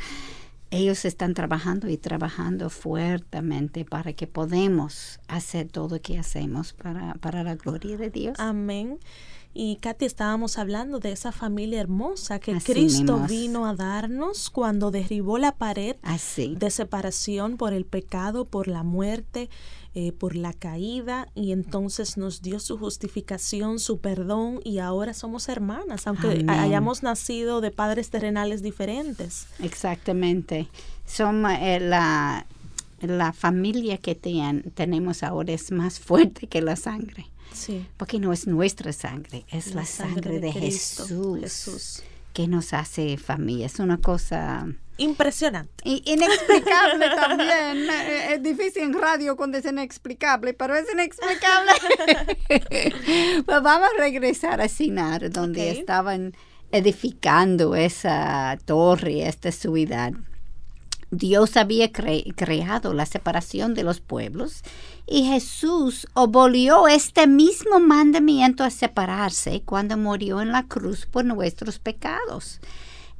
Ellos 0.70 1.04
están 1.04 1.34
trabajando 1.34 1.88
y 1.88 1.96
trabajando 1.96 2.70
fuertemente 2.70 3.84
para 3.84 4.12
que 4.12 4.26
podamos 4.26 5.18
hacer 5.26 5.68
todo 5.68 5.96
lo 5.96 6.02
que 6.02 6.18
hacemos 6.18 6.74
para, 6.74 7.14
para 7.14 7.42
la 7.42 7.56
gloria 7.56 7.96
de 7.96 8.10
Dios. 8.10 8.38
Amén. 8.38 8.98
Y 9.52 9.76
Katy, 9.76 10.04
estábamos 10.04 10.58
hablando 10.58 11.00
de 11.00 11.10
esa 11.10 11.32
familia 11.32 11.80
hermosa 11.80 12.38
que 12.38 12.52
Así 12.52 12.72
Cristo 12.72 13.18
vino 13.28 13.66
a 13.66 13.74
darnos 13.74 14.48
cuando 14.48 14.92
derribó 14.92 15.38
la 15.38 15.52
pared 15.52 15.96
Así. 16.02 16.54
de 16.56 16.70
separación 16.70 17.56
por 17.56 17.72
el 17.72 17.84
pecado, 17.84 18.44
por 18.44 18.68
la 18.68 18.84
muerte, 18.84 19.50
eh, 19.96 20.12
por 20.12 20.36
la 20.36 20.52
caída, 20.52 21.26
y 21.34 21.50
entonces 21.50 22.16
nos 22.16 22.42
dio 22.42 22.60
su 22.60 22.78
justificación, 22.78 23.80
su 23.80 23.98
perdón, 23.98 24.60
y 24.64 24.78
ahora 24.78 25.14
somos 25.14 25.48
hermanas, 25.48 26.06
aunque 26.06 26.28
Amén. 26.28 26.48
hayamos 26.50 27.02
nacido 27.02 27.60
de 27.60 27.72
padres 27.72 28.08
terrenales 28.10 28.62
diferentes. 28.62 29.48
Exactamente. 29.58 30.68
Somos 31.06 31.50
eh, 31.58 31.80
la, 31.80 32.46
la 33.00 33.32
familia 33.32 33.98
que 33.98 34.14
ten- 34.14 34.70
tenemos 34.74 35.24
ahora 35.24 35.52
es 35.52 35.72
más 35.72 35.98
fuerte 35.98 36.46
que 36.46 36.62
la 36.62 36.76
sangre. 36.76 37.26
Sí. 37.52 37.86
Porque 37.96 38.18
no 38.18 38.32
es 38.32 38.46
nuestra 38.46 38.92
sangre, 38.92 39.44
es 39.50 39.74
la, 39.74 39.84
sangre, 39.84 40.40
de, 40.40 40.52
Cristo, 40.52 41.02
Jesús, 41.04 41.40
Jesús. 41.40 42.02
que 42.32 42.46
nos 42.48 42.72
hace 42.72 43.16
familia. 43.16 43.66
Es 43.66 43.78
una 43.78 43.98
cosa 43.98 44.66
Impresionante. 44.96 45.72
inexplicable 45.84 47.06
también. 47.16 47.88
Es 48.30 48.42
difícil 48.42 48.82
en 48.84 48.94
radio 48.94 49.36
cuando 49.36 49.58
es 49.58 49.64
inexplicable, 49.64 50.54
pero 50.54 50.74
es 50.76 50.86
inexplicable. 50.92 51.72
pues 53.46 53.62
vamos 53.62 53.88
a 53.96 54.00
regresar 54.00 54.60
a 54.60 54.68
Sinar, 54.68 55.30
donde 55.30 55.70
Ok. 55.72 55.78
estaban 55.78 56.34
edificando 56.72 57.74
esa 57.74 58.56
torre, 58.64 59.26
esta 59.26 59.50
ciudad. 59.50 60.12
Dios 61.10 61.56
había 61.56 61.90
cre- 61.92 62.32
creado 62.36 62.94
la 62.94 63.06
separación 63.06 63.74
de 63.74 63.82
los 63.82 64.00
pueblos 64.00 64.62
y 65.06 65.24
Jesús 65.24 66.06
abolió 66.14 66.86
este 66.88 67.26
mismo 67.26 67.80
mandamiento 67.80 68.62
a 68.62 68.70
separarse 68.70 69.62
cuando 69.64 69.96
murió 69.96 70.40
en 70.40 70.52
la 70.52 70.64
cruz 70.64 71.06
por 71.06 71.24
nuestros 71.24 71.78
pecados. 71.78 72.60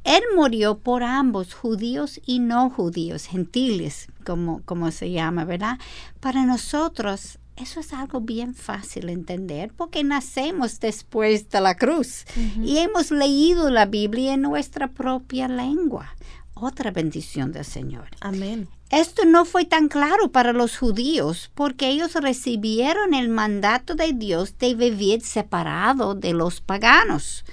Él 0.03 0.23
murió 0.35 0.79
por 0.79 1.03
ambos, 1.03 1.53
judíos 1.53 2.19
y 2.25 2.39
no 2.39 2.69
judíos, 2.69 3.25
gentiles, 3.25 4.07
como, 4.25 4.61
como 4.63 4.89
se 4.91 5.11
llama, 5.11 5.43
¿verdad? 5.45 5.77
Para 6.19 6.45
nosotros 6.45 7.37
eso 7.57 7.81
es 7.81 7.93
algo 7.93 8.21
bien 8.21 8.55
fácil 8.55 9.07
de 9.07 9.11
entender 9.11 9.71
porque 9.75 10.03
nacemos 10.03 10.79
después 10.79 11.49
de 11.49 11.61
la 11.61 11.75
cruz 11.75 12.23
y 12.63 12.77
hemos 12.79 13.11
leído 13.11 13.69
la 13.69 13.85
Biblia 13.85 14.33
en 14.33 14.41
nuestra 14.41 14.87
propia 14.87 15.47
lengua. 15.47 16.15
Otra 16.63 16.91
bendición 16.91 17.51
del 17.51 17.65
Señor. 17.65 18.09
Amén. 18.19 18.67
Esto 18.91 19.25
no 19.25 19.45
fue 19.45 19.65
tan 19.65 19.87
claro 19.87 20.31
para 20.31 20.53
los 20.53 20.77
judíos 20.77 21.49
porque 21.55 21.87
ellos 21.87 22.13
recibieron 22.13 23.15
el 23.15 23.29
mandato 23.29 23.95
de 23.95 24.13
Dios 24.13 24.59
de 24.59 24.75
vivir 24.75 25.21
separado 25.21 26.13
de 26.13 26.33
los 26.33 26.61
paganos. 26.61 27.45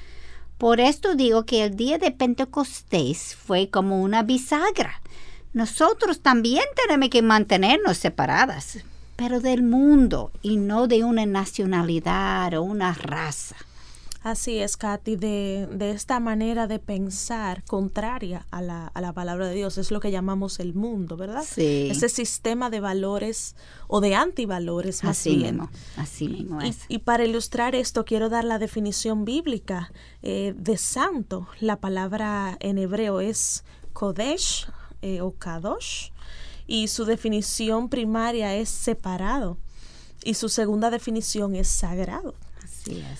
Por 0.58 0.78
esto 0.78 1.14
digo 1.14 1.46
que 1.46 1.64
el 1.64 1.74
día 1.74 1.96
de 1.96 2.10
Pentecostés 2.10 3.34
fue 3.34 3.70
como 3.70 4.02
una 4.02 4.22
bisagra. 4.22 5.00
Nosotros 5.54 6.20
también 6.20 6.64
tenemos 6.76 7.08
que 7.08 7.22
mantenernos 7.22 7.96
separadas, 7.96 8.80
pero 9.16 9.40
del 9.40 9.62
mundo 9.62 10.32
y 10.42 10.58
no 10.58 10.86
de 10.86 11.04
una 11.04 11.24
nacionalidad 11.24 12.52
o 12.52 12.62
una 12.62 12.92
raza. 12.92 13.56
Así 14.22 14.58
es, 14.58 14.76
Katy, 14.76 15.14
de, 15.16 15.68
de 15.70 15.92
esta 15.92 16.18
manera 16.18 16.66
de 16.66 16.80
pensar 16.80 17.62
contraria 17.64 18.46
a 18.50 18.60
la, 18.60 18.88
a 18.88 19.00
la 19.00 19.12
palabra 19.12 19.46
de 19.46 19.54
Dios, 19.54 19.78
es 19.78 19.90
lo 19.92 20.00
que 20.00 20.10
llamamos 20.10 20.58
el 20.58 20.74
mundo, 20.74 21.16
¿verdad? 21.16 21.44
Sí. 21.48 21.88
Ese 21.90 22.08
sistema 22.08 22.68
de 22.68 22.80
valores 22.80 23.54
o 23.86 24.00
de 24.00 24.16
antivalores 24.16 25.04
más 25.04 25.18
Así 25.20 25.36
bien. 25.36 25.56
mismo, 25.58 25.70
así 25.96 26.28
mismo 26.28 26.58
Y, 26.88 26.98
para 26.98 27.24
ilustrar 27.24 27.74
esto, 27.76 28.04
quiero 28.04 28.28
dar 28.28 28.44
la 28.44 28.58
definición 28.58 29.24
bíblica 29.24 29.92
eh, 30.22 30.52
de 30.56 30.76
santo. 30.76 31.46
La 31.60 31.76
palabra 31.76 32.56
en 32.60 32.78
hebreo 32.78 33.20
es 33.20 33.64
Kodesh 33.92 34.66
eh, 35.00 35.20
o 35.20 35.30
Kadosh. 35.32 36.10
y 36.66 36.88
su 36.88 37.04
definición 37.04 37.88
primaria 37.88 38.54
es 38.56 38.68
separado 38.68 39.58
y 40.24 40.34
su 40.34 40.48
segunda 40.48 40.90
definición 40.90 41.54
es 41.54 41.68
sagrado. 41.68 42.34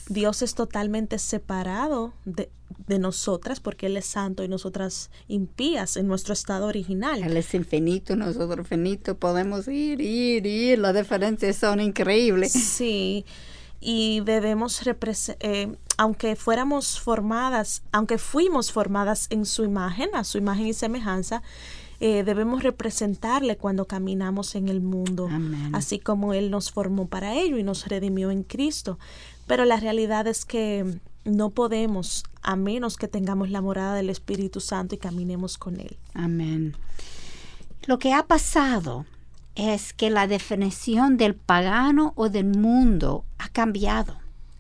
Dios 0.09 0.43
es 0.43 0.55
totalmente 0.55 1.19
separado 1.19 2.13
de, 2.25 2.51
de 2.87 2.99
nosotras 2.99 3.61
porque 3.61 3.87
Él 3.87 3.97
es 3.97 4.07
santo 4.07 4.45
y 4.45 4.49
nosotras 4.49 5.11
impías 5.27 5.97
en 5.97 6.07
nuestro 6.07 6.33
estado 6.33 6.67
original. 6.67 7.23
Él 7.23 7.37
es 7.37 7.55
infinito, 7.55 8.17
nosotros 8.17 8.67
finitos, 8.67 9.17
podemos 9.17 9.69
ir, 9.69 10.01
ir, 10.01 10.47
ir, 10.47 10.79
las 10.79 10.95
diferencias 10.95 11.57
son 11.57 11.81
increíbles. 11.81 12.53
Sí, 12.53 13.25
y 13.81 14.21
debemos 14.21 14.81
eh, 15.41 15.77
aunque 15.97 16.37
fuéramos 16.37 17.01
formadas, 17.01 17.83
aunque 17.93 18.19
fuimos 18.19 18.73
formadas 18.73 19.27
en 19.31 19.45
su 19.45 19.65
imagen, 19.65 20.11
a 20.15 20.25
su 20.25 20.39
imagen 20.39 20.67
y 20.67 20.73
semejanza, 20.73 21.43
eh, 22.01 22.23
debemos 22.25 22.63
representarle 22.63 23.57
cuando 23.57 23.87
caminamos 23.87 24.55
en 24.55 24.69
el 24.69 24.81
mundo, 24.81 25.29
Amén. 25.31 25.75
así 25.75 25.99
como 25.99 26.35
Él 26.35 26.51
nos 26.51 26.71
formó 26.71 27.09
para 27.09 27.35
ello 27.35 27.59
y 27.59 27.63
nos 27.63 27.87
redimió 27.87 28.31
en 28.31 28.43
Cristo. 28.45 28.99
Pero 29.47 29.65
la 29.65 29.79
realidad 29.79 30.27
es 30.27 30.45
que 30.45 31.01
no 31.25 31.51
podemos 31.51 32.25
a 32.43 32.57
menos 32.57 32.97
que 32.97 33.09
tengamos 33.09 33.51
la 33.51 33.61
morada 33.61 33.95
del 33.95 34.11
Espíritu 34.11 34.61
Santo 34.61 34.95
y 34.95 34.99
caminemos 34.99 35.59
con 35.59 35.81
Él. 35.81 35.99
Amén. 36.15 36.75
Lo 37.87 37.99
que 37.99 38.13
ha 38.13 38.27
pasado 38.27 39.07
es 39.55 39.93
que 39.93 40.11
la 40.11 40.27
definición 40.27 41.17
del 41.17 41.35
pagano 41.35 42.13
o 42.17 42.29
del 42.29 42.47
mundo 42.47 43.25
ha 43.39 43.49
cambiado. 43.49 44.17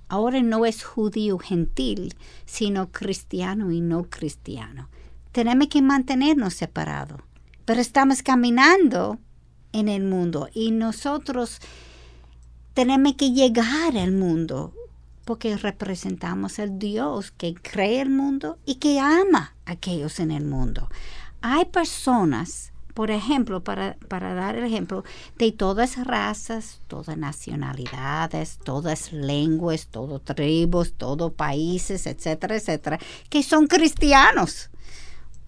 Ahora 0.09 0.43
no 0.43 0.66
es 0.66 0.82
judío 0.82 1.39
gentil, 1.39 2.14
sino 2.47 2.91
cristiano 2.91 3.70
y 3.70 3.80
no 3.80 4.05
cristiano. 4.05 4.89
Tenemos 5.32 5.68
que 5.68 5.82
mantenernos 5.82 6.55
separados, 6.55 7.20
pero 7.68 7.82
estamos 7.82 8.22
caminando 8.22 9.18
en 9.74 9.90
el 9.90 10.02
mundo 10.02 10.48
y 10.54 10.70
nosotros 10.70 11.58
tenemos 12.72 13.12
que 13.16 13.32
llegar 13.32 13.94
al 13.94 14.12
mundo 14.12 14.72
porque 15.26 15.54
representamos 15.54 16.58
el 16.58 16.78
Dios 16.78 17.30
que 17.30 17.52
cree 17.52 18.00
el 18.00 18.08
mundo 18.08 18.56
y 18.64 18.76
que 18.76 18.98
ama 19.00 19.54
a 19.66 19.72
aquellos 19.72 20.18
en 20.18 20.30
el 20.30 20.46
mundo. 20.46 20.88
Hay 21.42 21.66
personas 21.66 22.72
por 22.94 23.10
ejemplo, 23.12 23.62
para, 23.62 23.96
para, 24.08 24.34
dar 24.34 24.56
el 24.56 24.64
ejemplo, 24.64 25.04
de 25.36 25.52
todas 25.52 26.04
razas, 26.04 26.80
todas 26.88 27.16
nacionalidades, 27.16 28.58
todas 28.64 29.12
lenguas, 29.12 29.86
todas 29.86 30.20
tribus, 30.24 30.94
todos 30.94 31.32
países, 31.32 32.08
etcétera, 32.08 32.56
etcétera, 32.56 32.98
que 33.28 33.44
son 33.44 33.68
cristianos. 33.68 34.70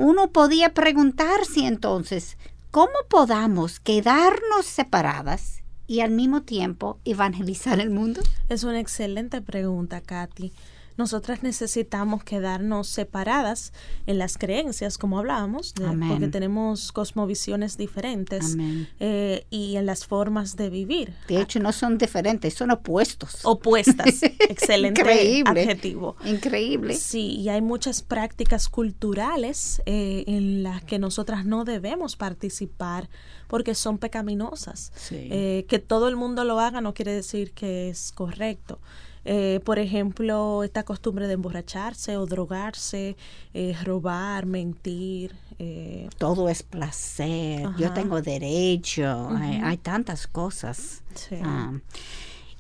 Uno 0.01 0.33
podía 0.33 0.73
preguntarse 0.73 1.67
entonces, 1.67 2.39
¿cómo 2.71 2.95
podamos 3.11 3.81
quedarnos 3.81 4.65
separadas 4.65 5.63
y 5.87 6.01
al 6.01 6.11
mismo 6.11 6.41
tiempo 6.41 6.99
evangelizar 7.05 7.81
el 7.81 7.91
mundo? 7.91 8.23
Es 8.49 8.65
una 8.65 8.81
excelente 8.81 9.43
pregunta, 9.43 10.01
Katy 10.01 10.55
nosotras 11.01 11.43
necesitamos 11.43 12.23
quedarnos 12.25 12.87
separadas 12.87 13.73
en 14.07 14.19
las 14.19 14.37
creencias, 14.37 14.99
como 14.99 15.19
hablábamos, 15.19 15.75
de, 15.75 15.87
porque 16.07 16.29
tenemos 16.29 16.93
cosmovisiones 16.93 17.79
diferentes 17.79 18.57
eh, 19.01 19.47
y 19.49 19.77
en 19.77 19.87
las 19.87 20.07
formas 20.07 20.57
de 20.57 20.69
vivir. 20.69 21.15
De 21.27 21.41
hecho, 21.41 21.59
no 21.59 21.73
son 21.73 21.97
diferentes, 21.97 22.53
son 22.53 22.71
opuestos. 22.71 23.41
Opuestas. 23.45 24.23
Excelente 24.23 25.01
Increíble. 25.01 25.63
adjetivo. 25.63 26.17
Increíble. 26.25 26.95
Sí, 26.95 27.37
y 27.41 27.49
hay 27.49 27.63
muchas 27.63 28.03
prácticas 28.03 28.69
culturales 28.69 29.83
eh, 29.87 30.25
en 30.27 30.63
las 30.63 30.85
que 30.85 30.99
nosotras 30.99 31.47
no 31.47 31.65
debemos 31.65 32.17
participar 32.17 33.09
porque 33.49 33.75
son 33.75 33.97
pecaminosas. 33.97 34.93
Sí. 34.95 35.29
Eh, 35.31 35.65
que 35.67 35.79
todo 35.79 36.09
el 36.09 36.17
mundo 36.17 36.45
lo 36.45 36.61
haga 36.61 36.83
no 36.83 36.93
quiere 36.93 37.15
decir 37.15 37.53
que 37.53 37.89
es 37.89 38.13
correcto. 38.13 38.81
Eh, 39.25 39.61
por 39.65 39.79
ejemplo, 39.79 40.65
esta 40.65 40.83
costumbre 40.83 41.27
de 41.27 41.35
emborracharse 41.35 42.17
o 42.17 42.27
drogarse, 42.27 43.17
eh, 43.53 43.77
robar, 43.85 44.47
mentir. 44.47 45.37
Eh. 45.59 46.09
Todo 46.17 46.49
es 46.49 46.63
placer, 46.63 47.67
Ajá. 47.67 47.77
yo 47.79 47.93
tengo 47.93 48.23
derecho, 48.23 49.03
uh 49.03 49.31
-huh. 49.31 49.41
hay, 49.41 49.61
hay, 49.63 49.77
tantas 49.77 50.27
cosas. 50.27 51.03
Sí. 51.15 51.37
Ah. 51.43 51.73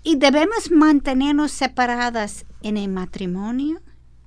y 0.02 0.16
debemos 0.16 0.70
mantenernos 0.70 1.52
separadas 1.52 2.44
en 2.62 2.76
el 2.76 2.88
matrimonio 2.88 3.80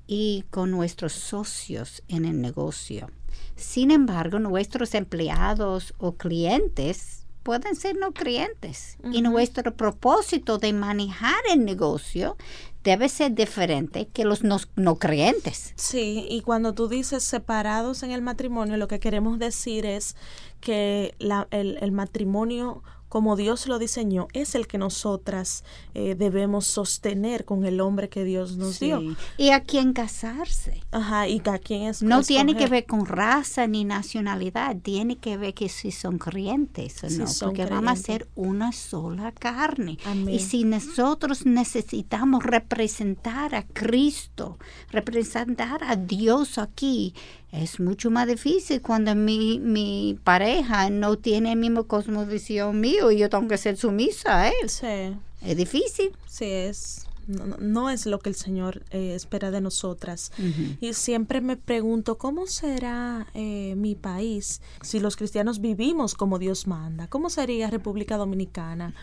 y 0.08 0.46
con 0.50 0.72
nuestros 0.72 1.14
socios 1.14 2.04
en 2.08 2.26
el 2.26 2.42
negocio. 2.42 3.10
Sin 3.56 3.92
embargo, 3.92 4.40
nuestros 4.40 4.94
empleados 4.96 5.94
o 5.98 6.14
clientes 6.14 7.23
pueden 7.44 7.76
ser 7.76 7.96
no 7.98 8.14
creyentes. 8.14 8.98
Uh 9.04 9.08
-huh. 9.08 9.16
Y 9.16 9.22
nuestro 9.22 9.76
propósito 9.76 10.58
de 10.58 10.74
manejar 10.74 11.40
el 11.52 11.64
negocio 11.64 12.38
debe 12.84 13.08
ser 13.10 13.34
diferente 13.34 14.08
que 14.12 14.26
los 14.26 14.44
no, 14.44 14.58
no, 14.76 14.98
creyentes. 14.98 15.74
Sí, 15.76 16.26
y 16.30 16.42
cuando 16.42 16.74
tú 16.74 16.88
dices 16.88 17.24
separados 17.24 18.04
en 18.04 18.12
el 18.12 18.22
matrimonio, 18.22 18.78
lo 18.78 18.88
que 18.88 19.00
queremos 19.00 19.40
decir 19.40 19.86
es 19.86 20.16
que 20.60 21.16
la, 21.20 21.48
el, 21.52 21.78
el 21.82 21.92
matrimonio 21.92 22.84
como 23.14 23.36
Dios 23.36 23.68
lo 23.68 23.78
diseñó, 23.78 24.28
es 24.34 24.56
el 24.56 24.66
que 24.66 24.80
nosotras 24.80 25.64
eh, 25.94 26.16
debemos 26.16 26.66
sostener 26.66 27.46
con 27.46 27.64
el 27.64 27.80
hombre 27.80 28.10
que 28.10 28.24
Dios 28.24 28.58
nos 28.58 28.78
sí. 28.78 28.86
dio. 28.86 29.16
Y 29.38 29.52
a 29.52 29.60
quién 29.60 29.94
casarse. 29.94 30.82
Ajá, 30.90 31.28
y 31.28 31.40
a 31.46 31.60
quién 31.60 31.84
es 31.84 32.02
No 32.02 32.24
tiene 32.24 32.56
que 32.56 32.66
ver 32.66 32.88
con 32.88 33.06
raza 33.06 33.68
ni 33.68 33.86
nacionalidad, 33.86 34.78
tiene 34.78 35.18
que 35.18 35.38
ver 35.38 35.54
que 35.54 35.70
si 35.70 35.92
son 35.92 36.18
creyentes 36.18 37.04
o 37.04 37.10
si 37.12 37.20
no, 37.20 37.26
porque 37.26 37.62
creyentes. 37.66 37.70
vamos 37.70 38.00
a 38.00 38.02
ser 38.02 38.28
una 38.34 38.72
sola 38.72 39.32
carne. 39.32 40.00
Amén. 40.06 40.34
Y 40.34 40.40
si 40.40 40.64
nosotros 40.64 41.46
necesitamos 41.46 42.44
representar 42.44 43.54
a 43.54 43.62
Cristo, 43.62 44.58
representar 44.90 45.84
a 45.84 45.96
Dios 45.98 46.58
aquí, 46.58 47.14
es 47.54 47.80
mucho 47.80 48.10
más 48.10 48.28
difícil 48.28 48.82
cuando 48.82 49.14
mi, 49.14 49.60
mi 49.60 50.18
pareja 50.24 50.90
no 50.90 51.18
tiene 51.18 51.52
el 51.52 51.60
mismo 51.60 51.84
cosmovisión 51.86 52.80
mío 52.80 53.12
y 53.12 53.20
yo 53.20 53.30
tengo 53.30 53.48
que 53.48 53.60
ser 53.60 53.78
sumisa 53.78 54.42
a 54.42 54.50
él. 54.50 54.70
Sí. 54.70 55.16
Es 55.42 55.56
difícil. 55.56 56.12
Sí, 56.28 56.46
es. 56.46 57.06
No, 57.28 57.46
no 57.58 57.90
es 57.90 58.06
lo 58.06 58.20
que 58.20 58.30
el 58.30 58.36
Señor 58.36 58.84
eh, 58.90 59.14
espera 59.14 59.52
de 59.52 59.62
nosotras. 59.62 60.32
Uh 60.38 60.42
-huh. 60.42 60.78
Y 60.82 60.94
siempre 60.94 61.40
me 61.42 61.56
pregunto, 61.56 62.18
¿cómo 62.18 62.48
será 62.48 63.28
eh, 63.34 63.76
mi 63.78 63.96
país 63.96 64.62
si 64.82 65.00
los 65.00 65.16
cristianos 65.16 65.62
vivimos 65.62 66.16
como 66.16 66.40
Dios 66.40 66.68
manda? 66.68 67.08
¿Cómo 67.08 67.30
sería 67.30 67.70
República 67.70 68.18
Dominicana? 68.18 68.94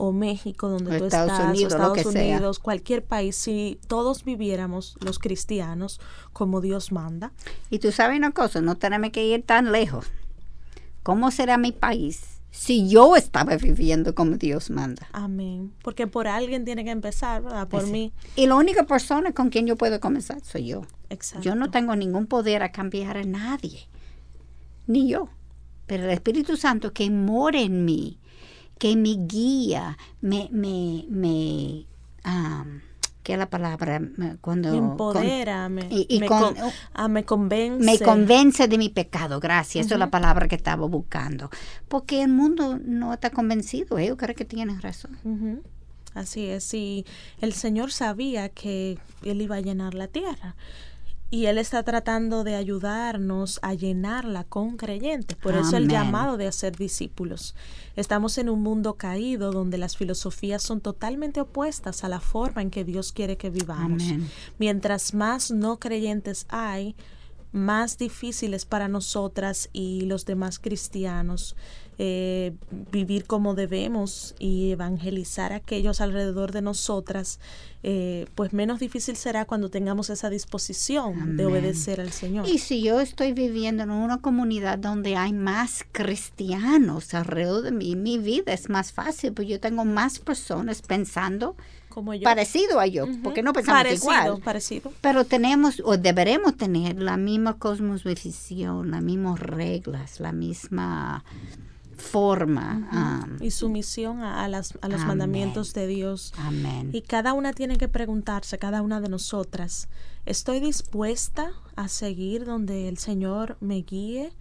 O 0.00 0.12
México, 0.12 0.70
donde 0.70 0.96
o 0.96 0.98
tú 0.98 1.04
Estados 1.04 1.30
estás, 1.30 1.50
Unidos, 1.50 1.74
o 1.74 1.76
Estados 1.76 2.06
Unidos, 2.06 2.56
sea. 2.56 2.62
cualquier 2.62 3.04
país, 3.04 3.36
si 3.36 3.78
todos 3.86 4.24
viviéramos 4.24 4.96
los 5.04 5.18
cristianos 5.18 6.00
como 6.32 6.62
Dios 6.62 6.90
manda. 6.90 7.32
Y 7.68 7.80
tú 7.80 7.92
sabes 7.92 8.16
una 8.16 8.30
cosa, 8.30 8.62
no 8.62 8.76
tenemos 8.76 9.10
que 9.10 9.26
ir 9.26 9.42
tan 9.44 9.72
lejos. 9.72 10.06
¿Cómo 11.02 11.30
será 11.30 11.58
mi 11.58 11.72
país 11.72 12.40
si 12.50 12.88
yo 12.88 13.14
estaba 13.14 13.56
viviendo 13.56 14.14
como 14.14 14.36
Dios 14.38 14.70
manda? 14.70 15.06
Amén. 15.12 15.74
Porque 15.82 16.06
por 16.06 16.28
alguien 16.28 16.64
tiene 16.64 16.82
que 16.82 16.92
empezar, 16.92 17.42
¿verdad? 17.42 17.68
Por 17.68 17.82
Ese. 17.82 17.92
mí. 17.92 18.12
Y 18.36 18.46
la 18.46 18.54
única 18.54 18.84
persona 18.84 19.32
con 19.32 19.50
quien 19.50 19.66
yo 19.66 19.76
puedo 19.76 20.00
comenzar 20.00 20.40
soy 20.42 20.68
yo. 20.68 20.82
Exacto. 21.10 21.44
Yo 21.44 21.54
no 21.54 21.70
tengo 21.70 21.94
ningún 21.94 22.26
poder 22.26 22.62
a 22.62 22.72
cambiar 22.72 23.18
a 23.18 23.24
nadie, 23.24 23.86
ni 24.86 25.10
yo. 25.10 25.28
Pero 25.86 26.04
el 26.04 26.10
Espíritu 26.10 26.56
Santo 26.56 26.92
que 26.92 27.10
mora 27.10 27.60
en 27.60 27.84
mí, 27.84 28.19
que 28.80 28.96
me 28.96 29.14
guía, 29.26 29.98
me, 30.22 30.48
me, 30.50 31.04
me 31.10 31.84
um, 32.24 32.80
¿qué 33.22 33.34
es 33.34 33.38
la 33.38 33.50
palabra? 33.50 34.00
Cuando 34.40 34.70
me 34.70 34.78
empodera, 34.78 35.64
con, 35.64 35.74
me, 35.74 35.86
y, 35.90 36.06
y 36.08 36.18
me, 36.18 36.26
con, 36.26 36.54
con, 36.54 36.70
ah, 36.94 37.06
me, 37.06 37.24
convence. 37.24 37.84
Me 37.84 37.98
convence 37.98 38.68
de 38.68 38.78
mi 38.78 38.88
pecado, 38.88 39.38
gracias. 39.38 39.84
Uh 39.84 39.84
-huh. 39.84 39.86
Esa 39.86 39.94
es 39.96 39.98
la 39.98 40.10
palabra 40.10 40.48
que 40.48 40.56
estaba 40.56 40.86
buscando. 40.86 41.50
Porque 41.88 42.22
el 42.22 42.30
mundo 42.30 42.80
no 42.82 43.12
está 43.12 43.28
convencido. 43.28 43.98
Ellos 43.98 44.16
creen 44.16 44.34
que 44.34 44.46
tienen 44.46 44.80
razón. 44.80 45.18
Así 46.14 46.46
es, 46.46 46.72
y 46.72 47.04
el 47.42 47.52
Señor 47.52 47.92
sabía 47.92 48.48
que 48.48 48.98
Él 49.22 49.42
iba 49.42 49.56
a 49.56 49.60
llenar 49.60 49.92
la 49.92 50.08
tierra. 50.08 50.56
Y 51.30 51.46
Él 51.46 51.58
está 51.58 51.84
tratando 51.84 52.42
de 52.42 52.56
ayudarnos 52.56 53.60
a 53.62 53.74
llenarla 53.74 54.44
con 54.44 54.76
creyentes. 54.76 55.36
Por 55.36 55.54
eso 55.54 55.76
el 55.76 55.88
llamado 55.88 56.36
de 56.36 56.48
hacer 56.48 56.76
discípulos. 56.76 57.54
Estamos 57.94 58.36
en 58.38 58.48
un 58.48 58.62
mundo 58.62 58.94
caído 58.94 59.52
donde 59.52 59.78
las 59.78 59.96
filosofías 59.96 60.62
son 60.62 60.80
totalmente 60.80 61.40
opuestas 61.40 62.02
a 62.02 62.08
la 62.08 62.18
forma 62.18 62.62
en 62.62 62.70
que 62.70 62.84
Dios 62.84 63.12
quiere 63.12 63.36
que 63.36 63.50
vivamos. 63.50 64.02
Amén. 64.02 64.28
Mientras 64.58 65.14
más 65.14 65.52
no 65.52 65.78
creyentes 65.78 66.46
hay, 66.48 66.96
más 67.52 67.98
difícil 67.98 68.54
es 68.54 68.64
para 68.64 68.88
nosotras 68.88 69.70
y 69.72 70.02
los 70.02 70.24
demás 70.24 70.58
cristianos 70.58 71.56
eh, 72.02 72.54
vivir 72.90 73.26
como 73.26 73.54
debemos 73.54 74.34
y 74.38 74.70
evangelizar 74.70 75.52
a 75.52 75.56
aquellos 75.56 76.00
alrededor 76.00 76.50
de 76.50 76.62
nosotras, 76.62 77.40
eh, 77.82 78.24
pues 78.34 78.54
menos 78.54 78.80
difícil 78.80 79.16
será 79.16 79.44
cuando 79.44 79.68
tengamos 79.68 80.08
esa 80.08 80.30
disposición 80.30 81.36
de 81.36 81.44
obedecer 81.44 82.00
al 82.00 82.10
Señor. 82.10 82.48
Y 82.48 82.56
si 82.56 82.80
yo 82.80 83.00
estoy 83.00 83.34
viviendo 83.34 83.82
en 83.82 83.90
una 83.90 84.16
comunidad 84.16 84.78
donde 84.78 85.16
hay 85.16 85.34
más 85.34 85.84
cristianos 85.92 87.12
alrededor 87.12 87.64
de 87.64 87.72
mí, 87.72 87.96
mi 87.96 88.16
vida 88.16 88.54
es 88.54 88.70
más 88.70 88.94
fácil, 88.94 89.34
porque 89.34 89.50
yo 89.50 89.60
tengo 89.60 89.84
más 89.84 90.20
personas 90.20 90.80
pensando 90.80 91.54
como 91.90 92.14
yo. 92.14 92.22
parecido 92.22 92.80
a 92.80 92.86
yo, 92.86 93.08
porque 93.22 93.42
no 93.42 93.52
pensamos 93.52 93.82
parecido, 93.82 94.12
igual. 94.12 94.40
Parecido. 94.42 94.90
Pero 95.02 95.26
tenemos 95.26 95.82
o 95.84 95.98
deberemos 95.98 96.56
tener 96.56 97.02
la 97.02 97.18
misma 97.18 97.58
cosmovisión, 97.58 98.90
las 98.90 99.02
mismas 99.02 99.38
reglas, 99.38 100.18
la 100.18 100.32
misma 100.32 101.24
forma. 102.00 103.22
um, 103.30 103.42
y 103.42 103.50
sumisión 103.50 104.20
a, 104.22 104.44
a 104.44 104.48
las, 104.48 104.72
a 104.80 104.88
los 104.88 104.96
Amén. 105.02 105.06
mandamientos 105.08 105.72
de 105.74 105.86
Dios. 105.86 106.32
amén. 106.38 106.90
Y 106.92 107.02
cada 107.02 107.32
una 107.32 107.52
tiene 107.52 107.76
que 107.76 107.88
preguntarse, 107.88 108.58
cada 108.58 108.82
una 108.82 109.00
de 109.00 109.08
nosotras, 109.08 109.88
¿estoy 110.26 110.60
dispuesta 110.60 111.52
a 111.76 111.88
seguir 111.88 112.44
donde 112.44 112.88
el 112.88 112.98
Señor 112.98 113.56
me 113.60 113.82
guíe, 113.82 114.32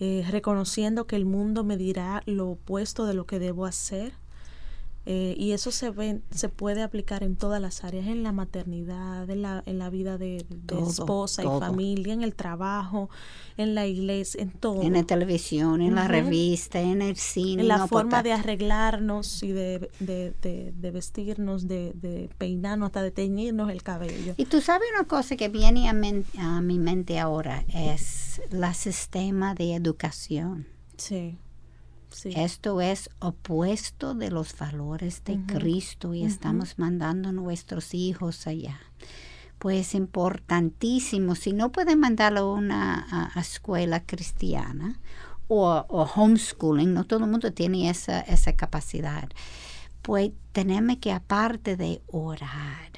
eh, 0.00 0.24
reconociendo 0.30 1.06
que 1.06 1.16
el 1.16 1.24
mundo 1.26 1.62
me 1.62 1.76
dirá 1.76 2.22
lo 2.26 2.48
opuesto 2.50 3.06
de 3.06 3.14
lo 3.14 3.26
que 3.26 3.38
debo 3.38 3.66
hacer? 3.66 4.14
Eh, 5.04 5.34
y 5.36 5.50
eso 5.50 5.72
se 5.72 5.90
ve, 5.90 6.20
se 6.30 6.48
puede 6.48 6.80
aplicar 6.80 7.24
en 7.24 7.34
todas 7.34 7.60
las 7.60 7.82
áreas, 7.82 8.06
en 8.06 8.22
la 8.22 8.30
maternidad, 8.30 9.28
en 9.28 9.42
la, 9.42 9.62
en 9.66 9.78
la 9.80 9.90
vida 9.90 10.16
de, 10.16 10.46
de 10.48 10.56
Todo, 10.66 10.88
esposa 10.88 11.42
todo. 11.42 11.56
y 11.56 11.60
familia, 11.60 12.14
en 12.14 12.22
el 12.22 12.36
trabajo, 12.36 13.10
en 13.56 13.74
la 13.74 13.86
iglesia, 13.88 14.40
en 14.42 14.50
todo. 14.52 14.80
En 14.82 14.92
la 14.92 15.02
televisión, 15.02 15.82
en 15.82 15.96
la 15.96 16.02
Ujú. 16.02 16.12
revista, 16.12 16.80
en 16.80 17.02
el 17.02 17.16
cine. 17.16 17.62
en 17.62 17.68
la 17.68 17.78
no 17.78 17.88
forma 17.88 18.18
importa. 18.18 18.22
de 18.22 18.32
arreglarnos 18.32 19.42
y 19.42 19.50
de, 19.50 19.90
de, 19.98 20.34
de- 20.40 20.90
vestirnos, 20.92 21.66
de, 21.66 22.28
peinarnos, 22.38 22.86
hasta 22.86 23.02
de 23.02 23.10
teñirnos 23.10 23.70
el 23.70 23.82
cabello. 23.82 24.34
Y 24.36 24.44
tú 24.44 24.60
sabes 24.60 24.86
una 24.96 25.08
cosa 25.08 25.36
que 25.36 25.48
viene 25.48 25.88
a, 25.88 25.92
men- 25.92 26.24
a 26.38 26.60
mi 26.60 26.78
mente 26.78 27.18
ahora, 27.18 27.64
es 27.74 28.40
el 28.52 28.74
sistema 28.74 29.54
de 29.56 29.74
educación. 29.74 30.66
Sí, 30.96 31.38
sí. 32.12 32.32
Esto 32.36 32.80
es 32.80 33.10
opuesto 33.20 34.14
de 34.14 34.30
los 34.30 34.56
valores 34.56 35.22
de 35.24 35.34
Cristo 35.46 36.14
y 36.14 36.24
estamos 36.24 36.78
mandando 36.78 37.28
a 37.30 37.32
nuestros 37.32 37.94
hijos 37.94 38.46
allá. 38.46 38.78
Pues 39.58 39.94
importantísimo, 39.94 41.34
si 41.34 41.52
no 41.52 41.70
pueden 41.72 42.00
mandarlo 42.00 42.40
a 42.40 42.52
una 42.54 42.94
a- 43.10 43.30
a 43.38 43.40
escuela 43.40 44.00
cristiana 44.04 44.98
o, 45.48 45.84
o 45.88 46.02
homeschooling, 46.04 46.92
no 46.94 47.04
todo 47.04 47.24
el 47.24 47.30
mundo 47.30 47.52
tiene 47.52 47.88
esa, 47.88 48.20
esa 48.22 48.54
capacidad, 48.54 49.28
pues 50.02 50.32
tenemos 50.52 50.96
que 50.96 51.12
aparte 51.12 51.76
de 51.76 52.02
orar, 52.08 52.90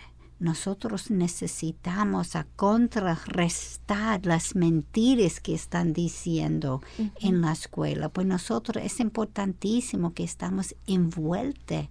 nosotros 0.44 1.10
necesitamos 1.10 2.36
a 2.36 2.46
contrarrestar 2.54 4.24
las 4.26 4.54
mentiras 4.54 5.40
que 5.40 5.54
están 5.54 5.92
diciendo 5.92 6.82
en 7.20 7.40
la 7.40 7.52
escuela. 7.52 8.08
Pues 8.10 8.26
nosotros 8.26 8.84
es 8.84 9.00
importantísimo 9.00 10.12
que 10.12 10.22
estamos 10.24 10.74
envueltos 10.86 11.86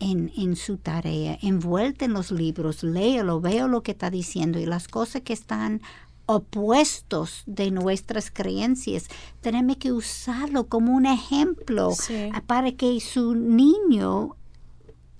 en, 0.00 0.32
en 0.36 0.56
su 0.56 0.78
tarea, 0.78 1.38
envueltos 1.42 2.06
en 2.08 2.14
los 2.14 2.30
libros, 2.32 2.82
léelo, 2.82 3.40
veo 3.40 3.68
lo 3.68 3.82
que 3.82 3.92
está 3.92 4.10
diciendo 4.10 4.58
y 4.58 4.66
las 4.66 4.88
cosas 4.88 5.22
que 5.22 5.32
están 5.34 5.80
opuestos 6.26 7.42
de 7.46 7.70
nuestras 7.70 8.30
creencias, 8.30 9.08
tenemos 9.40 9.76
que 9.76 9.92
usarlo 9.92 10.66
como 10.66 10.92
un 10.94 11.06
ejemplo 11.06 11.90
Sí. 11.92 12.30
para 12.46 12.72
que 12.72 12.98
su 13.00 13.34
niño 13.34 14.36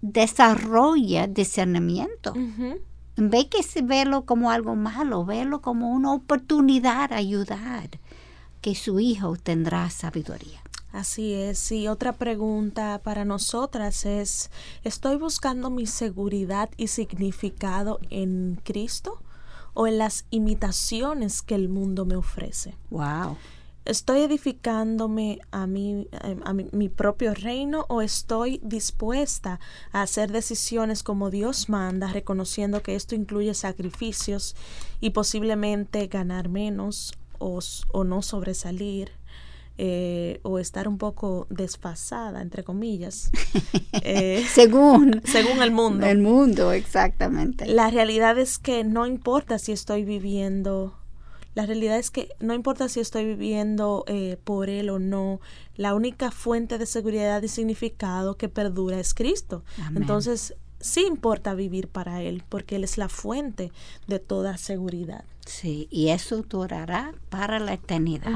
desarrolle 0.02 1.28
discernimiento. 1.28 2.32
Ujú. 2.32 2.80
En 3.16 3.30
vez 3.30 3.46
que 3.46 3.62
se 3.62 3.82
verlo 3.82 4.24
como 4.26 4.50
algo 4.50 4.74
malo, 4.74 5.24
verlo 5.24 5.62
como 5.62 5.90
una 5.90 6.12
oportunidad 6.12 7.12
a 7.12 7.16
ayudar, 7.16 7.88
que 8.60 8.74
su 8.74 9.00
hijo 9.00 9.36
tendrá 9.36 9.88
sabiduría. 9.90 10.60
Así 10.92 11.32
es. 11.32 11.72
Y 11.72 11.88
otra 11.88 12.12
pregunta 12.12 13.00
para 13.02 13.24
nosotras 13.24 14.04
es, 14.04 14.50
¿estoy 14.84 15.16
buscando 15.16 15.70
mi 15.70 15.86
seguridad 15.86 16.70
y 16.76 16.88
significado 16.88 17.98
en 18.10 18.60
Cristo 18.62 19.22
o 19.72 19.86
en 19.86 19.98
las 19.98 20.26
imitaciones 20.30 21.40
que 21.40 21.54
el 21.54 21.70
mundo 21.70 22.04
me 22.04 22.16
ofrece? 22.16 22.76
Wow. 22.90 23.38
¿Estoy 23.84 24.20
edificándome 24.20 25.40
a 25.50 25.66
mí, 25.66 26.06
a 26.44 26.52
mi, 26.52 26.68
mi 26.72 26.88
propio 26.88 27.34
reino 27.34 27.84
o 27.88 28.00
estoy 28.00 28.60
dispuesta 28.62 29.58
a 29.92 30.02
hacer 30.02 30.30
decisiones 30.30 31.02
como 31.02 31.30
Dios 31.30 31.68
manda, 31.68 32.12
reconociendo 32.12 32.82
que 32.82 32.94
esto 32.94 33.14
incluye 33.14 33.54
sacrificios 33.54 34.54
y 35.00 35.10
posiblemente 35.10 36.06
ganar 36.06 36.48
menos 36.48 37.12
o, 37.38 37.58
o 37.92 38.04
no 38.04 38.22
sobresalir? 38.22 39.10
eh, 39.78 40.40
o 40.42 40.58
estar 40.58 40.86
un 40.86 40.98
poco 40.98 41.46
desfasada, 41.50 42.42
entre 42.42 42.62
comillas, 42.62 43.30
eh, 44.02 44.44
Según 44.48 45.22
según 45.24 45.62
el 45.62 45.70
mundo. 45.70 46.06
el 46.06 46.18
mundo, 46.18 46.72
exactamente. 46.72 47.66
La 47.66 47.90
realidad 47.90 48.38
es 48.38 48.58
que 48.58 48.84
no 48.84 49.06
importa 49.06 49.58
si 49.58 49.72
estoy 49.72 50.04
viviendo, 50.04 50.98
la 51.54 51.66
realidad 51.66 51.98
es 51.98 52.10
que 52.10 52.30
no 52.40 52.54
importa 52.54 52.88
si 52.88 53.00
estoy 53.00 53.24
viviendo 53.24 54.04
eh, 54.06 54.38
por 54.42 54.70
Él 54.70 54.90
o 54.90 54.98
no, 54.98 55.40
la 55.76 55.94
única 55.94 56.30
fuente 56.30 56.78
de 56.78 56.86
seguridad 56.86 57.42
y 57.42 57.48
significado 57.48 58.36
que 58.36 58.48
perdura 58.48 58.98
es 58.98 59.14
Cristo. 59.14 59.64
Amén. 59.78 60.02
Entonces, 60.02 60.54
sí 60.80 61.04
importa 61.06 61.54
vivir 61.54 61.88
para 61.88 62.22
Él, 62.22 62.42
porque 62.48 62.76
Él 62.76 62.84
es 62.84 62.98
la 62.98 63.08
fuente 63.08 63.72
de 64.06 64.18
toda 64.18 64.56
seguridad. 64.58 65.24
Sí, 65.46 65.88
y 65.90 66.08
eso 66.08 66.42
durará 66.42 67.14
para 67.28 67.58
la 67.58 67.74
eternidad. 67.74 68.30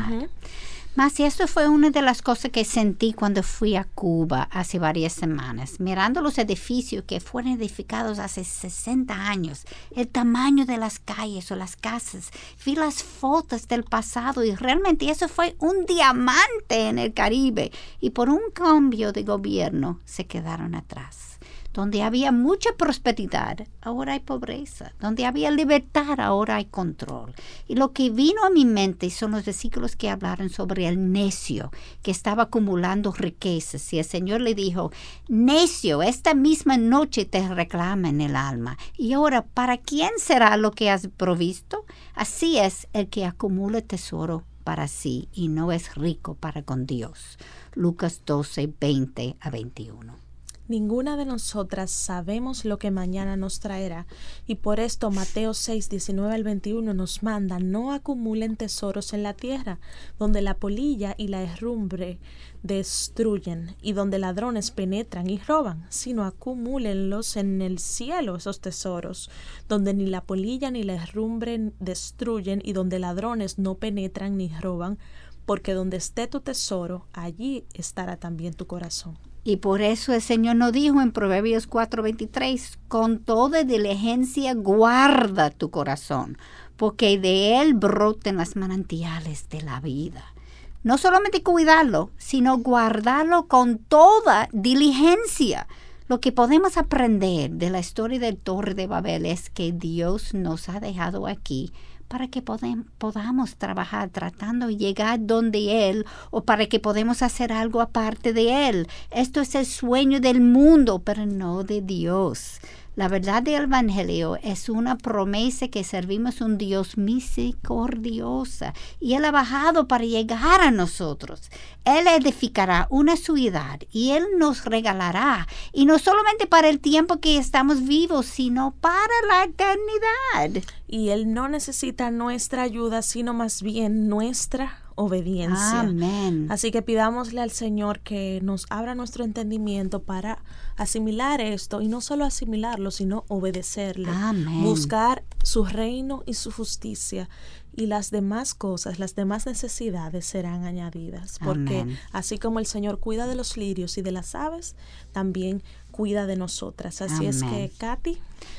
Más, 0.97 1.20
y 1.20 1.24
esto 1.24 1.47
fue 1.47 1.68
una 1.68 1.90
de 1.90 2.01
las 2.01 2.22
cosas 2.22 2.51
que 2.51 2.64
sentí 2.64 3.12
cuando 3.12 3.42
fui 3.42 3.76
a 3.76 3.84
Cuba 3.84 4.49
hace 4.51 4.78
varias 4.78 5.12
semanas, 5.12 5.78
mirando 5.78 6.22
los 6.22 6.38
edificios 6.38 7.05
que 7.05 7.20
fueron 7.20 7.53
edificados 7.53 8.18
hace 8.18 8.44
60 8.44 9.12
años, 9.12 9.66
el 9.90 10.09
tamaño 10.09 10.64
de 10.64 10.78
las 10.78 10.99
calles 10.99 11.53
o 11.53 11.55
las 11.55 11.76
casas, 11.76 12.30
vi 12.64 12.76
las 12.76 13.03
fotos 13.03 13.68
del 13.68 13.84
pasado 13.84 14.42
y 14.42 14.55
realmente 14.55 15.11
eso 15.11 15.28
fue 15.28 15.55
un 15.59 15.84
diamante 15.84 16.88
en 16.88 16.99
el 16.99 17.12
Caribe 17.12 17.72
y 18.01 18.09
por 18.09 18.30
un 18.30 18.51
cambio 18.55 19.12
de 19.12 19.22
gobierno 19.22 20.01
se 20.07 20.26
quedaron 20.26 20.74
atrás. 20.74 21.36
Donde 21.77 22.03
había 22.03 22.33
mucha 22.33 22.70
prosperidad, 22.79 23.59
ahora 23.83 24.14
hay 24.14 24.20
pobreza. 24.20 24.95
Donde 24.99 25.27
había 25.27 25.51
libertad, 25.51 26.18
ahora 26.20 26.57
hay 26.57 26.64
control. 26.64 27.35
Y 27.68 27.74
lo 27.74 27.93
que 27.93 28.09
vino 28.09 28.47
a 28.47 28.49
mi 28.49 28.64
mente 28.64 29.11
son 29.11 29.33
los 29.33 29.45
versículos 29.45 29.95
que 29.95 30.09
hablaron 30.09 30.49
sobre 30.49 30.89
el 30.89 31.12
necio 31.12 31.70
que 32.01 32.11
estaba 32.11 32.45
acumulando 32.45 33.12
riquezas. 33.12 33.93
Y 33.93 33.99
el 33.99 34.07
Señor 34.07 34.41
le 34.41 34.55
dijo, 34.55 34.91
necio, 35.29 36.03
esta 36.03 36.33
misma 36.33 36.79
noche 36.79 37.27
te 37.27 37.47
reclama 37.47 38.09
en 38.09 38.22
el 38.22 38.37
alma. 38.37 38.79
Y 38.97 39.12
ahora, 39.12 39.45
¿para 39.45 39.77
quién 39.77 40.12
será 40.16 40.57
lo 40.57 40.70
que 40.70 40.89
has 40.89 41.09
provisto? 41.09 41.85
Así 42.14 42.57
es 42.57 42.89
el 42.95 43.11
que 43.11 43.27
acumula 43.27 43.83
tesoro 43.83 44.45
para 44.64 44.89
sí 44.89 45.29
y 45.31 45.49
no 45.49 45.72
es 45.72 45.95
rico 45.95 46.37
para 46.37 46.62
con 46.62 46.87
Dios. 46.87 47.37
Lucas 47.74 48.22
12, 48.24 48.72
20 48.81 49.37
a 49.39 49.51
21. 49.51 50.26
Ninguna 50.69 51.17
de 51.17 51.27
nosotras 51.27 51.93
sabemos 51.93 52.64
lo 52.64 52.79
que 52.79 52.91
mañana 52.91 53.37
nos 53.37 53.61
traerá, 53.61 54.09
y 54.49 54.57
por 54.57 54.81
esto 54.81 55.12
Mateo 55.12 55.55
6, 55.55 55.89
19 55.89 56.35
al 56.35 56.43
21 56.43 56.93
nos 56.93 57.23
manda, 57.23 57.61
no 57.61 57.93
acumulen 57.93 58.57
tesoros 58.57 59.12
en 59.12 59.23
la 59.23 59.35
tierra, 59.35 59.79
donde 60.19 60.43
la 60.43 60.55
polilla 60.55 61.14
y 61.17 61.29
la 61.29 61.45
herrumbre 61.45 62.19
destruyen, 62.64 63.77
y 63.81 63.93
donde 63.93 64.19
ladrones 64.19 64.73
penetran 64.73 65.31
y 65.31 65.39
roban, 65.39 65.87
sino 65.89 66.25
acumúlenlos 66.25 67.37
en 67.37 67.62
el 67.62 67.79
cielo 67.79 68.35
esos 68.35 68.61
tesoros, 68.61 69.31
donde 69.69 69.95
ni 69.95 70.07
la 70.07 70.25
polilla 70.25 70.73
ni 70.73 70.83
la 70.83 70.95
herrumbre 70.95 71.71
destruyen, 71.79 72.61
y 72.64 72.73
donde 72.73 72.99
ladrones 72.99 73.61
no 73.61 73.77
penetran 73.77 74.37
ni 74.37 74.49
roban, 74.49 74.99
porque 75.45 75.75
donde 75.75 75.99
esté 75.99 76.27
tu 76.27 76.41
tesoro, 76.41 77.07
allí 77.12 77.67
estará 77.73 78.17
también 78.17 78.55
tu 78.55 78.67
corazón. 78.67 79.17
Y 79.49 79.59
por 79.59 79.80
eso 79.80 80.12
el 80.12 80.22
Señor 80.22 80.57
nos 80.57 80.72
dijo 80.72 81.01
en 81.01 81.12
Proverbios 81.12 81.68
4:23, 81.68 82.78
con 82.88 83.20
toda 83.20 83.62
diligencia 83.62 84.55
guarda 84.55 85.51
tu 85.51 85.70
corazón, 85.70 86.36
porque 86.74 87.16
de 87.16 87.61
él 87.61 87.74
broten 87.74 88.38
las 88.38 88.57
manantiales 88.57 89.49
de 89.49 89.62
la 89.62 89.78
vida. 89.78 90.34
No 90.82 90.99
solamente 90.99 91.44
cuidarlo, 91.44 92.11
sino 92.16 92.59
guardarlo 92.59 93.47
con 93.47 93.78
toda 93.78 94.49
diligencia. 94.51 95.68
Lo 96.09 96.18
que 96.18 96.32
podemos 96.32 96.76
aprender 96.76 97.53
de 97.53 97.70
la 97.70 97.78
historia 97.78 98.18
del 98.18 98.38
Torre 98.38 98.74
de 98.74 98.88
Babel 98.88 99.26
es 99.26 99.49
que 99.49 99.70
Dios 99.70 100.34
nos 100.34 100.68
ha 100.68 100.80
dejado 100.80 101.28
aquí 101.28 101.72
para 102.09 102.29
que 102.29 102.43
podamos 102.43 103.57
trabajar 103.57 104.11
tratando 104.11 104.69
de 104.69 104.77
llegar 104.77 105.19
donde 105.27 105.91
Él 105.91 106.07
o 106.31 106.43
para 106.43 106.67
que 106.67 106.81
podamos 106.81 107.23
hacer 107.23 107.53
algo 107.53 107.81
aparte 107.81 108.33
de 108.33 108.69
Él. 108.69 108.89
Esto 109.11 109.41
es 109.41 109.55
el 109.55 109.67
sueño 109.67 110.21
del 110.21 110.41
mundo, 110.41 111.01
pero 111.01 111.27
no 111.27 111.65
de 111.65 111.81
Dios. 111.83 112.61
La 112.97 113.09
verdad 113.09 113.42
del 113.42 113.64
Evangelio 113.64 114.38
es 114.42 114.70
una 114.70 114.97
promesa 114.97 115.68
que 115.68 115.84
servimos 115.84 116.40
un 116.40 116.57
Dios 116.57 116.97
misericordioso 116.97 118.72
y 119.01 119.12
Él 119.12 119.26
ha 119.26 119.30
bajado 119.30 119.86
para 119.86 120.07
llegar 120.07 120.62
a 120.62 120.70
nosotros. 120.70 121.51
Él 121.84 122.07
edificará 122.07 122.86
una 122.88 123.16
ciudad 123.16 123.80
y 123.92 124.12
Él 124.12 124.24
nos 124.38 124.64
regalará, 124.64 125.47
y 125.74 125.84
no 125.84 125.99
solamente 125.99 126.47
para 126.47 126.70
el 126.70 126.80
tiempo 126.80 127.20
que 127.20 127.36
estamos 127.36 127.84
vivos, 127.84 128.24
sino 128.24 128.74
para 128.80 128.97
la 129.28 129.44
eternidad. 129.44 130.64
Y 130.88 131.11
Él 131.11 131.34
no 131.34 131.49
necesita 131.49 132.11
nuestra 132.11 132.62
ayuda, 132.62 133.03
sino 133.03 133.34
más 133.34 133.61
bien 133.62 134.09
nuestra 134.09 134.86
obediencia. 134.97 135.80
Amén. 135.80 136.47
Así 136.51 136.70
que 136.72 136.82
pidámosle 136.82 137.40
al 137.40 137.53
Señor 137.53 138.01
que 138.01 138.40
nos 138.42 138.66
abra 138.70 138.94
nuestro 138.94 139.24
entendimiento 139.24 140.03
para 140.03 140.42
asimilar 140.76 141.40
esto 141.40 141.80
y 141.80 141.88
no 141.88 142.01
solo 142.01 142.24
asimilarlo, 142.24 142.90
sino 142.90 143.24
obedecerle. 143.28 144.09
Amén. 144.11 144.64
Buscar 144.64 145.22
su 145.42 145.64
reino 145.64 146.24
y 146.26 146.34
su 146.34 146.51
justicia 146.51 147.28
y 147.76 147.86
las 147.86 148.11
demás 148.11 148.55
cosas, 148.55 148.99
las 148.99 149.14
demás 149.14 149.47
necesidades 149.47 150.24
serán 150.24 150.64
añadidas, 150.64 151.38
porque 151.44 151.86
así 152.11 152.38
como 152.38 152.59
el 152.59 152.66
Señor 152.66 152.99
cuida 152.99 153.26
de 153.26 153.34
los 153.34 153.59
lirios 153.59 153.99
y 153.99 154.03
de 154.03 154.12
las 154.12 154.34
aves, 154.34 154.76
también 155.12 155.62
cuida 155.90 156.26
de 156.26 156.36
nosotras. 156.36 157.03
Así 157.03 157.26
es 157.26 157.42
que, 157.42 157.70
Katy. 157.76 158.18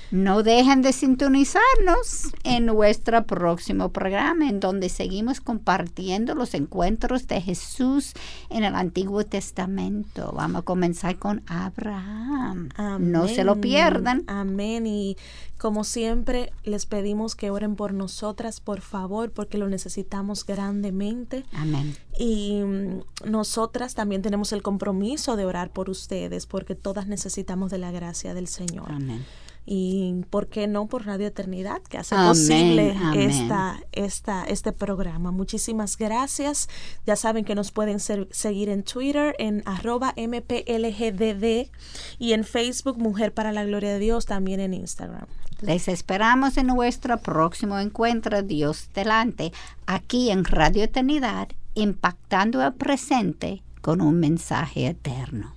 No 0.10 0.42
dejen 0.42 0.82
de 0.82 0.94
sintonizarnos 0.94 2.32
en 2.46 2.66
nuestro 2.66 3.26
próximo 3.26 3.90
programa, 3.90 4.48
en 4.48 4.62
donde 4.62 4.88
seguimos 4.88 5.42
compartiendo 5.42 6.34
los 6.34 6.54
encuentros 6.54 7.28
de 7.28 7.42
Jesús 7.42 8.14
en 8.50 8.64
el 8.64 8.76
Antiguo 8.76 9.26
Testamento. 9.26 10.32
Vamos 10.34 10.62
a 10.62 10.66
comenzar 10.66 11.18
con 11.18 11.44
Abraham. 11.48 12.70
No 13.00 13.28
se 13.28 13.44
lo 13.44 13.60
pierdan. 13.60 14.24
Amén. 14.28 14.88
Y 14.88 15.18
como 15.58 15.84
siempre, 15.84 16.54
les 16.64 16.86
pedimos 16.86 17.36
que 17.36 17.50
oren 17.50 17.76
por 17.76 17.94
nosotras, 17.94 18.62
por 18.62 18.80
favor, 18.80 19.32
porque 19.32 19.58
lo 19.58 19.68
necesitamos 19.68 20.46
grandemente. 20.46 21.44
Amén. 21.52 21.98
Y 22.18 22.62
mm, 22.62 23.30
nosotras 23.30 23.94
también 23.94 24.22
tenemos 24.22 24.54
el 24.54 24.62
compromiso 24.62 25.36
de 25.36 25.44
orar 25.46 25.70
por 25.72 25.90
ustedes, 25.90 26.46
porque 26.46 26.76
todas 26.76 27.08
necesitamos 27.08 27.72
de 27.72 27.80
la 27.80 27.92
gracia 27.92 28.34
del 28.34 28.48
Señor. 28.48 28.90
Amén 28.90 29.26
y 29.70 30.24
por 30.30 30.48
qué 30.48 30.66
no 30.66 30.88
por 30.88 31.06
Radio 31.06 31.28
Eternidad 31.28 31.82
que 31.82 31.98
hace 31.98 32.16
posible 32.16 32.96
esta, 33.16 33.82
esta, 33.92 34.46
este 34.46 34.72
programa. 34.72 35.32
Muchísimas 35.32 35.98
gracias. 35.98 36.70
Ya 37.06 37.18
saben 37.18 37.44
que 37.44 37.54
nos 37.54 37.72
pueden 37.72 38.00
seguir 38.00 38.70
en 38.70 38.84
Twitter 38.84 39.36
en 39.40 39.64
arroba 39.66 40.14
mplgdd 40.16 41.70
y 42.18 42.32
en 42.32 42.46
Facebook 42.46 42.98
Mujer 42.98 43.34
para 43.34 43.52
la 43.52 43.66
Gloria 43.66 43.92
de 43.92 44.00
Dios, 44.00 44.26
también 44.26 44.62
en 44.62 44.74
Instagram. 44.74 45.28
Les 45.60 45.90
esperamos 45.90 46.56
en 46.58 46.68
nuestro 46.68 47.18
próximo 47.18 47.78
encuentro 47.78 48.44
Dios 48.44 48.90
delante, 48.94 49.52
aquí 49.86 50.30
en 50.32 50.46
Radio 50.46 50.84
Eternidad, 50.84 51.50
impactando 51.74 52.66
el 52.66 52.74
presente 52.74 53.64
con 53.82 54.00
un 54.00 54.18
mensaje 54.20 54.88
eterno. 54.88 55.57